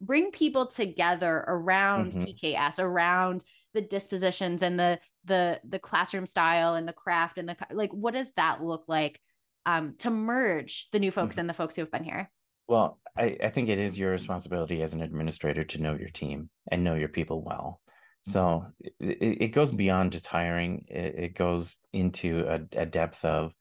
bring 0.00 0.30
people 0.30 0.66
together 0.66 1.44
around 1.48 2.12
mm-hmm. 2.12 2.22
PKS 2.22 2.78
around 2.78 3.44
the 3.74 3.80
dispositions 3.80 4.62
and 4.62 4.78
the 4.78 4.98
the 5.24 5.60
the 5.68 5.78
classroom 5.78 6.26
style 6.26 6.74
and 6.74 6.88
the 6.88 6.92
craft 6.92 7.38
and 7.38 7.48
the 7.48 7.56
like 7.72 7.92
what 7.92 8.14
does 8.14 8.30
that 8.36 8.62
look 8.62 8.84
like 8.88 9.20
um 9.66 9.94
to 9.98 10.10
merge 10.10 10.88
the 10.92 10.98
new 10.98 11.10
folks 11.10 11.32
mm-hmm. 11.32 11.40
and 11.40 11.50
the 11.50 11.54
folks 11.54 11.74
who 11.74 11.82
have 11.82 11.90
been 11.90 12.04
here 12.04 12.30
well 12.68 13.00
I, 13.16 13.36
I 13.42 13.48
think 13.48 13.68
it 13.68 13.80
is 13.80 13.98
your 13.98 14.12
responsibility 14.12 14.82
as 14.82 14.92
an 14.92 15.02
administrator 15.02 15.64
to 15.64 15.82
know 15.82 15.94
your 15.94 16.10
team 16.10 16.50
and 16.70 16.84
know 16.84 16.94
your 16.94 17.08
people 17.08 17.42
well 17.42 17.80
so 18.22 18.66
it, 19.00 19.18
it 19.40 19.48
goes 19.48 19.72
beyond 19.72 20.12
just 20.12 20.26
hiring 20.26 20.84
it, 20.88 21.14
it 21.16 21.34
goes 21.34 21.76
into 21.92 22.46
a, 22.46 22.60
a 22.80 22.86
depth 22.86 23.24
of 23.24 23.52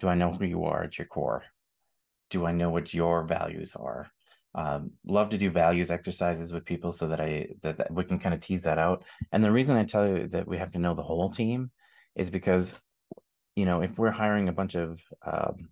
do 0.00 0.08
I 0.08 0.14
know 0.14 0.32
who 0.32 0.44
you 0.44 0.64
are 0.64 0.84
at 0.84 0.98
your 0.98 1.06
core? 1.06 1.44
Do 2.30 2.46
I 2.46 2.52
know 2.52 2.70
what 2.70 2.94
your 2.94 3.24
values 3.24 3.76
are? 3.76 4.10
Um, 4.54 4.92
love 5.06 5.30
to 5.30 5.38
do 5.38 5.50
values 5.50 5.90
exercises 5.90 6.52
with 6.52 6.64
people 6.64 6.92
so 6.92 7.08
that 7.08 7.20
I 7.20 7.48
that, 7.62 7.78
that 7.78 7.92
we 7.92 8.04
can 8.04 8.18
kind 8.18 8.34
of 8.34 8.40
tease 8.40 8.62
that 8.62 8.78
out. 8.78 9.04
And 9.32 9.42
the 9.42 9.52
reason 9.52 9.76
I 9.76 9.84
tell 9.84 10.06
you 10.06 10.28
that 10.28 10.46
we 10.46 10.58
have 10.58 10.72
to 10.72 10.78
know 10.78 10.94
the 10.94 11.02
whole 11.02 11.30
team 11.30 11.70
is 12.14 12.30
because 12.30 12.74
you 13.56 13.64
know 13.64 13.82
if 13.82 13.98
we're 13.98 14.10
hiring 14.10 14.48
a 14.48 14.52
bunch 14.52 14.74
of 14.74 15.00
um, 15.26 15.70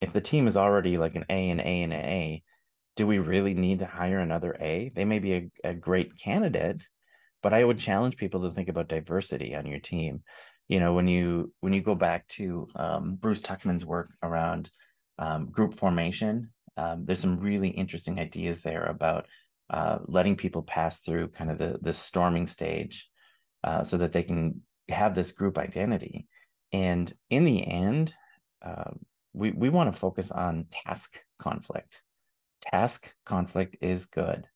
if 0.00 0.12
the 0.12 0.20
team 0.20 0.46
is 0.46 0.56
already 0.56 0.98
like 0.98 1.14
an 1.14 1.24
A 1.28 1.50
and 1.50 1.60
A 1.60 1.82
and 1.82 1.92
A, 1.92 2.42
do 2.96 3.06
we 3.06 3.18
really 3.18 3.54
need 3.54 3.80
to 3.80 3.86
hire 3.86 4.18
another 4.18 4.56
A? 4.60 4.90
They 4.94 5.04
may 5.04 5.18
be 5.18 5.34
a, 5.34 5.50
a 5.64 5.74
great 5.74 6.18
candidate, 6.18 6.86
but 7.42 7.54
I 7.54 7.64
would 7.64 7.78
challenge 7.78 8.16
people 8.16 8.42
to 8.42 8.54
think 8.54 8.68
about 8.68 8.88
diversity 8.88 9.54
on 9.54 9.66
your 9.66 9.80
team 9.80 10.22
you 10.68 10.78
know 10.78 10.92
when 10.92 11.08
you 11.08 11.52
when 11.60 11.72
you 11.72 11.82
go 11.82 11.94
back 11.94 12.28
to 12.28 12.68
um, 12.76 13.16
bruce 13.16 13.40
tuckman's 13.40 13.84
work 13.84 14.08
around 14.22 14.70
um, 15.18 15.50
group 15.50 15.74
formation 15.74 16.50
um, 16.76 17.04
there's 17.04 17.20
some 17.20 17.40
really 17.40 17.70
interesting 17.70 18.20
ideas 18.20 18.62
there 18.62 18.84
about 18.84 19.26
uh, 19.70 19.98
letting 20.06 20.36
people 20.36 20.62
pass 20.62 21.00
through 21.00 21.28
kind 21.28 21.50
of 21.50 21.58
the 21.58 21.78
the 21.82 21.92
storming 21.92 22.46
stage 22.46 23.08
uh, 23.64 23.82
so 23.82 23.96
that 23.96 24.12
they 24.12 24.22
can 24.22 24.62
have 24.88 25.14
this 25.14 25.32
group 25.32 25.58
identity 25.58 26.26
and 26.72 27.12
in 27.30 27.44
the 27.44 27.66
end 27.66 28.14
uh, 28.62 28.90
we 29.32 29.50
we 29.50 29.68
want 29.68 29.92
to 29.92 29.98
focus 29.98 30.30
on 30.30 30.66
task 30.70 31.18
conflict 31.38 32.02
task 32.60 33.12
conflict 33.24 33.76
is 33.80 34.06
good 34.06 34.46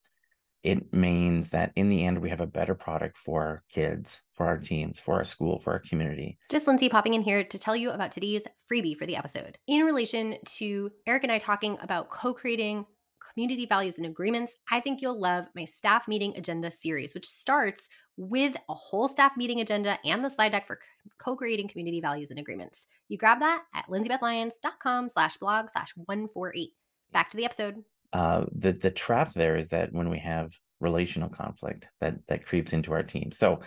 it 0.63 0.93
means 0.93 1.51
that 1.51 1.73
in 1.75 1.89
the 1.89 2.05
end, 2.05 2.21
we 2.21 2.31
have 2.31 2.41
a 2.41 2.47
better 2.47 2.75
product 2.75 3.19
for 3.19 3.43
our 3.43 3.65
kids, 3.69 4.21
for 4.33 4.47
our 4.47 4.59
teams, 4.59 4.99
for 4.99 5.17
our 5.17 5.25
school, 5.25 5.59
for 5.59 5.73
our 5.73 5.81
community. 5.81 6.39
Just 6.51 6.69
Lindsay 6.69 6.89
popping 6.89 7.15
in 7.15 7.23
here 7.23 7.43
to 7.43 7.59
tell 7.59 7.75
you 7.75 7.91
about 7.91 8.13
today's 8.13 8.43
freebie 8.71 8.97
for 8.97 9.05
the 9.05 9.17
episode. 9.17 9.59
In 9.67 9.83
relation 9.83 10.37
to 10.59 10.91
Eric 11.07 11.25
and 11.25 11.33
I 11.33 11.39
talking 11.39 11.79
about 11.83 12.11
co 12.11 12.33
creating 12.33 12.87
community 13.35 13.67
values 13.67 13.97
and 13.97 14.07
agreements, 14.07 14.53
I 14.71 14.79
think 14.79 15.03
you'll 15.03 15.21
love 15.21 15.47
my 15.57 15.65
staff 15.65 16.07
meeting 16.07 16.35
agenda 16.37 16.71
series, 16.71 17.13
which 17.13 17.27
starts 17.27 17.89
with 18.17 18.57
a 18.69 18.75
whole 18.75 19.09
staff 19.09 19.37
meeting 19.37 19.61
agenda 19.61 19.99
and 20.05 20.25
the 20.25 20.29
slide 20.29 20.53
deck 20.53 20.67
for 20.67 20.79
co-creating 21.19 21.69
community 21.69 22.01
values 22.01 22.31
and 22.31 22.39
agreements. 22.39 22.87
You 23.09 23.19
grab 23.19 23.41
that 23.41 23.63
at 23.75 23.87
lindsaybethlyons.com 23.87 25.09
slash 25.09 25.37
blog 25.39 25.71
slash 25.71 25.93
148. 25.97 26.71
Back 27.13 27.31
to 27.31 27.37
the 27.37 27.45
episode 27.45 27.83
uh, 28.13 28.45
the 28.55 28.73
the 28.73 28.91
trap 28.91 29.33
there 29.33 29.57
is 29.57 29.71
that 29.71 29.93
when 29.93 30.11
we 30.11 30.19
have 30.19 30.53
relational 30.81 31.29
conflict 31.29 31.89
that 32.01 32.17
that 32.29 32.45
creeps 32.45 32.73
into 32.73 32.93
our 32.93 33.03
team. 33.03 33.33
So 33.33 33.61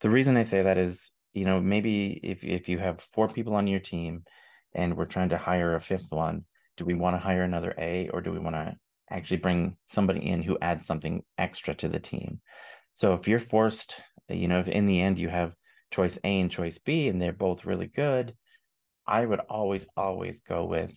the 0.00 0.10
reason 0.10 0.36
I 0.36 0.42
say 0.42 0.62
that 0.62 0.78
is, 0.78 1.10
you 1.32 1.44
know, 1.44 1.60
maybe 1.60 2.20
if 2.22 2.42
if 2.42 2.68
you 2.68 2.78
have 2.78 3.00
four 3.00 3.28
people 3.28 3.54
on 3.54 3.66
your 3.66 3.80
team 3.80 4.24
and 4.74 4.96
we're 4.96 5.04
trying 5.04 5.28
to 5.28 5.38
hire 5.38 5.74
a 5.74 5.80
fifth 5.80 6.10
one, 6.10 6.44
do 6.76 6.84
we 6.84 6.94
want 6.94 7.14
to 7.14 7.20
hire 7.20 7.42
another 7.42 7.74
A 7.78 8.08
or 8.12 8.20
do 8.20 8.32
we 8.32 8.38
want 8.38 8.56
to 8.56 8.76
actually 9.10 9.36
bring 9.36 9.76
somebody 9.86 10.26
in 10.26 10.42
who 10.42 10.58
adds 10.60 10.86
something 10.86 11.22
extra 11.38 11.74
to 11.74 11.88
the 11.88 12.00
team? 12.00 12.40
So 12.94 13.14
if 13.14 13.28
you're 13.28 13.40
forced, 13.40 14.00
you 14.28 14.48
know, 14.48 14.60
if 14.60 14.68
in 14.68 14.86
the 14.86 15.00
end 15.00 15.18
you 15.18 15.28
have 15.28 15.54
choice 15.90 16.18
A 16.24 16.40
and 16.40 16.50
choice 16.50 16.78
B 16.78 17.08
and 17.08 17.20
they're 17.20 17.32
both 17.32 17.64
really 17.64 17.86
good, 17.86 18.34
I 19.06 19.24
would 19.24 19.40
always 19.40 19.86
always 19.96 20.40
go 20.40 20.64
with 20.64 20.92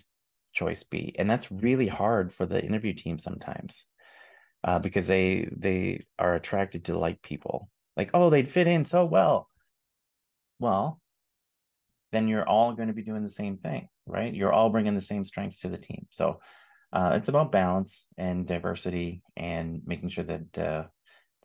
choice 0.53 0.83
B, 0.83 1.13
and 1.17 1.29
that's 1.29 1.51
really 1.51 1.87
hard 1.87 2.33
for 2.33 2.45
the 2.45 2.63
interview 2.63 2.93
team 2.93 3.19
sometimes 3.19 3.85
uh, 4.63 4.79
because 4.79 5.07
they 5.07 5.49
they 5.55 6.05
are 6.17 6.35
attracted 6.35 6.85
to 6.85 6.97
like 6.97 7.21
people, 7.21 7.69
like 7.95 8.11
oh 8.13 8.29
they'd 8.29 8.51
fit 8.51 8.67
in 8.67 8.85
so 8.85 9.05
well. 9.05 9.49
Well, 10.59 10.99
then 12.11 12.27
you're 12.27 12.47
all 12.47 12.73
going 12.73 12.87
to 12.87 12.93
be 12.93 13.03
doing 13.03 13.23
the 13.23 13.29
same 13.29 13.57
thing, 13.57 13.89
right? 14.05 14.33
You're 14.33 14.53
all 14.53 14.69
bringing 14.69 14.95
the 14.95 15.01
same 15.01 15.25
strengths 15.25 15.59
to 15.61 15.69
the 15.69 15.77
team. 15.77 16.07
So 16.09 16.39
uh, 16.93 17.13
it's 17.15 17.27
about 17.27 17.51
balance 17.51 18.05
and 18.17 18.47
diversity 18.47 19.21
and 19.35 19.81
making 19.85 20.09
sure 20.09 20.23
that 20.23 20.57
uh, 20.57 20.83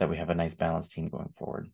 that 0.03 0.11
we 0.11 0.17
have 0.17 0.31
a 0.31 0.35
nice 0.35 0.55
balanced 0.55 0.91
team 0.91 1.09
going 1.09 1.29
forward. 1.38 1.71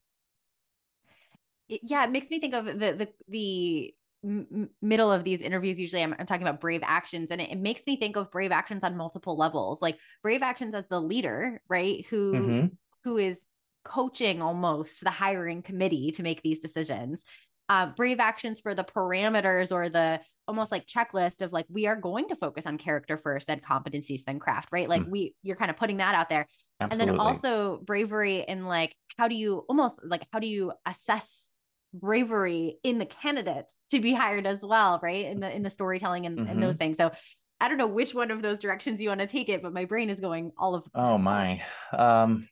Yeah, 1.67 2.05
it 2.05 2.11
makes 2.11 2.29
me 2.29 2.39
think 2.41 2.55
of 2.55 2.67
the 2.67 2.73
the 2.75 3.09
the 3.27 3.95
m- 4.23 4.69
middle 4.83 5.11
of 5.11 5.25
these 5.25 5.41
interviews 5.41 5.81
usually 5.81 6.03
I'm, 6.03 6.15
I'm, 6.19 6.27
talking 6.27 6.47
about 6.47 6.61
brave 6.61 6.83
actions 6.85 7.31
and 7.31 7.41
it, 7.41 7.51
it, 7.51 7.59
makes 7.59 7.83
me 7.87 7.97
think 7.97 8.17
of 8.17 8.31
brave 8.31 8.53
actions 8.53 8.85
on 8.85 8.99
multiple 8.99 9.37
levels 9.37 9.81
like 9.81 9.99
brave 10.23 10.43
actions 10.43 10.75
as 10.75 10.87
the 10.89 11.01
leader 11.01 11.63
right 11.69 12.05
who 12.07 12.33
mm-hmm. 12.33 12.67
who 13.05 13.17
is 13.17 13.39
coaching 13.85 14.43
almost 14.43 15.05
the 15.05 15.11
hiring 15.11 15.63
committee 15.63 16.11
to 16.13 16.23
make 16.23 16.43
these 16.43 16.59
decisions 16.59 17.23
uh, 17.69 17.87
brave 17.87 18.21
actions 18.21 18.61
for 18.61 18.75
the 18.75 18.85
parameters 18.85 19.73
or 19.73 19.89
the 19.89 20.21
almost 20.47 20.73
like 20.73 20.87
checklist 20.87 21.43
of 21.43 21.53
like 21.53 21.67
we 21.69 21.87
are 21.87 21.97
going 21.97 22.27
to 22.29 22.37
focus 22.37 22.67
on 22.67 22.79
character 22.79 23.19
first 23.19 23.47
then 23.47 23.61
competencies 23.61 24.25
then 24.25 24.39
craft 24.39 24.71
right? 24.73 24.89
Like 24.89 25.03
mm. 25.03 25.11
we 25.11 25.35
you're 25.43 25.57
kind 25.57 25.71
of 25.71 25.77
putting 25.77 25.99
that 25.99 26.15
out 26.15 26.31
there. 26.31 26.47
Absolutely. 26.81 27.11
and 27.11 27.19
then 27.19 27.21
also 27.21 27.81
bravery 27.85 28.45
in 28.47 28.65
like 28.65 28.95
how 29.19 29.29
do 29.29 29.35
you 29.35 29.65
almost 29.69 29.99
like 30.03 30.23
how 30.33 30.39
do 30.39 30.47
you 30.47 30.73
assess 30.87 31.51
bravery 31.93 32.79
in 32.85 32.99
the 32.99 33.07
candidate 33.07 33.73
to 33.91 34.01
be 34.01 34.15
hired 34.15 34.47
as 34.47 34.59
well 34.63 34.99
right? 35.03 35.27
In 35.27 35.41
the 35.41 35.55
in 35.55 35.63
the 35.63 35.71
storytelling 35.71 36.25
and, 36.27 36.39
mm-hmm. 36.39 36.51
and 36.51 36.63
those 36.63 36.77
things. 36.77 36.97
So 36.97 37.13
i 37.61 37.69
don't 37.69 37.77
know 37.77 37.89
which 37.89 38.15
one 38.15 38.31
of 38.31 38.41
those 38.41 38.61
directions 38.61 39.01
you 39.01 39.09
want 39.09 39.21
to 39.21 39.27
take 39.27 39.49
it 39.49 39.63
but 39.63 39.73
my 39.73 39.85
brain 39.85 40.11
is 40.11 40.21
going 40.21 40.53
all 40.57 40.77
of 40.77 40.85
oh 40.95 41.19
my. 41.19 41.61
um 41.93 42.49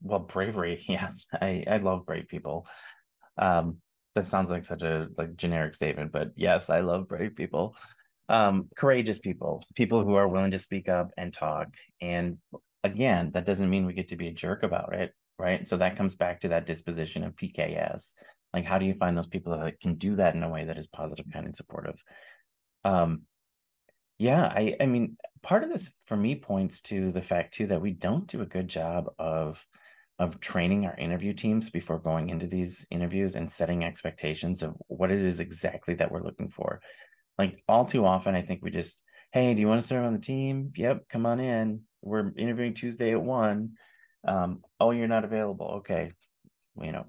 well 0.00 0.20
bravery 0.20 0.82
yes. 0.88 1.26
I 1.32 1.64
i 1.66 1.76
love 1.78 2.06
brave 2.06 2.28
people. 2.28 2.66
Um 3.36 3.78
that 4.14 4.26
sounds 4.26 4.50
like 4.50 4.64
such 4.64 4.82
a 4.82 5.08
like 5.16 5.36
generic 5.36 5.74
statement 5.74 6.12
but 6.12 6.30
yes 6.36 6.70
i 6.70 6.80
love 6.80 7.08
brave 7.08 7.34
people. 7.34 7.76
Um 8.28 8.68
courageous 8.76 9.18
people 9.18 9.64
people 9.74 10.04
who 10.04 10.14
are 10.14 10.28
willing 10.28 10.52
to 10.52 10.58
speak 10.58 10.88
up 10.88 11.10
and 11.16 11.32
talk 11.32 11.68
and 12.00 12.38
again 12.84 13.32
that 13.34 13.44
doesn't 13.44 13.70
mean 13.70 13.86
we 13.86 13.92
get 13.92 14.10
to 14.10 14.16
be 14.16 14.28
a 14.28 14.32
jerk 14.32 14.62
about 14.62 14.94
it 14.94 15.12
right? 15.38 15.66
So 15.66 15.78
that 15.78 15.96
comes 15.96 16.16
back 16.16 16.42
to 16.42 16.48
that 16.48 16.66
disposition 16.66 17.24
of 17.24 17.34
pks 17.34 18.12
like 18.54 18.64
how 18.64 18.78
do 18.78 18.86
you 18.86 18.94
find 18.94 19.16
those 19.16 19.26
people 19.26 19.58
that 19.58 19.80
can 19.80 19.94
do 19.94 20.16
that 20.16 20.34
in 20.34 20.42
a 20.42 20.48
way 20.48 20.64
that 20.64 20.78
is 20.78 20.86
positive 20.86 21.26
kind 21.32 21.46
and 21.46 21.56
supportive? 21.56 22.00
Um 22.84 23.22
yeah 24.18 24.44
i 24.54 24.76
i 24.78 24.86
mean 24.86 25.16
part 25.42 25.64
of 25.64 25.70
this 25.70 25.90
for 26.04 26.16
me 26.16 26.34
points 26.36 26.82
to 26.82 27.10
the 27.10 27.22
fact 27.22 27.54
too 27.54 27.66
that 27.68 27.80
we 27.80 27.90
don't 27.90 28.26
do 28.26 28.42
a 28.42 28.46
good 28.46 28.68
job 28.68 29.06
of 29.18 29.64
of 30.20 30.38
training 30.38 30.84
our 30.84 30.94
interview 30.96 31.32
teams 31.32 31.70
before 31.70 31.98
going 31.98 32.28
into 32.28 32.46
these 32.46 32.86
interviews 32.90 33.36
and 33.36 33.50
setting 33.50 33.84
expectations 33.84 34.62
of 34.62 34.76
what 34.86 35.10
it 35.10 35.18
is 35.18 35.40
exactly 35.40 35.94
that 35.94 36.12
we're 36.12 36.22
looking 36.22 36.50
for. 36.50 36.82
Like 37.38 37.64
all 37.66 37.86
too 37.86 38.04
often, 38.04 38.34
I 38.34 38.42
think 38.42 38.62
we 38.62 38.70
just, 38.70 39.00
hey, 39.32 39.54
do 39.54 39.60
you 39.60 39.66
want 39.66 39.80
to 39.80 39.88
serve 39.88 40.04
on 40.04 40.12
the 40.12 40.18
team? 40.18 40.72
Yep, 40.76 41.08
come 41.08 41.24
on 41.24 41.40
in. 41.40 41.80
We're 42.02 42.32
interviewing 42.36 42.74
Tuesday 42.74 43.12
at 43.12 43.22
one. 43.22 43.78
Um, 44.28 44.62
oh, 44.78 44.90
you're 44.90 45.08
not 45.08 45.24
available. 45.24 45.76
Okay. 45.78 46.12
You 46.78 46.92
know, 46.92 47.06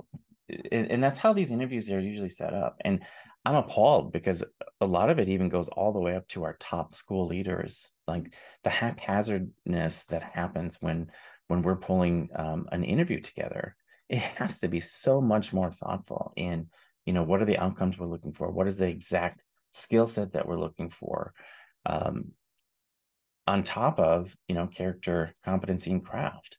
and, 0.71 0.89
and 0.89 1.03
that's 1.03 1.19
how 1.19 1.33
these 1.33 1.51
interviews 1.51 1.91
are 1.91 1.99
usually 1.99 2.29
set 2.29 2.53
up. 2.53 2.77
And 2.85 3.01
I'm 3.43 3.55
appalled 3.55 4.13
because 4.13 4.41
a 4.79 4.85
lot 4.85 5.09
of 5.09 5.19
it 5.19 5.27
even 5.27 5.49
goes 5.49 5.67
all 5.67 5.91
the 5.91 5.99
way 5.99 6.15
up 6.15 6.29
to 6.29 6.45
our 6.45 6.55
top 6.61 6.95
school 6.95 7.27
leaders. 7.27 7.89
Like 8.07 8.33
the 8.63 8.69
haphazardness 8.69 10.05
that 10.05 10.23
happens 10.23 10.77
when 10.79 11.11
when 11.51 11.61
we're 11.61 11.75
pulling 11.75 12.29
um, 12.35 12.67
an 12.71 12.83
interview 12.83 13.19
together 13.19 13.75
it 14.11 14.19
has 14.19 14.59
to 14.59 14.67
be 14.67 14.81
so 14.81 15.21
much 15.21 15.53
more 15.53 15.71
thoughtful 15.71 16.33
in 16.35 16.67
you 17.05 17.13
know 17.13 17.23
what 17.23 17.41
are 17.41 17.45
the 17.45 17.57
outcomes 17.57 17.97
we're 17.97 18.05
looking 18.05 18.33
for? 18.33 18.51
What 18.51 18.67
is 18.67 18.77
the 18.77 18.87
exact 18.87 19.41
skill 19.71 20.05
set 20.05 20.33
that 20.33 20.47
we're 20.47 20.59
looking 20.59 20.89
for? 20.89 21.33
Um, 21.85 22.33
on 23.47 23.63
top 23.63 23.99
of 23.99 24.35
you 24.47 24.53
know 24.53 24.67
character 24.67 25.33
competency 25.43 25.91
and 25.91 26.05
craft. 26.05 26.57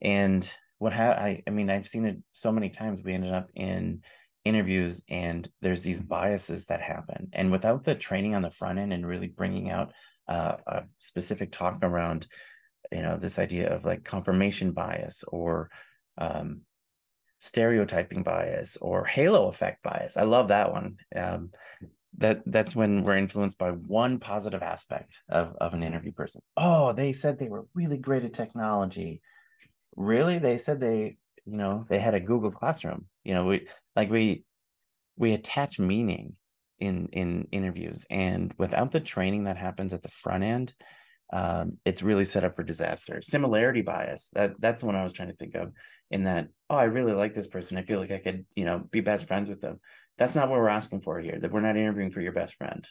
And 0.00 0.48
what 0.78 0.92
ha- 0.92 1.16
I, 1.18 1.42
I 1.46 1.50
mean 1.50 1.70
i've 1.70 1.88
seen 1.88 2.04
it 2.04 2.18
so 2.32 2.52
many 2.52 2.68
times. 2.68 3.02
We 3.02 3.14
ended 3.14 3.32
up 3.32 3.48
in 3.54 4.02
interviews 4.44 5.02
and 5.08 5.48
there's 5.62 5.82
these 5.82 6.00
biases 6.00 6.66
that 6.66 6.82
happen. 6.82 7.28
And 7.32 7.50
without 7.50 7.84
the 7.84 7.94
training 7.94 8.34
on 8.34 8.42
the 8.42 8.50
front 8.50 8.78
end 8.78 8.92
and 8.92 9.06
really 9.06 9.28
bringing 9.28 9.70
out 9.70 9.92
uh, 10.28 10.56
a 10.66 10.82
specific 10.98 11.52
talk 11.52 11.78
around 11.82 12.26
you 12.90 13.02
know 13.02 13.16
this 13.16 13.38
idea 13.38 13.74
of 13.74 13.84
like 13.84 14.04
confirmation 14.04 14.72
bias 14.72 15.24
or 15.28 15.70
um, 16.18 16.62
stereotyping 17.38 18.22
bias 18.22 18.76
or 18.80 19.04
halo 19.04 19.48
effect 19.48 19.82
bias. 19.82 20.16
I 20.16 20.22
love 20.22 20.48
that 20.48 20.72
one. 20.72 20.96
Um, 21.14 21.50
that 22.18 22.42
that's 22.46 22.76
when 22.76 23.04
we're 23.04 23.16
influenced 23.16 23.56
by 23.58 23.70
one 23.70 24.18
positive 24.18 24.62
aspect 24.62 25.20
of, 25.28 25.56
of 25.60 25.74
an 25.74 25.82
interview 25.82 26.12
person. 26.12 26.42
Oh 26.56 26.92
they 26.92 27.12
said 27.12 27.38
they 27.38 27.48
were 27.48 27.66
really 27.74 27.98
great 27.98 28.24
at 28.24 28.34
technology. 28.34 29.22
Really? 29.96 30.38
They 30.38 30.58
said 30.58 30.80
they 30.80 31.16
you 31.46 31.56
know 31.56 31.86
they 31.88 31.98
had 31.98 32.14
a 32.14 32.20
google 32.20 32.50
classroom. 32.50 33.06
You 33.24 33.34
know 33.34 33.46
we 33.46 33.66
like 33.96 34.10
we 34.10 34.44
we 35.16 35.32
attach 35.32 35.78
meaning 35.78 36.36
in 36.78 37.08
in 37.12 37.48
interviews. 37.50 38.04
And 38.10 38.52
without 38.58 38.90
the 38.90 39.00
training 39.00 39.44
that 39.44 39.56
happens 39.56 39.92
at 39.92 40.02
the 40.02 40.08
front 40.08 40.44
end 40.44 40.74
um, 41.32 41.78
it's 41.84 42.02
really 42.02 42.26
set 42.26 42.44
up 42.44 42.54
for 42.54 42.62
disaster. 42.62 43.22
Similarity 43.22 43.80
bias. 43.80 44.28
That 44.34 44.60
that's 44.60 44.82
one 44.82 44.94
I 44.94 45.04
was 45.04 45.14
trying 45.14 45.28
to 45.28 45.36
think 45.36 45.54
of. 45.54 45.72
In 46.10 46.24
that, 46.24 46.48
oh, 46.68 46.76
I 46.76 46.84
really 46.84 47.14
like 47.14 47.32
this 47.32 47.48
person. 47.48 47.78
I 47.78 47.82
feel 47.82 47.98
like 47.98 48.10
I 48.10 48.18
could, 48.18 48.44
you 48.54 48.66
know, 48.66 48.78
be 48.78 49.00
best 49.00 49.26
friends 49.26 49.48
with 49.48 49.62
them. 49.62 49.80
That's 50.18 50.34
not 50.34 50.50
what 50.50 50.58
we're 50.58 50.68
asking 50.68 51.00
for 51.00 51.18
here. 51.18 51.38
That 51.40 51.50
we're 51.50 51.60
not 51.60 51.76
interviewing 51.76 52.10
for 52.10 52.20
your 52.20 52.32
best 52.32 52.54
friend. 52.56 52.86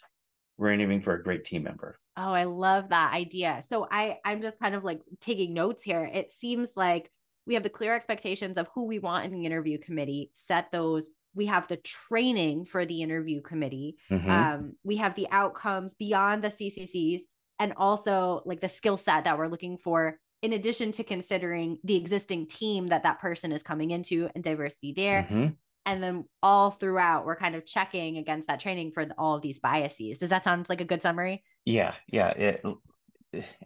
We're 0.57 0.71
interviewing 0.71 1.01
for 1.01 1.13
a 1.13 1.23
great 1.23 1.45
team 1.45 1.63
member. 1.63 1.99
Oh, 2.17 2.33
I 2.33 2.45
love 2.45 2.89
that 2.89 3.13
idea. 3.13 3.63
So 3.69 3.87
I 3.89 4.17
I'm 4.25 4.41
just 4.41 4.59
kind 4.59 4.73
of 4.73 4.83
like 4.83 5.01
taking 5.19 5.53
notes 5.53 5.83
here. 5.83 6.09
It 6.11 6.31
seems 6.31 6.69
like 6.75 7.11
we 7.45 7.53
have 7.53 7.63
the 7.63 7.69
clear 7.69 7.93
expectations 7.93 8.57
of 8.57 8.67
who 8.73 8.85
we 8.85 8.97
want 8.97 9.25
in 9.25 9.31
the 9.31 9.45
interview 9.45 9.77
committee. 9.77 10.31
Set 10.33 10.71
those 10.71 11.07
we 11.33 11.45
have 11.45 11.67
the 11.67 11.77
training 11.77 12.65
for 12.65 12.85
the 12.85 13.01
interview 13.01 13.41
committee 13.41 13.95
mm-hmm. 14.11 14.29
um, 14.29 14.73
we 14.83 14.97
have 14.97 15.15
the 15.15 15.27
outcomes 15.31 15.93
beyond 15.93 16.43
the 16.43 16.49
cccs 16.49 17.21
and 17.61 17.73
also 17.77 18.41
like 18.45 18.59
the 18.59 18.67
skill 18.67 18.97
set 18.97 19.23
that 19.23 19.37
we're 19.37 19.47
looking 19.47 19.77
for 19.77 20.19
in 20.41 20.53
addition 20.53 20.91
to 20.91 21.03
considering 21.03 21.77
the 21.83 21.95
existing 21.95 22.47
team 22.47 22.87
that 22.87 23.03
that 23.03 23.19
person 23.19 23.51
is 23.51 23.61
coming 23.61 23.91
into 23.91 24.27
and 24.33 24.43
diversity 24.43 24.91
there. 24.93 25.23
Mm-hmm. 25.23 25.47
and 25.85 26.03
then 26.03 26.25
all 26.41 26.71
throughout 26.71 27.25
we're 27.25 27.35
kind 27.35 27.55
of 27.55 27.65
checking 27.65 28.17
against 28.17 28.47
that 28.47 28.59
training 28.59 28.91
for 28.91 29.07
all 29.17 29.35
of 29.35 29.41
these 29.41 29.59
biases. 29.59 30.17
Does 30.17 30.31
that 30.31 30.43
sound 30.43 30.67
like 30.67 30.81
a 30.81 30.85
good 30.85 31.01
summary? 31.01 31.43
Yeah 31.63 31.93
yeah 32.07 32.29
it, 32.29 32.63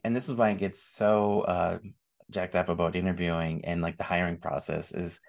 and 0.03 0.15
this 0.15 0.29
is 0.29 0.35
why 0.35 0.49
it 0.49 0.59
gets 0.59 0.83
so 0.83 1.41
uh, 1.41 1.79
jacked 2.29 2.55
up 2.55 2.69
about 2.69 2.95
interviewing 2.95 3.65
and 3.65 3.81
like 3.81 3.97
the 3.97 4.03
hiring 4.03 4.37
process 4.37 4.91
is 4.91 5.19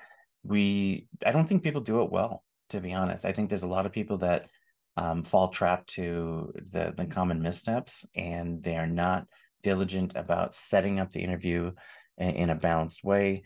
we 0.43 1.09
i 1.25 1.33
don't 1.33 1.49
think 1.49 1.63
people 1.63 1.81
do 1.81 2.03
it 2.03 2.11
well 2.11 2.45
to 2.71 2.81
be 2.81 2.93
honest. 2.93 3.25
I 3.25 3.33
think 3.33 3.49
there's 3.49 3.63
a 3.63 3.69
lot 3.69 3.87
of 3.87 3.93
people 3.93 4.19
that 4.19 4.49
um, 4.97 5.23
fall 5.23 5.49
trap 5.49 5.87
to 5.87 6.53
the, 6.71 6.95
the 6.97 7.07
common 7.07 7.43
missteps 7.43 8.07
and 8.15 8.63
they 8.63 8.77
are 8.77 8.87
not 8.87 9.27
diligent 9.63 10.15
about 10.17 10.55
setting 10.55 11.01
up 11.01 11.13
the 11.13 11.23
interview 11.23 11.73
in, 12.19 12.31
in 12.31 12.51
a 12.51 12.55
balanced 12.55 13.05
way. 13.05 13.43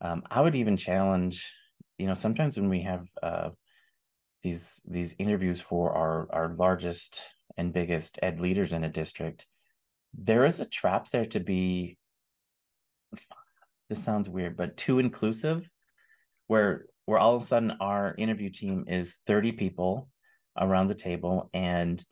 Um, 0.00 0.22
I 0.30 0.40
would 0.40 0.54
even 0.54 0.76
challenge, 0.76 1.52
you 1.98 2.06
know, 2.06 2.14
sometimes 2.14 2.56
when 2.56 2.68
we 2.68 2.82
have 2.82 3.06
uh, 3.22 3.50
these 4.42 4.80
these 4.88 5.14
interviews 5.18 5.60
for 5.60 5.92
our 5.92 6.28
our 6.32 6.54
largest 6.54 7.20
and 7.56 7.72
biggest 7.72 8.18
ed 8.22 8.38
leaders 8.38 8.72
in 8.72 8.84
a 8.84 8.88
district, 8.88 9.46
there 10.14 10.44
is 10.44 10.60
a 10.60 10.66
trap 10.66 11.10
there 11.10 11.26
to 11.26 11.40
be. 11.40 11.98
This 13.88 14.04
sounds 14.04 14.28
weird, 14.28 14.56
but 14.56 14.76
too 14.76 15.00
inclusive, 15.00 15.68
where 16.46 16.86
where 17.06 17.18
all 17.18 17.34
of 17.34 17.42
a 17.42 17.46
sudden 17.46 17.72
our 17.80 18.14
interview 18.16 18.50
team 18.50 18.84
is 18.86 19.18
thirty 19.26 19.50
people 19.50 20.08
around 20.56 20.88
the 20.88 20.94
table, 20.94 21.50
and 21.52 22.04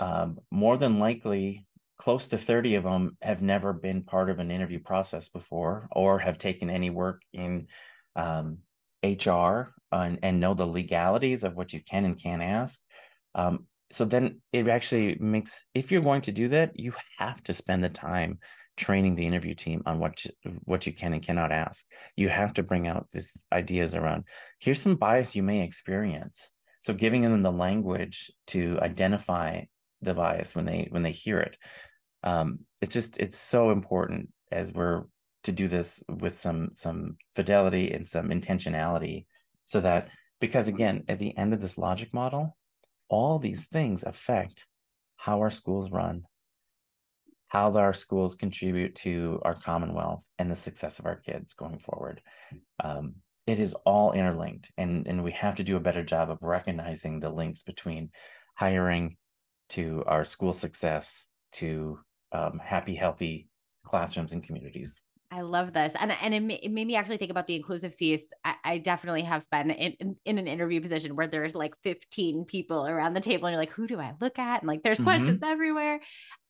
um, 0.00 0.38
more 0.50 0.76
than 0.76 0.98
likely, 0.98 1.66
close 1.98 2.26
to 2.28 2.38
30 2.38 2.74
of 2.76 2.84
them 2.84 3.16
have 3.22 3.42
never 3.42 3.72
been 3.72 4.02
part 4.02 4.28
of 4.28 4.38
an 4.38 4.50
interview 4.50 4.80
process 4.80 5.28
before 5.28 5.88
or 5.92 6.18
have 6.18 6.38
taken 6.38 6.68
any 6.68 6.90
work 6.90 7.22
in 7.32 7.68
um, 8.16 8.58
HR 9.04 9.72
and, 9.92 10.18
and, 10.22 10.40
know 10.40 10.54
the 10.54 10.66
legalities 10.66 11.44
of 11.44 11.54
what 11.54 11.72
you 11.72 11.80
can 11.80 12.04
and 12.04 12.20
can't 12.20 12.42
ask. 12.42 12.80
Um, 13.34 13.66
so 13.92 14.04
then 14.04 14.40
it 14.52 14.66
actually 14.66 15.16
makes, 15.20 15.60
if 15.74 15.92
you're 15.92 16.02
going 16.02 16.22
to 16.22 16.32
do 16.32 16.48
that, 16.48 16.78
you 16.78 16.94
have 17.18 17.42
to 17.44 17.52
spend 17.52 17.84
the 17.84 17.88
time 17.88 18.38
training 18.76 19.14
the 19.14 19.26
interview 19.26 19.54
team 19.54 19.82
on 19.86 20.00
what 20.00 20.24
what 20.64 20.84
you 20.86 20.92
can 20.92 21.12
and 21.12 21.22
cannot 21.22 21.52
ask. 21.52 21.86
You 22.16 22.28
have 22.28 22.54
to 22.54 22.62
bring 22.62 22.88
out 22.88 23.06
these 23.12 23.30
ideas 23.52 23.94
around 23.94 24.24
here's 24.58 24.80
some 24.80 24.96
bias 24.96 25.36
you 25.36 25.42
may 25.42 25.62
experience 25.62 26.50
so 26.84 26.94
giving 26.94 27.22
them 27.22 27.42
the 27.42 27.52
language 27.52 28.30
to 28.46 28.78
identify 28.80 29.62
the 30.02 30.14
bias 30.14 30.54
when 30.54 30.64
they 30.64 30.86
when 30.90 31.02
they 31.02 31.12
hear 31.12 31.40
it 31.40 31.56
um, 32.22 32.60
it's 32.80 32.94
just 32.94 33.18
it's 33.18 33.38
so 33.38 33.70
important 33.70 34.30
as 34.52 34.72
we're 34.72 35.04
to 35.44 35.52
do 35.52 35.68
this 35.68 36.02
with 36.08 36.36
some 36.36 36.70
some 36.74 37.16
fidelity 37.34 37.92
and 37.92 38.06
some 38.06 38.28
intentionality 38.28 39.26
so 39.66 39.80
that 39.80 40.08
because 40.40 40.68
again 40.68 41.04
at 41.08 41.18
the 41.18 41.36
end 41.36 41.52
of 41.52 41.60
this 41.60 41.78
logic 41.78 42.12
model 42.12 42.56
all 43.08 43.38
these 43.38 43.66
things 43.66 44.02
affect 44.02 44.66
how 45.16 45.40
our 45.40 45.50
schools 45.50 45.90
run 45.90 46.24
how 47.54 47.72
our 47.76 47.94
schools 47.94 48.34
contribute 48.34 48.96
to 48.96 49.40
our 49.44 49.54
commonwealth 49.54 50.24
and 50.40 50.50
the 50.50 50.56
success 50.56 50.98
of 50.98 51.06
our 51.06 51.14
kids 51.14 51.54
going 51.54 51.78
forward. 51.78 52.20
Um, 52.82 53.14
it 53.46 53.60
is 53.60 53.74
all 53.84 54.12
interlinked 54.12 54.70
and 54.76 55.06
and 55.06 55.22
we 55.22 55.32
have 55.32 55.56
to 55.56 55.64
do 55.64 55.76
a 55.76 55.80
better 55.80 56.02
job 56.02 56.30
of 56.30 56.38
recognizing 56.40 57.20
the 57.20 57.30
links 57.30 57.62
between 57.62 58.10
hiring 58.54 59.16
to 59.68 60.02
our 60.06 60.24
school 60.24 60.52
success 60.52 61.26
to 61.52 61.98
um, 62.32 62.60
happy 62.62 62.94
healthy 62.94 63.48
classrooms 63.84 64.32
and 64.32 64.44
communities 64.44 65.02
I 65.34 65.40
love 65.40 65.72
this. 65.72 65.92
And, 65.98 66.12
and 66.22 66.32
it, 66.32 66.60
it, 66.64 66.70
made 66.70 66.86
me 66.86 66.94
actually 66.94 67.16
think 67.16 67.32
about 67.32 67.48
the 67.48 67.56
inclusive 67.56 67.96
piece. 67.96 68.22
I, 68.44 68.54
I 68.62 68.78
definitely 68.78 69.22
have 69.22 69.42
been 69.50 69.70
in, 69.70 69.92
in, 69.94 70.16
in, 70.24 70.38
an 70.38 70.46
interview 70.46 70.80
position 70.80 71.16
where 71.16 71.26
there's 71.26 71.56
like 71.56 71.74
15 71.82 72.44
people 72.44 72.86
around 72.86 73.14
the 73.14 73.20
table 73.20 73.46
and 73.46 73.52
you're 73.52 73.60
like, 73.60 73.70
who 73.70 73.88
do 73.88 73.98
I 73.98 74.14
look 74.20 74.38
at? 74.38 74.62
And 74.62 74.68
like, 74.68 74.84
there's 74.84 74.98
mm-hmm. 74.98 75.06
questions 75.06 75.40
everywhere. 75.42 76.00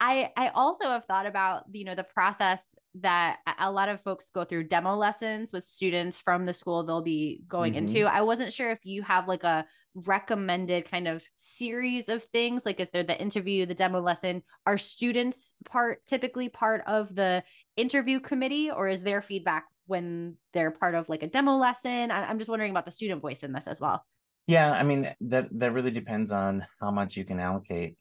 I, 0.00 0.32
I 0.36 0.48
also 0.48 0.84
have 0.84 1.06
thought 1.06 1.24
about, 1.24 1.64
you 1.72 1.84
know, 1.84 1.94
the 1.94 2.04
process 2.04 2.60
that 3.00 3.38
a 3.58 3.70
lot 3.70 3.88
of 3.88 4.00
folks 4.00 4.30
go 4.30 4.44
through 4.44 4.64
demo 4.64 4.94
lessons 4.94 5.50
with 5.52 5.64
students 5.64 6.20
from 6.20 6.46
the 6.46 6.54
school 6.54 6.84
they'll 6.84 7.02
be 7.02 7.42
going 7.48 7.74
mm-hmm. 7.74 7.86
into. 7.86 8.06
I 8.06 8.20
wasn't 8.20 8.52
sure 8.52 8.70
if 8.70 8.84
you 8.84 9.02
have 9.02 9.26
like 9.26 9.44
a 9.44 9.66
recommended 9.94 10.90
kind 10.90 11.06
of 11.06 11.22
series 11.36 12.08
of 12.08 12.24
things 12.24 12.66
like 12.66 12.80
is 12.80 12.90
there 12.90 13.04
the 13.04 13.20
interview 13.20 13.64
the 13.64 13.74
demo 13.74 14.00
lesson 14.00 14.42
are 14.66 14.76
students 14.76 15.54
part 15.64 16.04
typically 16.04 16.48
part 16.48 16.82
of 16.86 17.14
the 17.14 17.42
interview 17.76 18.18
committee 18.18 18.70
or 18.72 18.88
is 18.88 19.02
their 19.02 19.22
feedback 19.22 19.66
when 19.86 20.36
they're 20.52 20.72
part 20.72 20.96
of 20.96 21.08
like 21.08 21.22
a 21.22 21.28
demo 21.28 21.56
lesson 21.56 22.10
I- 22.10 22.26
i'm 22.26 22.38
just 22.38 22.50
wondering 22.50 22.72
about 22.72 22.86
the 22.86 22.92
student 22.92 23.22
voice 23.22 23.44
in 23.44 23.52
this 23.52 23.68
as 23.68 23.80
well 23.80 24.04
yeah 24.48 24.72
i 24.72 24.82
mean 24.82 25.14
that 25.20 25.46
that 25.52 25.72
really 25.72 25.92
depends 25.92 26.32
on 26.32 26.66
how 26.80 26.90
much 26.90 27.16
you 27.16 27.24
can 27.24 27.38
allocate 27.38 27.96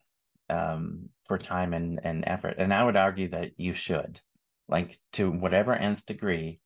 um, 0.50 1.10
for 1.26 1.38
time 1.38 1.74
and 1.74 2.00
and 2.04 2.24
effort 2.26 2.56
and 2.58 2.74
i 2.74 2.84
would 2.84 2.98
argue 2.98 3.28
that 3.30 3.52
you 3.58 3.76
should 3.76 4.20
like 4.70 4.98
to 5.14 5.30
whatever 5.30 5.74
nth 5.74 6.06
degree 6.06 6.60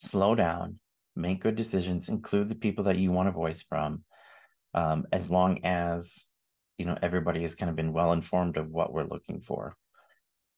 slow 0.00 0.34
down 0.34 0.78
make 1.14 1.42
good 1.42 1.56
decisions 1.56 2.08
include 2.08 2.48
the 2.48 2.54
people 2.54 2.84
that 2.84 2.98
you 2.98 3.12
want 3.12 3.28
to 3.28 3.32
voice 3.32 3.62
from 3.68 4.04
um, 4.74 5.06
as 5.12 5.30
long 5.30 5.60
as 5.64 6.24
you 6.78 6.86
know 6.86 6.96
everybody 7.02 7.42
has 7.42 7.54
kind 7.54 7.70
of 7.70 7.76
been 7.76 7.92
well 7.92 8.12
informed 8.12 8.56
of 8.56 8.70
what 8.70 8.92
we're 8.92 9.04
looking 9.04 9.40
for. 9.40 9.76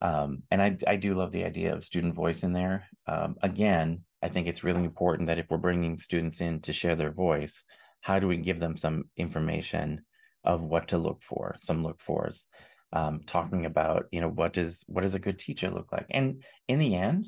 Um, 0.00 0.42
and 0.50 0.62
I 0.62 0.76
I 0.86 0.96
do 0.96 1.14
love 1.14 1.32
the 1.32 1.44
idea 1.44 1.74
of 1.74 1.84
student 1.84 2.14
voice 2.14 2.42
in 2.42 2.52
there. 2.52 2.84
Um, 3.06 3.36
again, 3.42 4.04
I 4.22 4.28
think 4.28 4.46
it's 4.46 4.64
really 4.64 4.84
important 4.84 5.28
that 5.28 5.38
if 5.38 5.46
we're 5.50 5.58
bringing 5.58 5.98
students 5.98 6.40
in 6.40 6.60
to 6.62 6.72
share 6.72 6.96
their 6.96 7.12
voice, 7.12 7.64
how 8.00 8.18
do 8.18 8.28
we 8.28 8.36
give 8.36 8.60
them 8.60 8.76
some 8.76 9.04
information 9.16 10.02
of 10.44 10.62
what 10.62 10.88
to 10.88 10.98
look 10.98 11.22
for, 11.22 11.56
some 11.62 11.82
look 11.82 12.00
fors, 12.00 12.46
um, 12.94 13.20
talking 13.26 13.66
about 13.66 14.06
you 14.10 14.22
know 14.22 14.30
what 14.30 14.54
does 14.54 14.84
what 14.86 15.02
does 15.02 15.14
a 15.14 15.18
good 15.18 15.38
teacher 15.38 15.70
look 15.70 15.92
like, 15.92 16.06
and 16.10 16.42
in 16.68 16.78
the 16.78 16.94
end, 16.94 17.26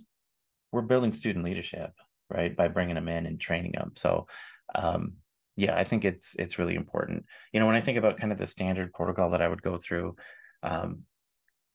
we're 0.73 0.83
building 0.83 1.13
student 1.13 1.45
leadership 1.45 1.91
right 2.31 2.57
by 2.57 2.69
bringing 2.69 2.95
them 2.95 3.09
in 3.09 3.27
and 3.27 3.39
training 3.39 3.73
them. 3.73 3.93
So 3.97 4.27
um, 4.75 5.19
yeah 5.57 5.75
i 5.77 5.85
think 5.85 6.05
it's 6.05 6.37
it's 6.37 6.59
really 6.59 6.75
important. 6.75 7.25
You 7.53 7.61
know 7.61 7.67
when 7.67 7.77
i 7.77 7.81
think 7.81 7.99
about 7.99 8.19
kind 8.19 8.33
of 8.33 8.39
the 8.39 8.47
standard 8.47 8.93
protocol 8.93 9.31
that 9.31 9.43
i 9.43 9.49
would 9.49 9.63
go 9.63 9.77
through 9.77 10.17
um, 10.63 11.03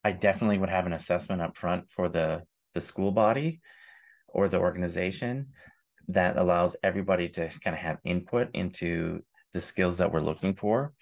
i 0.04 0.12
definitely 0.12 0.58
would 0.58 0.70
have 0.70 0.86
an 0.86 0.94
assessment 0.94 1.42
up 1.42 1.58
front 1.58 1.90
for 1.90 2.08
the 2.08 2.44
the 2.74 2.82
school 2.82 3.12
body 3.12 3.62
or 4.28 4.48
the 4.48 4.60
organization 4.60 5.48
that 6.08 6.38
allows 6.38 6.76
everybody 6.84 7.28
to 7.30 7.50
kind 7.64 7.76
of 7.76 7.82
have 7.82 7.98
input 8.04 8.50
into 8.54 9.22
the 9.54 9.62
skills 9.62 9.98
that 9.98 10.12
we're 10.12 10.22
looking 10.22 10.56
for 10.56 10.94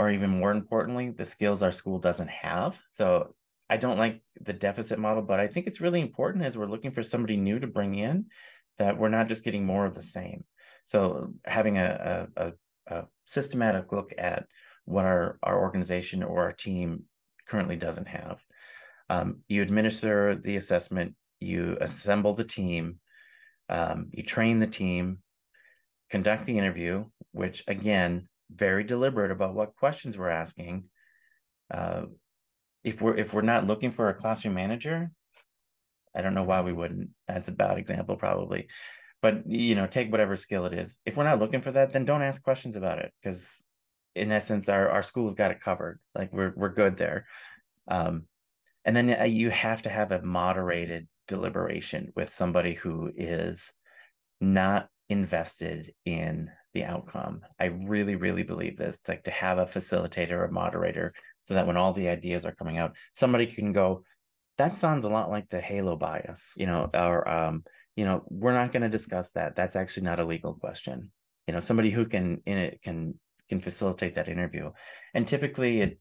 or 0.00 0.10
even 0.10 0.30
more 0.30 0.50
importantly 0.52 1.10
the 1.10 1.24
skills 1.24 1.62
our 1.62 1.72
school 1.72 1.98
doesn't 1.98 2.30
have 2.30 2.78
so 2.90 3.34
i 3.68 3.76
don't 3.76 3.98
like 3.98 4.20
the 4.40 4.52
deficit 4.52 4.98
model 4.98 5.22
but 5.22 5.40
i 5.40 5.46
think 5.46 5.66
it's 5.66 5.80
really 5.80 6.00
important 6.00 6.44
as 6.44 6.56
we're 6.56 6.66
looking 6.66 6.90
for 6.90 7.02
somebody 7.02 7.36
new 7.36 7.58
to 7.58 7.66
bring 7.66 7.94
in 7.94 8.26
that 8.78 8.96
we're 8.96 9.08
not 9.08 9.28
just 9.28 9.44
getting 9.44 9.64
more 9.64 9.86
of 9.86 9.94
the 9.94 10.02
same 10.02 10.44
so 10.84 11.32
having 11.44 11.78
a, 11.78 12.28
a, 12.36 12.52
a 12.88 13.04
systematic 13.26 13.92
look 13.92 14.12
at 14.18 14.46
what 14.84 15.04
our, 15.04 15.38
our 15.42 15.60
organization 15.60 16.22
or 16.22 16.42
our 16.42 16.52
team 16.52 17.04
currently 17.46 17.76
doesn't 17.76 18.08
have. 18.08 18.42
Um, 19.08 19.42
you 19.48 19.62
administer 19.62 20.34
the 20.34 20.56
assessment, 20.56 21.14
you 21.40 21.76
assemble 21.80 22.34
the 22.34 22.44
team, 22.44 22.98
um, 23.68 24.08
you 24.12 24.22
train 24.22 24.58
the 24.58 24.66
team, 24.66 25.18
conduct 26.10 26.44
the 26.44 26.58
interview, 26.58 27.04
which 27.32 27.64
again, 27.68 28.28
very 28.54 28.84
deliberate 28.84 29.30
about 29.30 29.54
what 29.54 29.76
questions 29.76 30.18
we're 30.18 30.28
asking. 30.28 30.84
Uh, 31.72 32.02
if 32.82 33.00
we're 33.00 33.16
if 33.16 33.34
we're 33.34 33.42
not 33.42 33.66
looking 33.66 33.92
for 33.92 34.08
a 34.08 34.14
classroom 34.14 34.54
manager, 34.54 35.10
I 36.14 36.22
don't 36.22 36.34
know 36.34 36.44
why 36.44 36.62
we 36.62 36.72
wouldn't. 36.72 37.10
That's 37.28 37.48
a 37.48 37.52
bad 37.52 37.78
example, 37.78 38.16
probably 38.16 38.68
but 39.22 39.46
you 39.46 39.74
know 39.74 39.86
take 39.86 40.10
whatever 40.10 40.36
skill 40.36 40.64
it 40.66 40.72
is 40.72 40.98
if 41.04 41.16
we're 41.16 41.24
not 41.24 41.38
looking 41.38 41.60
for 41.60 41.72
that 41.72 41.92
then 41.92 42.04
don't 42.04 42.22
ask 42.22 42.42
questions 42.42 42.76
about 42.76 42.98
it 42.98 43.12
because 43.22 43.62
in 44.14 44.32
essence 44.32 44.68
our, 44.68 44.88
our 44.88 45.02
school's 45.02 45.34
got 45.34 45.50
it 45.50 45.60
covered 45.60 46.00
like 46.14 46.32
we're, 46.32 46.52
we're 46.56 46.72
good 46.72 46.96
there 46.96 47.26
um, 47.88 48.24
and 48.84 48.96
then 48.96 49.20
uh, 49.20 49.24
you 49.24 49.50
have 49.50 49.82
to 49.82 49.90
have 49.90 50.12
a 50.12 50.22
moderated 50.22 51.06
deliberation 51.28 52.12
with 52.16 52.28
somebody 52.28 52.74
who 52.74 53.10
is 53.14 53.72
not 54.40 54.88
invested 55.08 55.92
in 56.04 56.50
the 56.74 56.84
outcome. 56.84 57.40
I 57.58 57.66
really 57.66 58.16
really 58.16 58.42
believe 58.42 58.76
this 58.76 59.02
like 59.08 59.24
to 59.24 59.30
have 59.30 59.58
a 59.58 59.66
facilitator 59.66 60.32
or 60.32 60.48
moderator 60.48 61.12
so 61.42 61.54
that 61.54 61.66
when 61.66 61.76
all 61.76 61.92
the 61.92 62.08
ideas 62.08 62.44
are 62.44 62.54
coming 62.54 62.78
out 62.78 62.94
somebody 63.12 63.46
can 63.46 63.72
go 63.72 64.04
that 64.58 64.76
sounds 64.76 65.04
a 65.04 65.08
lot 65.08 65.30
like 65.30 65.48
the 65.48 65.60
halo 65.60 65.96
bias 65.96 66.52
you 66.56 66.66
know 66.66 66.88
or 66.92 67.26
um, 67.28 67.64
you 67.96 68.04
know 68.04 68.24
we're 68.28 68.54
not 68.54 68.72
going 68.72 68.82
to 68.82 68.88
discuss 68.88 69.30
that. 69.32 69.56
That's 69.56 69.76
actually 69.76 70.04
not 70.04 70.20
a 70.20 70.24
legal 70.24 70.54
question. 70.54 71.10
You 71.46 71.54
know 71.54 71.60
somebody 71.60 71.90
who 71.90 72.06
can 72.06 72.40
in 72.46 72.56
it 72.56 72.82
can 72.82 73.18
can 73.48 73.60
facilitate 73.60 74.14
that 74.14 74.28
interview. 74.28 74.70
And 75.12 75.26
typically 75.26 75.80
it 75.80 76.00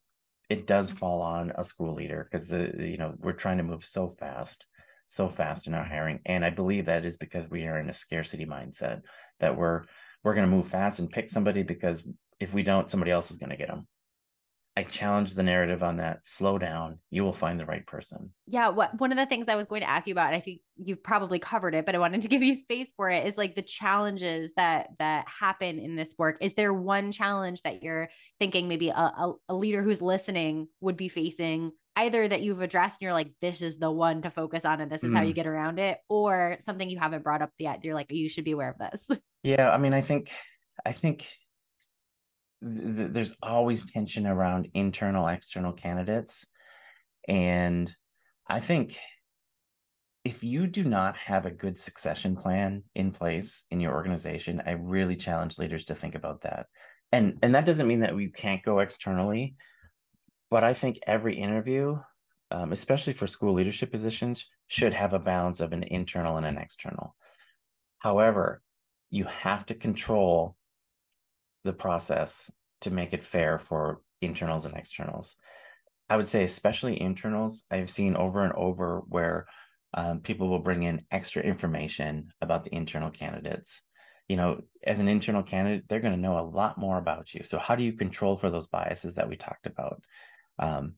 it 0.50 0.66
does 0.66 0.92
fall 0.92 1.22
on 1.22 1.52
a 1.56 1.64
school 1.64 1.96
leader 1.96 2.28
because 2.30 2.48
the 2.48 2.72
you 2.80 2.98
know 2.98 3.16
we're 3.18 3.34
trying 3.34 3.58
to 3.58 3.64
move 3.64 3.84
so 3.84 4.10
fast 4.10 4.66
so 5.08 5.28
fast 5.28 5.66
in 5.66 5.74
our 5.74 5.84
hiring. 5.84 6.20
And 6.26 6.46
i 6.46 6.52
believe 6.52 6.86
that 6.86 7.04
is 7.04 7.18
because 7.18 7.50
we 7.50 7.66
are 7.66 7.80
in 7.80 7.90
a 7.90 7.94
scarcity 7.94 8.46
mindset 8.46 9.02
that 9.40 9.58
we're 9.58 9.84
we're 10.24 10.34
going 10.34 10.50
to 10.50 10.56
move 10.56 10.68
fast 10.68 11.00
and 11.00 11.10
pick 11.10 11.30
somebody 11.30 11.64
because 11.64 12.08
if 12.40 12.54
we 12.54 12.64
don't 12.64 12.90
somebody 12.90 13.12
else 13.12 13.32
is 13.32 13.38
going 13.38 13.50
to 13.50 13.58
get 13.58 13.68
them 13.68 13.88
I 14.80 14.84
challenge 14.84 15.34
the 15.34 15.44
narrative 15.44 15.84
on 15.84 15.98
that. 15.98 16.22
Slow 16.24 16.58
down. 16.58 17.00
You 17.10 17.26
will 17.26 17.34
find 17.34 17.60
the 17.60 17.66
right 17.66 17.86
person. 17.86 18.32
Yeah. 18.48 18.70
What 18.70 18.98
one 18.98 19.12
of 19.12 19.18
the 19.18 19.26
things 19.26 19.50
I 19.50 19.56
was 19.56 19.68
going 19.68 19.82
to 19.82 19.90
ask 19.90 20.08
you 20.08 20.14
about, 20.14 20.28
and 20.28 20.38
I 20.38 20.40
think 20.40 20.62
you've 20.78 21.04
probably 21.04 21.38
covered 21.38 21.76
it, 21.76 21.86
but 21.86 21.96
I 21.96 21.98
wanted 21.98 22.22
to 22.22 22.30
give 22.30 22.42
you 22.42 22.56
space 22.56 22.88
for 22.96 23.10
it, 23.10 23.28
is 23.28 23.36
like 23.36 23.56
the 23.56 23.62
challenges 23.62 24.54
that 24.56 24.92
that 25.00 25.26
happen 25.28 25.80
in 25.80 25.98
this 25.98 26.16
work. 26.18 26.38
Is 26.40 26.54
there 26.54 26.74
one 26.74 27.12
challenge 27.12 27.62
that 27.64 27.84
you're 27.84 28.10
thinking 28.40 28.70
maybe 28.70 28.88
a, 28.88 28.94
a, 28.94 29.34
a 29.50 29.54
leader 29.54 29.84
who's 29.84 30.02
listening 30.02 30.70
would 30.80 30.96
be 30.96 31.10
facing? 31.10 31.74
Either 32.00 32.28
that 32.28 32.42
you've 32.42 32.62
addressed 32.62 33.00
and 33.00 33.06
you're 33.06 33.14
like, 33.14 33.32
this 33.42 33.62
is 33.62 33.78
the 33.78 33.92
one 33.92 34.22
to 34.22 34.30
focus 34.30 34.66
on, 34.66 34.82
and 34.82 34.92
this 34.92 35.04
is 35.04 35.12
mm. 35.12 35.16
how 35.16 35.22
you 35.22 35.34
mm. 35.34 35.36
get 35.36 35.48
around 35.48 35.80
it, 35.80 35.98
or 36.08 36.58
something 36.66 36.90
you 36.90 37.00
haven't 37.00 37.24
brought 37.24 37.42
up 37.42 37.52
yet. 37.58 37.84
You're 37.84 37.96
like, 37.96 38.12
you 38.12 38.30
should 38.30 38.46
be 38.46 38.52
aware 38.52 38.72
of 38.72 38.78
this. 38.78 39.20
Yeah. 39.42 39.70
I 39.70 39.78
mean, 39.78 39.94
I 39.94 40.02
think 40.02 40.32
I 40.86 40.92
think 40.92 41.26
th- 42.62 43.12
there's 43.12 43.36
always 43.42 43.90
tension 43.90 44.28
around 44.28 44.70
internal 44.74 45.28
external 45.28 45.74
candidates 45.74 46.46
and 47.28 47.94
i 48.48 48.60
think 48.60 48.98
if 50.26 50.44
you 50.44 50.68
do 50.68 50.84
not 50.84 51.16
have 51.18 51.46
a 51.46 51.52
good 51.52 51.80
succession 51.80 52.36
plan 52.36 52.84
in 52.96 53.12
place 53.12 53.66
in 53.72 53.80
your 53.80 53.94
organization 53.94 54.62
i 54.66 54.72
really 54.72 55.16
challenge 55.16 55.58
leaders 55.58 55.86
to 55.86 55.96
think 55.96 56.16
about 56.16 56.42
that 56.42 56.66
and 57.12 57.38
and 57.42 57.56
that 57.56 57.66
doesn't 57.66 57.88
mean 57.88 58.02
that 58.02 58.16
we 58.16 58.30
can't 58.30 58.64
go 58.64 58.80
externally 58.80 59.56
but 60.50 60.64
i 60.64 60.74
think 60.74 61.00
every 61.08 61.36
interview 61.36 61.98
um, 62.52 62.72
especially 62.72 63.14
for 63.14 63.28
school 63.28 63.54
leadership 63.54 63.92
positions 63.92 64.48
should 64.68 64.94
have 64.94 65.14
a 65.14 65.20
balance 65.20 65.60
of 65.60 65.72
an 65.74 65.84
internal 65.84 66.38
and 66.38 66.46
an 66.46 66.58
external 66.58 67.16
however 68.00 68.62
you 69.10 69.26
have 69.26 69.66
to 69.66 69.74
control 69.74 70.56
the 71.64 71.74
process 71.74 72.52
to 72.82 72.92
make 72.92 73.14
it 73.14 73.24
fair 73.24 73.60
for 73.60 74.02
internals 74.22 74.66
and 74.66 74.76
externals. 74.76 75.36
I 76.10 76.18
would 76.18 76.28
say, 76.28 76.44
especially 76.44 77.00
internals, 77.00 77.64
I've 77.70 77.90
seen 77.90 78.16
over 78.16 78.44
and 78.44 78.54
over 78.54 79.04
where 79.08 79.48
um, 79.94 80.22
people 80.22 80.50
will 80.50 80.60
bring 80.60 80.84
in 80.84 81.06
extra 81.12 81.42
information 81.42 82.32
about 82.42 82.64
the 82.64 82.74
internal 82.74 83.12
candidates. 83.12 83.82
You 84.28 84.38
know, 84.38 84.62
as 84.84 85.00
an 85.00 85.08
internal 85.08 85.44
candidate, 85.44 85.86
they're 85.88 86.00
going 86.00 86.14
to 86.14 86.20
know 86.20 86.40
a 86.40 86.50
lot 86.50 86.78
more 86.78 86.98
about 86.98 87.34
you. 87.34 87.44
So, 87.44 87.58
how 87.58 87.76
do 87.76 87.84
you 87.84 87.94
control 87.94 88.38
for 88.38 88.50
those 88.50 88.68
biases 88.68 89.16
that 89.16 89.28
we 89.28 89.36
talked 89.36 89.66
about? 89.66 90.04
Um, 90.60 90.96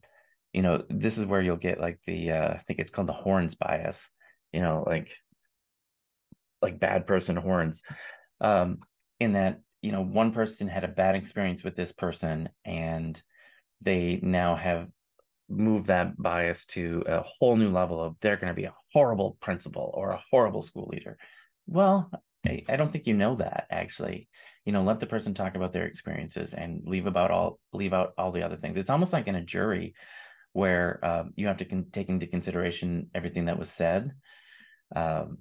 you 0.52 0.62
know, 0.62 0.84
this 0.90 1.16
is 1.16 1.26
where 1.26 1.40
you'll 1.40 1.56
get 1.56 1.80
like 1.80 2.00
the, 2.06 2.32
uh, 2.32 2.54
I 2.54 2.58
think 2.58 2.78
it's 2.78 2.90
called 2.90 3.08
the 3.08 3.12
horns 3.12 3.54
bias. 3.54 4.10
You 4.52 4.60
know, 4.60 4.84
like 4.86 5.16
like 6.60 6.78
bad 6.78 7.06
person 7.06 7.36
horns. 7.36 7.82
Um, 8.40 8.78
in 9.22 9.34
that 9.34 9.60
you 9.82 9.92
know 9.92 10.02
one 10.02 10.32
person 10.32 10.68
had 10.68 10.84
a 10.84 10.88
bad 10.88 11.14
experience 11.14 11.62
with 11.62 11.76
this 11.76 11.92
person 11.92 12.48
and 12.64 13.20
they 13.80 14.18
now 14.22 14.54
have 14.56 14.88
moved 15.48 15.86
that 15.88 16.16
bias 16.16 16.66
to 16.66 17.04
a 17.06 17.20
whole 17.20 17.56
new 17.56 17.70
level 17.70 18.00
of 18.00 18.16
they're 18.20 18.36
going 18.36 18.48
to 18.48 18.54
be 18.54 18.64
a 18.64 18.74
horrible 18.92 19.36
principal 19.40 19.92
or 19.94 20.10
a 20.10 20.22
horrible 20.30 20.62
school 20.62 20.88
leader 20.90 21.18
well 21.66 22.10
I, 22.46 22.64
I, 22.68 22.76
don't 22.76 22.90
think 22.90 23.06
you 23.06 23.14
know 23.14 23.36
that 23.36 23.66
actually 23.70 24.28
you 24.64 24.72
know 24.72 24.82
let 24.82 25.00
the 25.00 25.06
person 25.06 25.34
talk 25.34 25.54
about 25.54 25.72
their 25.72 25.86
experiences 25.86 26.54
and 26.54 26.82
leave 26.86 27.06
about 27.06 27.30
all 27.30 27.58
leave 27.72 27.92
out 27.92 28.12
all 28.18 28.32
the 28.32 28.42
other 28.42 28.56
things 28.56 28.76
it's 28.76 28.90
almost 28.90 29.12
like 29.12 29.26
in 29.28 29.34
a 29.34 29.44
jury 29.44 29.94
where 30.52 31.00
um, 31.04 31.32
you 31.36 31.46
have 31.46 31.56
to 31.58 31.64
con- 31.64 31.86
take 31.92 32.08
into 32.08 32.26
consideration 32.26 33.08
everything 33.14 33.46
that 33.46 33.58
was 33.58 33.70
said 33.70 34.12
Um, 34.94 35.38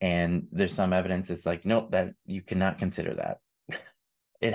and 0.00 0.48
there's 0.52 0.74
some 0.74 0.92
evidence 0.92 1.30
it's 1.30 1.46
like, 1.46 1.64
nope, 1.64 1.90
that 1.92 2.14
you 2.26 2.42
cannot 2.42 2.78
consider 2.78 3.14
that. 3.16 3.38
it, 4.40 4.54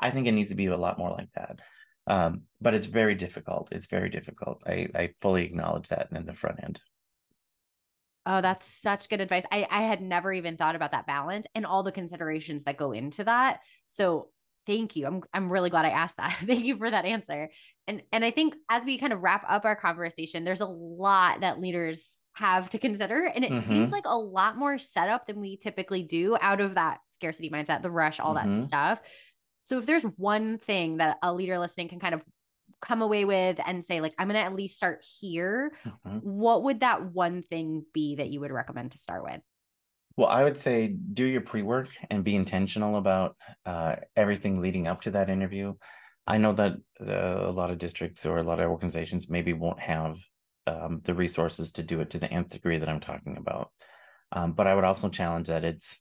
I 0.00 0.10
think 0.10 0.26
it 0.26 0.32
needs 0.32 0.50
to 0.50 0.54
be 0.54 0.66
a 0.66 0.76
lot 0.76 0.98
more 0.98 1.10
like 1.10 1.30
that. 1.34 1.60
Um, 2.06 2.42
but 2.60 2.74
it's 2.74 2.86
very 2.86 3.14
difficult. 3.14 3.70
It's 3.72 3.86
very 3.88 4.10
difficult. 4.10 4.62
I, 4.66 4.88
I 4.94 5.10
fully 5.20 5.44
acknowledge 5.44 5.88
that 5.88 6.08
in 6.12 6.26
the 6.26 6.34
front 6.34 6.60
end. 6.62 6.80
Oh, 8.26 8.40
that's 8.40 8.66
such 8.66 9.08
good 9.08 9.20
advice. 9.20 9.44
I, 9.52 9.66
I 9.70 9.82
had 9.82 10.00
never 10.00 10.32
even 10.32 10.56
thought 10.56 10.76
about 10.76 10.92
that 10.92 11.06
balance 11.06 11.46
and 11.54 11.66
all 11.66 11.82
the 11.82 11.92
considerations 11.92 12.64
that 12.64 12.78
go 12.78 12.92
into 12.92 13.24
that. 13.24 13.60
So 13.90 14.28
thank 14.66 14.96
you. 14.96 15.06
I'm 15.06 15.22
I'm 15.32 15.52
really 15.52 15.70
glad 15.70 15.84
I 15.84 15.90
asked 15.90 16.16
that. 16.16 16.36
thank 16.46 16.64
you 16.64 16.76
for 16.76 16.90
that 16.90 17.04
answer. 17.04 17.50
And 17.86 18.02
and 18.12 18.24
I 18.24 18.30
think 18.30 18.54
as 18.70 18.82
we 18.84 18.98
kind 18.98 19.12
of 19.12 19.20
wrap 19.20 19.44
up 19.48 19.64
our 19.64 19.76
conversation, 19.76 20.44
there's 20.44 20.60
a 20.60 20.66
lot 20.66 21.40
that 21.40 21.60
leaders 21.60 22.06
have 22.34 22.68
to 22.70 22.78
consider. 22.78 23.24
And 23.24 23.44
it 23.44 23.52
mm-hmm. 23.52 23.68
seems 23.68 23.92
like 23.92 24.06
a 24.06 24.18
lot 24.18 24.56
more 24.56 24.78
setup 24.78 25.26
than 25.26 25.40
we 25.40 25.56
typically 25.56 26.02
do 26.02 26.36
out 26.40 26.60
of 26.60 26.74
that 26.74 26.98
scarcity 27.10 27.50
mindset, 27.50 27.82
the 27.82 27.90
rush, 27.90 28.20
all 28.20 28.34
mm-hmm. 28.34 28.60
that 28.60 28.66
stuff. 28.66 29.00
So 29.66 29.78
if 29.78 29.86
there's 29.86 30.02
one 30.02 30.58
thing 30.58 30.98
that 30.98 31.18
a 31.22 31.32
leader 31.32 31.58
listening 31.58 31.88
can 31.88 32.00
kind 32.00 32.14
of 32.14 32.22
come 32.84 33.02
away 33.02 33.24
with 33.24 33.58
and 33.64 33.84
say 33.84 34.00
like 34.00 34.14
i'm 34.18 34.28
going 34.28 34.38
to 34.38 34.44
at 34.44 34.54
least 34.54 34.76
start 34.76 35.04
here 35.20 35.72
mm-hmm. 35.86 36.18
what 36.18 36.62
would 36.62 36.80
that 36.80 37.12
one 37.12 37.42
thing 37.42 37.84
be 37.94 38.16
that 38.16 38.28
you 38.28 38.40
would 38.40 38.52
recommend 38.52 38.92
to 38.92 38.98
start 38.98 39.22
with? 39.24 39.40
Well 40.16 40.28
i 40.28 40.44
would 40.44 40.60
say 40.60 40.88
do 40.88 41.24
your 41.24 41.40
pre-work 41.40 41.88
and 42.10 42.22
be 42.22 42.36
intentional 42.36 42.96
about 42.96 43.36
uh, 43.64 43.96
everything 44.14 44.60
leading 44.60 44.86
up 44.86 45.02
to 45.02 45.12
that 45.12 45.30
interview. 45.30 45.74
I 46.26 46.38
know 46.38 46.52
that 46.52 46.72
uh, 47.00 47.48
a 47.48 47.52
lot 47.52 47.70
of 47.70 47.78
districts 47.78 48.24
or 48.24 48.38
a 48.38 48.42
lot 48.42 48.60
of 48.60 48.70
organizations 48.70 49.28
maybe 49.28 49.52
won't 49.52 49.80
have 49.80 50.16
um, 50.66 51.00
the 51.04 51.14
resources 51.14 51.72
to 51.72 51.82
do 51.82 52.00
it 52.00 52.10
to 52.10 52.18
the 52.18 52.30
nth 52.30 52.50
degree 52.50 52.78
that 52.78 52.88
i'm 52.88 53.00
talking 53.00 53.36
about. 53.36 53.70
Um, 54.32 54.52
but 54.52 54.66
i 54.66 54.74
would 54.74 54.84
also 54.84 55.08
challenge 55.08 55.48
that 55.48 55.64
it's 55.64 56.00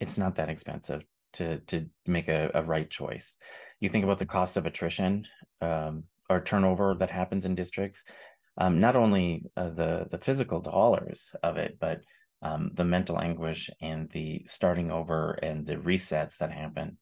it's 0.00 0.16
not 0.16 0.36
that 0.36 0.48
expensive 0.48 1.02
to 1.34 1.58
to 1.58 1.86
make 2.06 2.28
a, 2.28 2.50
a 2.54 2.62
right 2.62 2.88
choice. 2.88 3.36
You 3.80 3.88
think 3.88 4.04
about 4.04 4.18
the 4.18 4.26
cost 4.26 4.56
of 4.56 4.66
attrition 4.66 5.26
um, 5.60 6.04
or 6.32 6.40
turnover 6.40 6.94
that 6.98 7.10
happens 7.10 7.44
in 7.46 7.54
districts, 7.54 8.02
um, 8.58 8.80
not 8.80 8.96
only 8.96 9.44
uh, 9.56 9.70
the 9.70 10.06
the 10.10 10.18
physical 10.18 10.60
dollars 10.60 11.34
of 11.42 11.56
it, 11.56 11.78
but 11.80 12.00
um, 12.42 12.70
the 12.74 12.84
mental 12.84 13.20
anguish 13.20 13.70
and 13.80 14.10
the 14.10 14.42
starting 14.46 14.90
over 14.90 15.32
and 15.32 15.66
the 15.66 15.76
resets 15.76 16.38
that 16.38 16.52
happen. 16.52 16.98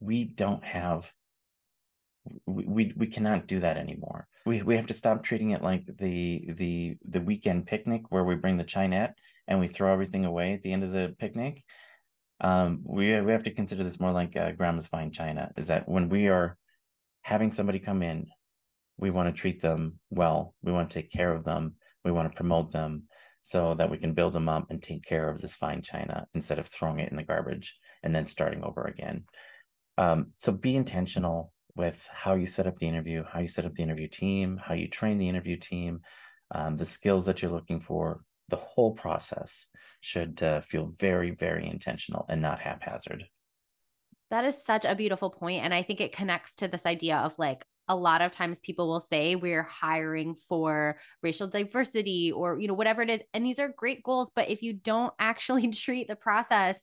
We 0.00 0.24
don't 0.24 0.64
have. 0.64 1.10
We, 2.46 2.64
we, 2.64 2.92
we 2.96 3.06
cannot 3.06 3.46
do 3.46 3.60
that 3.60 3.76
anymore. 3.76 4.26
We 4.46 4.62
we 4.62 4.76
have 4.76 4.86
to 4.86 4.94
stop 4.94 5.22
treating 5.22 5.50
it 5.50 5.62
like 5.62 5.84
the 5.86 6.50
the 6.56 6.96
the 7.08 7.20
weekend 7.20 7.66
picnic 7.66 8.02
where 8.10 8.24
we 8.24 8.34
bring 8.34 8.56
the 8.56 8.64
Chinet 8.64 9.14
and 9.46 9.60
we 9.60 9.68
throw 9.68 9.92
everything 9.92 10.24
away 10.24 10.54
at 10.54 10.62
the 10.62 10.72
end 10.72 10.84
of 10.84 10.92
the 10.92 11.14
picnic 11.18 11.62
um, 12.40 12.80
we 12.84 13.20
we 13.20 13.32
have 13.32 13.44
to 13.44 13.54
consider 13.54 13.84
this 13.84 14.00
more 14.00 14.12
like 14.12 14.36
uh, 14.36 14.52
grandma's 14.52 14.86
fine 14.86 15.10
china. 15.10 15.50
Is 15.56 15.68
that 15.68 15.88
when 15.88 16.08
we 16.08 16.28
are 16.28 16.56
having 17.22 17.52
somebody 17.52 17.78
come 17.78 18.02
in, 18.02 18.26
we 18.98 19.10
want 19.10 19.34
to 19.34 19.40
treat 19.40 19.60
them 19.60 19.98
well. 20.10 20.54
We 20.62 20.72
want 20.72 20.90
to 20.90 21.00
take 21.00 21.10
care 21.10 21.34
of 21.34 21.44
them. 21.44 21.74
We 22.04 22.12
want 22.12 22.30
to 22.30 22.36
promote 22.36 22.70
them 22.70 23.04
so 23.42 23.74
that 23.74 23.90
we 23.90 23.98
can 23.98 24.14
build 24.14 24.32
them 24.32 24.48
up 24.48 24.70
and 24.70 24.82
take 24.82 25.04
care 25.04 25.28
of 25.28 25.40
this 25.40 25.54
fine 25.54 25.82
china 25.82 26.26
instead 26.34 26.58
of 26.58 26.66
throwing 26.66 27.00
it 27.00 27.10
in 27.10 27.16
the 27.16 27.22
garbage 27.22 27.76
and 28.02 28.14
then 28.14 28.26
starting 28.26 28.62
over 28.62 28.84
again. 28.84 29.24
Um, 29.98 30.32
so 30.38 30.52
be 30.52 30.76
intentional 30.76 31.52
with 31.76 32.08
how 32.12 32.34
you 32.34 32.46
set 32.46 32.66
up 32.66 32.78
the 32.78 32.88
interview, 32.88 33.24
how 33.30 33.40
you 33.40 33.48
set 33.48 33.66
up 33.66 33.74
the 33.74 33.82
interview 33.82 34.08
team, 34.08 34.60
how 34.62 34.74
you 34.74 34.88
train 34.88 35.18
the 35.18 35.28
interview 35.28 35.56
team, 35.56 36.00
um, 36.54 36.76
the 36.76 36.86
skills 36.86 37.26
that 37.26 37.42
you're 37.42 37.50
looking 37.50 37.80
for, 37.80 38.20
the 38.48 38.56
whole 38.56 38.92
process 38.92 39.66
should 40.00 40.42
uh, 40.42 40.60
feel 40.60 40.90
very, 40.98 41.30
very 41.32 41.68
intentional 41.68 42.26
and 42.28 42.40
not 42.40 42.60
haphazard. 42.60 43.24
That 44.30 44.44
is 44.44 44.64
such 44.64 44.84
a 44.84 44.94
beautiful 44.94 45.30
point, 45.30 45.62
And 45.64 45.74
I 45.74 45.82
think 45.82 46.00
it 46.00 46.12
connects 46.12 46.54
to 46.56 46.68
this 46.68 46.86
idea 46.86 47.18
of 47.18 47.38
like, 47.38 47.64
a 47.88 47.96
lot 47.96 48.22
of 48.22 48.32
times 48.32 48.60
people 48.60 48.88
will 48.88 49.00
say 49.00 49.36
we're 49.36 49.62
hiring 49.62 50.34
for 50.34 50.96
racial 51.22 51.46
diversity 51.46 52.32
or 52.32 52.58
you 52.60 52.68
know 52.68 52.74
whatever 52.74 53.02
it 53.02 53.10
is 53.10 53.20
and 53.32 53.44
these 53.44 53.58
are 53.58 53.72
great 53.76 54.02
goals 54.02 54.28
but 54.34 54.50
if 54.50 54.62
you 54.62 54.72
don't 54.72 55.12
actually 55.18 55.68
treat 55.70 56.08
the 56.08 56.16
process 56.16 56.78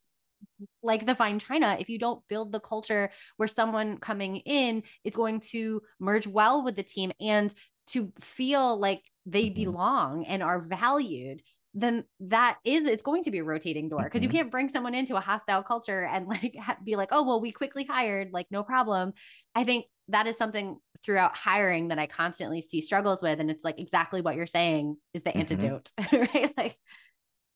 like 0.81 1.05
the 1.05 1.15
fine 1.15 1.37
china 1.37 1.77
if 1.79 1.87
you 1.89 1.99
don't 1.99 2.27
build 2.27 2.51
the 2.51 2.59
culture 2.59 3.11
where 3.37 3.47
someone 3.47 3.97
coming 3.97 4.37
in 4.37 4.81
is 5.03 5.15
going 5.15 5.39
to 5.39 5.81
merge 5.99 6.25
well 6.25 6.63
with 6.63 6.75
the 6.75 6.83
team 6.83 7.11
and 7.19 7.53
to 7.87 8.11
feel 8.19 8.79
like 8.79 9.03
they 9.25 9.45
mm-hmm. 9.45 9.71
belong 9.71 10.25
and 10.25 10.41
are 10.41 10.61
valued 10.61 11.41
then 11.73 12.03
that 12.19 12.57
is 12.65 12.85
it's 12.85 13.03
going 13.03 13.23
to 13.23 13.31
be 13.31 13.39
a 13.39 13.43
rotating 13.43 13.87
door 13.87 14.03
because 14.03 14.19
mm-hmm. 14.19 14.31
you 14.31 14.37
can't 14.37 14.51
bring 14.51 14.67
someone 14.67 14.93
into 14.93 15.15
a 15.15 15.21
hostile 15.21 15.63
culture 15.63 16.05
and 16.05 16.27
like 16.27 16.55
be 16.83 16.95
like 16.95 17.09
oh 17.11 17.23
well 17.23 17.41
we 17.41 17.51
quickly 17.51 17.85
hired 17.85 18.29
like 18.33 18.47
no 18.51 18.63
problem 18.63 19.13
i 19.55 19.63
think 19.63 19.85
that 20.07 20.27
is 20.27 20.37
something 20.37 20.77
throughout 21.03 21.35
hiring 21.35 21.89
that 21.89 21.99
i 21.99 22.05
constantly 22.05 22.61
see 22.61 22.81
struggles 22.81 23.21
with 23.21 23.39
and 23.39 23.49
it's 23.49 23.63
like 23.63 23.79
exactly 23.79 24.21
what 24.21 24.35
you're 24.35 24.47
saying 24.47 24.95
is 25.13 25.23
the 25.23 25.29
mm-hmm. 25.29 25.39
antidote 25.39 25.91
right 26.11 26.53
like 26.57 26.77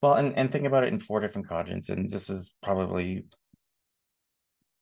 well 0.01 0.13
and, 0.13 0.35
and 0.37 0.51
think 0.51 0.65
about 0.65 0.83
it 0.83 0.93
in 0.93 0.99
four 0.99 1.19
different 1.19 1.47
quadrants 1.47 1.89
and 1.89 2.09
this 2.09 2.29
is 2.29 2.53
probably 2.63 3.25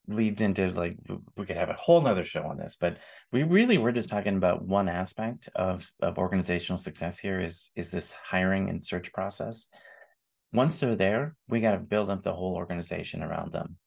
leads 0.08 0.42
into 0.42 0.70
like 0.72 0.98
we 1.38 1.46
could 1.46 1.56
have 1.56 1.70
a 1.70 1.74
whole 1.74 2.02
nother 2.02 2.26
show 2.26 2.44
on 2.44 2.58
this 2.58 2.76
but 2.80 2.98
we 3.32 3.44
really 3.44 3.78
we're 3.78 3.94
just 3.94 4.10
talking 4.10 4.36
about 4.36 4.62
one 4.62 4.90
aspect 4.90 5.48
of 5.56 5.90
of 6.02 6.18
organizational 6.18 6.78
success 6.78 7.18
here 7.18 7.40
is 7.40 7.72
is 7.76 7.90
this 7.90 8.12
hiring 8.12 8.70
and 8.70 8.84
search 8.84 9.14
process 9.14 9.68
once 10.52 10.80
they're 10.80 10.96
there 10.96 11.36
we 11.48 11.62
got 11.62 11.72
to 11.72 11.80
build 11.80 12.10
up 12.10 12.22
the 12.22 12.34
whole 12.34 12.56
organization 12.56 13.24
around 13.24 13.54
them 13.54 13.78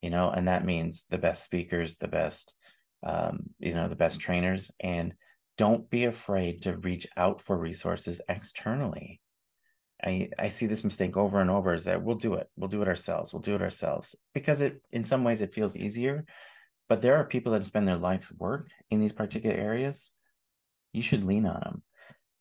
you 0.00 0.10
know 0.10 0.30
and 0.30 0.48
that 0.48 0.64
means 0.64 1.06
the 1.10 1.18
best 1.18 1.44
speakers 1.44 1.96
the 1.96 2.08
best 2.08 2.54
um, 3.02 3.50
you 3.58 3.74
know 3.74 3.88
the 3.88 3.96
best 3.96 4.20
trainers 4.20 4.70
and 4.80 5.14
don't 5.58 5.90
be 5.90 6.04
afraid 6.04 6.62
to 6.62 6.76
reach 6.78 7.06
out 7.16 7.42
for 7.42 7.56
resources 7.56 8.20
externally 8.28 9.20
I, 10.04 10.30
I 10.38 10.48
see 10.48 10.66
this 10.66 10.84
mistake 10.84 11.16
over 11.16 11.40
and 11.40 11.50
over 11.50 11.74
is 11.74 11.84
that 11.84 12.02
we'll 12.02 12.16
do 12.16 12.34
it. 12.34 12.48
We'll 12.56 12.68
do 12.68 12.82
it 12.82 12.88
ourselves. 12.88 13.32
We'll 13.32 13.42
do 13.42 13.54
it 13.54 13.62
ourselves 13.62 14.14
because 14.34 14.60
it, 14.60 14.82
in 14.90 15.04
some 15.04 15.22
ways, 15.24 15.40
it 15.40 15.54
feels 15.54 15.76
easier. 15.76 16.24
But 16.88 17.00
there 17.00 17.16
are 17.16 17.24
people 17.24 17.52
that 17.52 17.66
spend 17.66 17.86
their 17.86 17.96
life's 17.96 18.32
work 18.32 18.68
in 18.90 19.00
these 19.00 19.12
particular 19.12 19.56
areas. 19.56 20.10
You 20.92 21.02
should 21.02 21.24
lean 21.24 21.46
on 21.46 21.60
them. 21.60 21.82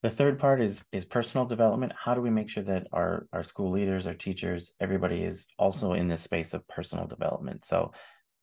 The 0.03 0.09
third 0.09 0.39
part 0.39 0.61
is 0.61 0.83
is 0.91 1.05
personal 1.05 1.45
development. 1.45 1.93
How 1.95 2.15
do 2.15 2.21
we 2.21 2.31
make 2.31 2.49
sure 2.49 2.63
that 2.63 2.87
our 2.91 3.27
our 3.31 3.43
school 3.43 3.71
leaders, 3.71 4.07
our 4.07 4.15
teachers, 4.15 4.71
everybody 4.79 5.23
is 5.23 5.47
also 5.59 5.93
in 5.93 6.07
this 6.07 6.23
space 6.23 6.55
of 6.55 6.67
personal 6.67 7.05
development? 7.05 7.65
So, 7.65 7.91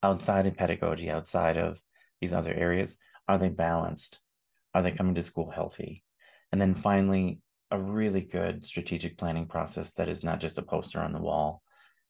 outside 0.05 0.47
of 0.47 0.57
pedagogy, 0.57 1.11
outside 1.11 1.57
of 1.57 1.81
these 2.21 2.33
other 2.33 2.53
areas, 2.53 2.97
are 3.27 3.39
they 3.39 3.49
balanced? 3.49 4.21
Are 4.75 4.83
they 4.83 4.93
coming 4.93 5.15
to 5.15 5.23
school 5.23 5.51
healthy? 5.51 6.05
And 6.53 6.61
then 6.61 6.75
finally, 6.75 7.41
a 7.71 7.79
really 7.79 8.23
good 8.23 8.65
strategic 8.65 9.19
planning 9.19 9.47
process 9.47 9.93
that 9.93 10.09
is 10.09 10.25
not 10.25 10.41
just 10.41 10.59
a 10.59 10.63
poster 10.63 11.01
on 11.01 11.13
the 11.13 11.21
wall, 11.21 11.63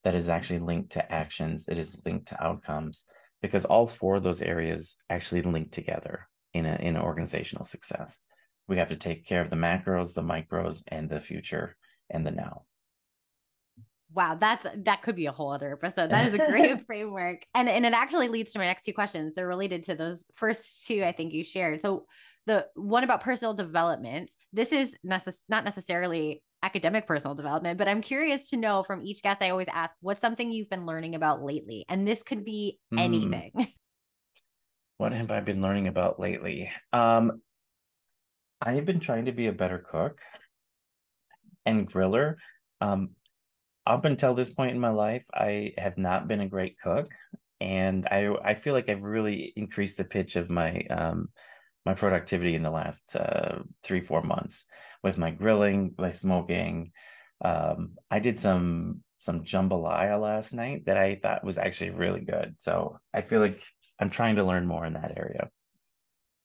that 0.04 0.14
is 0.14 0.28
actually 0.28 0.60
linked 0.60 0.92
to 0.92 1.12
actions, 1.12 1.66
it 1.68 1.78
is 1.78 1.96
linked 2.04 2.28
to 2.28 2.42
outcomes, 2.42 3.04
because 3.42 3.64
all 3.64 3.86
four 3.86 4.16
of 4.16 4.22
those 4.22 4.42
areas 4.42 4.96
actually 5.10 5.42
link 5.42 5.72
together 5.72 6.28
in 6.54 6.66
a 6.66 6.76
in 6.76 6.96
organizational 6.96 7.64
success. 7.64 8.18
We 8.68 8.76
have 8.76 8.88
to 8.88 8.96
take 8.96 9.26
care 9.26 9.42
of 9.42 9.50
the 9.50 9.56
macros, 9.56 10.14
the 10.14 10.22
micros, 10.22 10.82
and 10.88 11.08
the 11.08 11.20
future 11.20 11.76
and 12.10 12.26
the 12.26 12.30
now. 12.30 12.62
Wow, 14.14 14.36
that's 14.36 14.66
that 14.84 15.02
could 15.02 15.16
be 15.16 15.26
a 15.26 15.32
whole 15.32 15.52
other 15.52 15.72
episode. 15.72 16.10
That 16.10 16.28
is 16.28 16.34
a 16.34 16.46
great 16.50 16.86
framework. 16.86 17.44
And 17.54 17.68
and 17.68 17.84
it 17.84 17.92
actually 17.92 18.28
leads 18.28 18.52
to 18.52 18.58
my 18.58 18.66
next 18.66 18.84
two 18.84 18.92
questions. 18.94 19.32
They're 19.34 19.46
related 19.46 19.84
to 19.84 19.94
those 19.94 20.24
first 20.34 20.86
two 20.86 21.04
I 21.04 21.12
think 21.12 21.32
you 21.32 21.44
shared. 21.44 21.80
So 21.82 22.06
the 22.46 22.66
one 22.74 23.04
about 23.04 23.20
personal 23.20 23.54
development. 23.54 24.30
This 24.52 24.72
is 24.72 24.94
necess- 25.06 25.44
not 25.48 25.64
necessarily 25.64 26.42
academic 26.62 27.06
personal 27.06 27.34
development, 27.34 27.78
but 27.78 27.86
I'm 27.86 28.00
curious 28.00 28.50
to 28.50 28.56
know 28.56 28.82
from 28.82 29.02
each 29.02 29.22
guest. 29.22 29.42
I 29.42 29.50
always 29.50 29.68
ask, 29.72 29.94
what's 30.00 30.20
something 30.20 30.50
you've 30.50 30.70
been 30.70 30.86
learning 30.86 31.14
about 31.14 31.42
lately? 31.42 31.84
And 31.88 32.08
this 32.08 32.22
could 32.22 32.44
be 32.44 32.80
hmm. 32.90 32.98
anything. 32.98 33.52
Mm. 33.56 33.72
What 34.96 35.12
have 35.12 35.30
I 35.30 35.40
been 35.40 35.62
learning 35.62 35.86
about 35.86 36.18
lately? 36.18 36.72
Um, 36.92 37.40
I've 38.60 38.84
been 38.84 38.98
trying 38.98 39.26
to 39.26 39.32
be 39.32 39.46
a 39.46 39.52
better 39.52 39.78
cook 39.78 40.18
and 41.64 41.88
griller. 41.88 42.34
Um, 42.80 43.10
up 43.88 44.04
until 44.04 44.34
this 44.34 44.50
point 44.50 44.72
in 44.72 44.80
my 44.80 44.90
life, 44.90 45.24
I 45.32 45.72
have 45.78 45.96
not 45.98 46.28
been 46.28 46.42
a 46.42 46.48
great 46.48 46.76
cook, 46.78 47.10
and 47.60 48.06
I 48.06 48.34
I 48.44 48.54
feel 48.54 48.74
like 48.74 48.88
I've 48.88 49.02
really 49.02 49.52
increased 49.56 49.96
the 49.96 50.04
pitch 50.04 50.36
of 50.36 50.50
my 50.50 50.82
um, 50.90 51.30
my 51.86 51.94
productivity 51.94 52.54
in 52.54 52.62
the 52.62 52.70
last 52.70 53.16
uh, 53.16 53.60
three 53.82 54.02
four 54.02 54.22
months 54.22 54.64
with 55.02 55.16
my 55.16 55.30
grilling, 55.30 55.94
my 55.98 56.12
smoking. 56.12 56.92
Um, 57.42 57.96
I 58.10 58.18
did 58.18 58.38
some 58.40 59.02
some 59.18 59.42
jambalaya 59.42 60.20
last 60.20 60.52
night 60.52 60.84
that 60.86 60.98
I 60.98 61.16
thought 61.16 61.44
was 61.44 61.58
actually 61.58 61.90
really 61.90 62.20
good. 62.20 62.56
So 62.58 62.98
I 63.14 63.22
feel 63.22 63.40
like 63.40 63.62
I'm 63.98 64.10
trying 64.10 64.36
to 64.36 64.44
learn 64.44 64.66
more 64.66 64.84
in 64.86 64.92
that 64.92 65.14
area. 65.16 65.50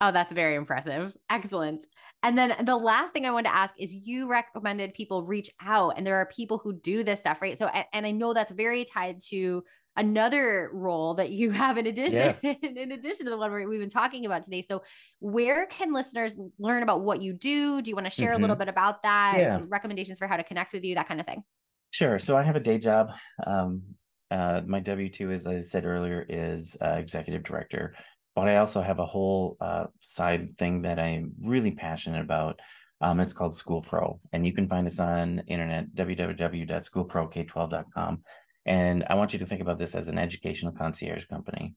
Oh, 0.03 0.11
that's 0.11 0.33
very 0.33 0.55
impressive. 0.55 1.15
Excellent. 1.29 1.85
And 2.23 2.37
then 2.37 2.53
the 2.65 2.75
last 2.75 3.13
thing 3.13 3.25
I 3.25 3.31
wanted 3.31 3.49
to 3.49 3.55
ask 3.55 3.73
is 3.79 3.93
you 3.93 4.27
recommended 4.27 4.93
people 4.93 5.23
reach 5.23 5.49
out, 5.61 5.93
and 5.95 6.05
there 6.05 6.17
are 6.17 6.25
people 6.25 6.57
who 6.57 6.73
do 6.73 7.05
this 7.05 7.21
stuff, 7.21 7.41
right? 7.41 7.57
So, 7.57 7.67
and 7.93 8.05
I 8.05 8.11
know 8.11 8.33
that's 8.33 8.51
very 8.51 8.83
tied 8.83 9.21
to 9.29 9.63
another 9.95 10.71
role 10.73 11.13
that 11.13 11.29
you 11.29 11.51
have 11.61 11.77
in 11.77 11.87
addition 11.87 12.35
yeah. 12.41 12.53
in 12.63 12.91
addition 12.91 13.25
to 13.25 13.29
the 13.29 13.37
one 13.37 13.53
we've 13.69 13.79
been 13.79 13.91
talking 13.91 14.25
about 14.25 14.43
today 14.43 14.65
so 14.67 14.81
where 15.19 15.67
can 15.67 15.93
listeners 15.93 16.33
learn 16.57 16.81
about 16.81 17.01
what 17.01 17.21
you 17.21 17.31
do 17.31 17.79
do 17.79 17.91
you 17.91 17.95
want 17.95 18.03
to 18.03 18.09
share 18.09 18.29
mm-hmm. 18.29 18.39
a 18.39 18.41
little 18.41 18.55
mm-hmm. 18.55 18.61
bit 18.61 18.69
about 18.69 19.03
that 19.03 19.35
yeah. 19.37 19.59
recommendations 19.67 20.17
for 20.17 20.25
how 20.25 20.35
to 20.35 20.43
connect 20.43 20.73
with 20.73 20.83
you 20.83 20.95
that 20.95 21.07
kind 21.07 21.19
of 21.19 21.27
thing 21.27 21.43
sure 21.91 22.17
so 22.17 22.35
i 22.35 22.41
have 22.41 22.55
a 22.55 22.59
day 22.59 22.79
job 22.79 23.09
um, 23.45 23.83
uh, 24.31 24.61
my 24.65 24.81
w2 24.81 25.31
as 25.31 25.45
i 25.45 25.61
said 25.61 25.85
earlier 25.85 26.25
is 26.27 26.75
uh, 26.81 26.95
executive 26.97 27.43
director 27.43 27.93
but 28.35 28.47
i 28.47 28.57
also 28.57 28.81
have 28.81 28.99
a 28.99 29.05
whole 29.05 29.57
uh, 29.61 29.85
side 30.01 30.49
thing 30.57 30.81
that 30.81 30.99
i'm 30.99 31.31
really 31.41 31.71
passionate 31.71 32.21
about 32.21 32.59
um, 33.01 33.19
it's 33.19 33.33
called 33.33 33.55
school 33.55 33.81
pro 33.81 34.19
and 34.31 34.45
you 34.45 34.53
can 34.53 34.67
find 34.67 34.85
us 34.87 34.99
on 34.99 35.39
internet 35.47 35.87
www.schoolprok12.com 35.95 38.21
and 38.65 39.03
I 39.09 39.15
want 39.15 39.33
you 39.33 39.39
to 39.39 39.45
think 39.45 39.61
about 39.61 39.77
this 39.77 39.95
as 39.95 40.07
an 40.07 40.17
educational 40.17 40.71
concierge 40.71 41.25
company. 41.25 41.75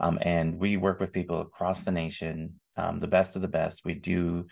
Um, 0.00 0.18
and 0.20 0.58
we 0.58 0.76
work 0.76 1.00
with 1.00 1.12
people 1.12 1.40
across 1.40 1.82
the 1.82 1.90
nation, 1.90 2.60
um, 2.76 2.98
the 2.98 3.06
best 3.06 3.36
of 3.36 3.42
the 3.42 3.48
best. 3.48 3.84
We 3.84 3.94
do 3.94 4.46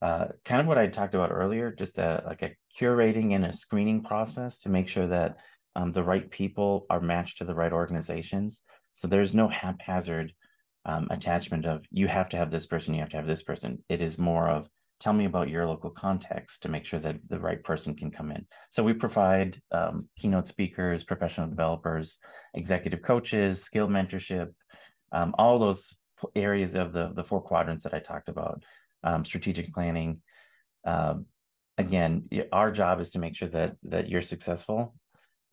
uh, 0.00 0.28
kind 0.44 0.60
of 0.60 0.66
what 0.66 0.78
I 0.78 0.86
talked 0.86 1.14
about 1.14 1.32
earlier, 1.32 1.70
just 1.70 1.98
a, 1.98 2.22
like 2.26 2.42
a 2.42 2.56
curating 2.80 3.34
and 3.34 3.44
a 3.44 3.52
screening 3.52 4.02
process 4.02 4.60
to 4.60 4.70
make 4.70 4.88
sure 4.88 5.06
that 5.06 5.36
um, 5.74 5.92
the 5.92 6.02
right 6.02 6.30
people 6.30 6.86
are 6.88 7.00
matched 7.00 7.38
to 7.38 7.44
the 7.44 7.54
right 7.54 7.72
organizations. 7.72 8.62
So 8.94 9.06
there's 9.06 9.34
no 9.34 9.48
haphazard 9.48 10.32
um, 10.86 11.08
attachment 11.10 11.66
of 11.66 11.84
you 11.90 12.06
have 12.06 12.28
to 12.30 12.36
have 12.36 12.50
this 12.50 12.66
person, 12.66 12.94
you 12.94 13.00
have 13.00 13.10
to 13.10 13.16
have 13.16 13.26
this 13.26 13.42
person. 13.42 13.82
It 13.88 14.00
is 14.00 14.18
more 14.18 14.48
of 14.48 14.68
tell 14.98 15.12
me 15.12 15.26
about 15.26 15.50
your 15.50 15.66
local 15.66 15.90
context 15.90 16.62
to 16.62 16.70
make 16.70 16.86
sure 16.86 17.00
that 17.00 17.16
the 17.28 17.38
right 17.38 17.62
person 17.62 17.94
can 17.94 18.10
come 18.10 18.30
in. 18.30 18.46
So 18.70 18.82
we 18.82 18.94
provide 18.94 19.60
um, 19.70 20.08
keynote 20.18 20.48
speakers, 20.48 21.04
professional 21.04 21.48
developers, 21.48 22.18
executive 22.54 23.02
coaches, 23.02 23.62
skill 23.62 23.88
mentorship, 23.88 24.52
um, 25.12 25.34
all 25.36 25.58
those 25.58 25.94
areas 26.34 26.74
of 26.74 26.92
the 26.92 27.12
the 27.14 27.24
four 27.24 27.42
quadrants 27.42 27.84
that 27.84 27.92
I 27.92 27.98
talked 27.98 28.28
about, 28.28 28.62
um, 29.04 29.24
strategic 29.24 29.74
planning. 29.74 30.22
Um, 30.86 31.26
again, 31.76 32.28
our 32.52 32.70
job 32.70 33.00
is 33.00 33.10
to 33.10 33.18
make 33.18 33.36
sure 33.36 33.48
that 33.48 33.76
that 33.84 34.08
you're 34.08 34.22
successful. 34.22 34.94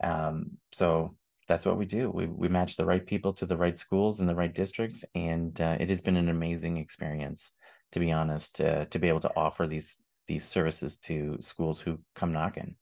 Um, 0.01 0.57
so 0.71 1.17
that's 1.47 1.65
what 1.65 1.77
we 1.77 1.85
do. 1.85 2.09
We 2.09 2.27
we 2.27 2.47
match 2.47 2.77
the 2.77 2.85
right 2.85 3.05
people 3.05 3.33
to 3.33 3.45
the 3.45 3.57
right 3.57 3.77
schools 3.77 4.19
and 4.19 4.29
the 4.29 4.35
right 4.35 4.53
districts, 4.53 5.03
and 5.15 5.59
uh, 5.59 5.77
it 5.79 5.89
has 5.89 6.01
been 6.01 6.17
an 6.17 6.29
amazing 6.29 6.77
experience 6.77 7.51
to 7.93 7.99
be 7.99 8.11
honest, 8.11 8.59
uh, 8.59 8.85
to 8.85 8.99
be 8.99 9.07
able 9.07 9.21
to 9.21 9.31
offer 9.35 9.65
these 9.65 9.95
these 10.27 10.45
services 10.45 10.97
to 10.97 11.37
schools 11.39 11.79
who 11.79 11.99
come 12.15 12.33
knocking. 12.33 12.75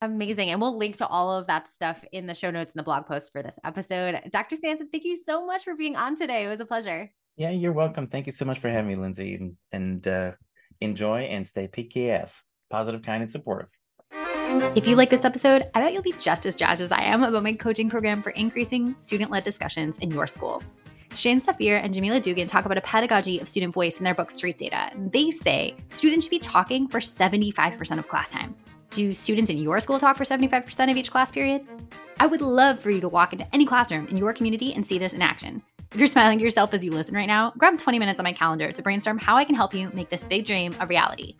Amazing. 0.00 0.50
And 0.50 0.60
we'll 0.60 0.76
link 0.76 0.96
to 0.96 1.06
all 1.06 1.32
of 1.32 1.46
that 1.46 1.68
stuff 1.68 2.02
in 2.12 2.26
the 2.26 2.34
show 2.34 2.50
notes 2.50 2.72
and 2.72 2.78
the 2.78 2.84
blog 2.84 3.06
post 3.06 3.30
for 3.30 3.42
this 3.42 3.58
episode. 3.64 4.20
Dr. 4.32 4.56
Skanson, 4.56 4.90
thank 4.90 5.04
you 5.04 5.18
so 5.24 5.46
much 5.46 5.64
for 5.64 5.76
being 5.76 5.96
on 5.96 6.16
today. 6.16 6.44
It 6.44 6.48
was 6.48 6.60
a 6.60 6.66
pleasure. 6.66 7.10
Yeah, 7.36 7.50
you're 7.50 7.72
welcome. 7.72 8.06
Thank 8.06 8.26
you 8.26 8.32
so 8.32 8.44
much 8.44 8.58
for 8.58 8.70
having 8.70 8.88
me, 8.88 8.96
Lindsay. 8.96 9.34
And, 9.34 9.56
and 9.70 10.06
uh, 10.06 10.32
enjoy 10.80 11.20
and 11.22 11.46
stay 11.46 11.68
PKS, 11.68 12.40
positive, 12.70 13.02
kind, 13.02 13.22
and 13.22 13.30
supportive. 13.32 13.68
If 14.76 14.86
you 14.86 14.96
like 14.96 15.10
this 15.10 15.24
episode, 15.24 15.70
I 15.74 15.80
bet 15.80 15.92
you'll 15.92 16.02
be 16.02 16.14
just 16.18 16.46
as 16.46 16.54
jazzed 16.54 16.82
as 16.82 16.92
I 16.92 17.02
am 17.02 17.22
about 17.22 17.42
my 17.42 17.52
coaching 17.54 17.88
program 17.88 18.22
for 18.22 18.30
increasing 18.30 18.94
student 18.98 19.30
led 19.30 19.44
discussions 19.44 19.98
in 19.98 20.10
your 20.10 20.26
school. 20.26 20.62
Shane 21.14 21.40
Safir 21.40 21.80
and 21.82 21.94
Jamila 21.94 22.20
Dugan 22.20 22.46
talk 22.46 22.64
about 22.64 22.76
a 22.76 22.80
pedagogy 22.80 23.38
of 23.38 23.48
student 23.48 23.72
voice 23.72 23.98
in 23.98 24.04
their 24.04 24.14
book 24.14 24.30
Street 24.30 24.58
Data. 24.58 24.90
They 24.96 25.30
say 25.30 25.76
students 25.90 26.24
should 26.24 26.30
be 26.30 26.40
talking 26.40 26.88
for 26.88 26.98
75% 27.00 27.98
of 27.98 28.08
class 28.08 28.28
time. 28.28 28.54
Do 28.90 29.14
students 29.14 29.50
in 29.50 29.58
your 29.58 29.80
school 29.80 29.98
talk 29.98 30.16
for 30.16 30.24
75% 30.24 30.90
of 30.90 30.96
each 30.96 31.10
class 31.10 31.30
period? 31.30 31.66
I 32.20 32.26
would 32.26 32.40
love 32.40 32.78
for 32.78 32.90
you 32.90 33.00
to 33.00 33.08
walk 33.08 33.32
into 33.32 33.46
any 33.54 33.64
classroom 33.64 34.08
in 34.08 34.16
your 34.16 34.32
community 34.32 34.74
and 34.74 34.86
see 34.86 34.98
this 34.98 35.12
in 35.12 35.22
action. 35.22 35.62
If 35.94 36.00
you're 36.00 36.08
smiling 36.08 36.38
to 36.38 36.44
yourself 36.44 36.74
as 36.74 36.84
you 36.84 36.90
listen 36.90 37.14
right 37.14 37.28
now, 37.28 37.52
grab 37.56 37.78
20 37.78 38.00
minutes 38.00 38.18
on 38.18 38.24
my 38.24 38.32
calendar 38.32 38.72
to 38.72 38.82
brainstorm 38.82 39.16
how 39.16 39.36
I 39.36 39.44
can 39.44 39.54
help 39.54 39.72
you 39.72 39.90
make 39.94 40.08
this 40.08 40.24
big 40.24 40.44
dream 40.44 40.74
a 40.80 40.86
reality. 40.88 41.36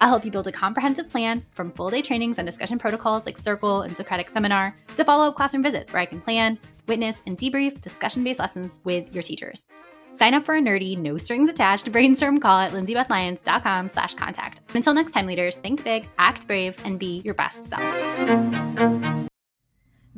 I'll 0.00 0.08
help 0.08 0.24
you 0.24 0.30
build 0.30 0.46
a 0.46 0.52
comprehensive 0.52 1.10
plan 1.10 1.42
from 1.52 1.70
full 1.70 1.90
day 1.90 2.00
trainings 2.00 2.38
and 2.38 2.46
discussion 2.46 2.78
protocols 2.78 3.26
like 3.26 3.36
Circle 3.36 3.82
and 3.82 3.94
Socratic 3.94 4.30
Seminar 4.30 4.74
to 4.96 5.04
follow 5.04 5.28
up 5.28 5.34
classroom 5.34 5.62
visits 5.62 5.92
where 5.92 6.00
I 6.00 6.06
can 6.06 6.22
plan, 6.22 6.58
witness, 6.86 7.20
and 7.26 7.36
debrief 7.36 7.82
discussion 7.82 8.24
based 8.24 8.38
lessons 8.38 8.78
with 8.82 9.12
your 9.12 9.22
teachers. 9.22 9.66
Sign 10.14 10.32
up 10.32 10.46
for 10.46 10.56
a 10.56 10.60
nerdy, 10.60 10.96
no 10.96 11.18
strings 11.18 11.50
attached 11.50 11.92
brainstorm 11.92 12.40
call 12.40 12.60
at 12.60 12.72
lindsaybethlyons.com 12.72 13.90
slash 13.90 14.14
contact. 14.14 14.62
Until 14.74 14.94
next 14.94 15.12
time, 15.12 15.26
leaders, 15.26 15.56
think 15.56 15.84
big, 15.84 16.08
act 16.18 16.46
brave, 16.46 16.78
and 16.82 16.98
be 16.98 17.20
your 17.26 17.34
best 17.34 17.66
self. 17.66 19.17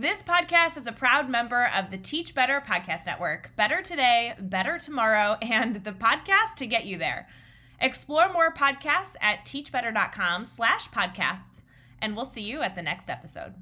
This 0.01 0.23
podcast 0.23 0.79
is 0.79 0.87
a 0.87 0.93
proud 0.93 1.29
member 1.29 1.69
of 1.77 1.91
the 1.91 1.99
Teach 1.99 2.35
Better 2.35 2.63
Podcast 2.67 3.05
Network. 3.05 3.55
Better 3.55 3.83
today, 3.83 4.33
better 4.41 4.79
tomorrow, 4.79 5.37
and 5.43 5.75
the 5.75 5.93
podcast 5.93 6.55
to 6.57 6.67
get 6.67 6.87
you 6.87 6.97
there. 6.97 7.29
Explore 7.83 8.33
more 8.33 8.51
podcasts 8.51 9.15
at 9.21 9.45
teachbetter.com 9.45 10.47
slash 10.47 10.89
podcasts, 10.89 11.65
and 12.01 12.17
we'll 12.17 12.25
see 12.25 12.41
you 12.41 12.63
at 12.63 12.77
the 12.77 12.81
next 12.81 13.11
episode. 13.11 13.53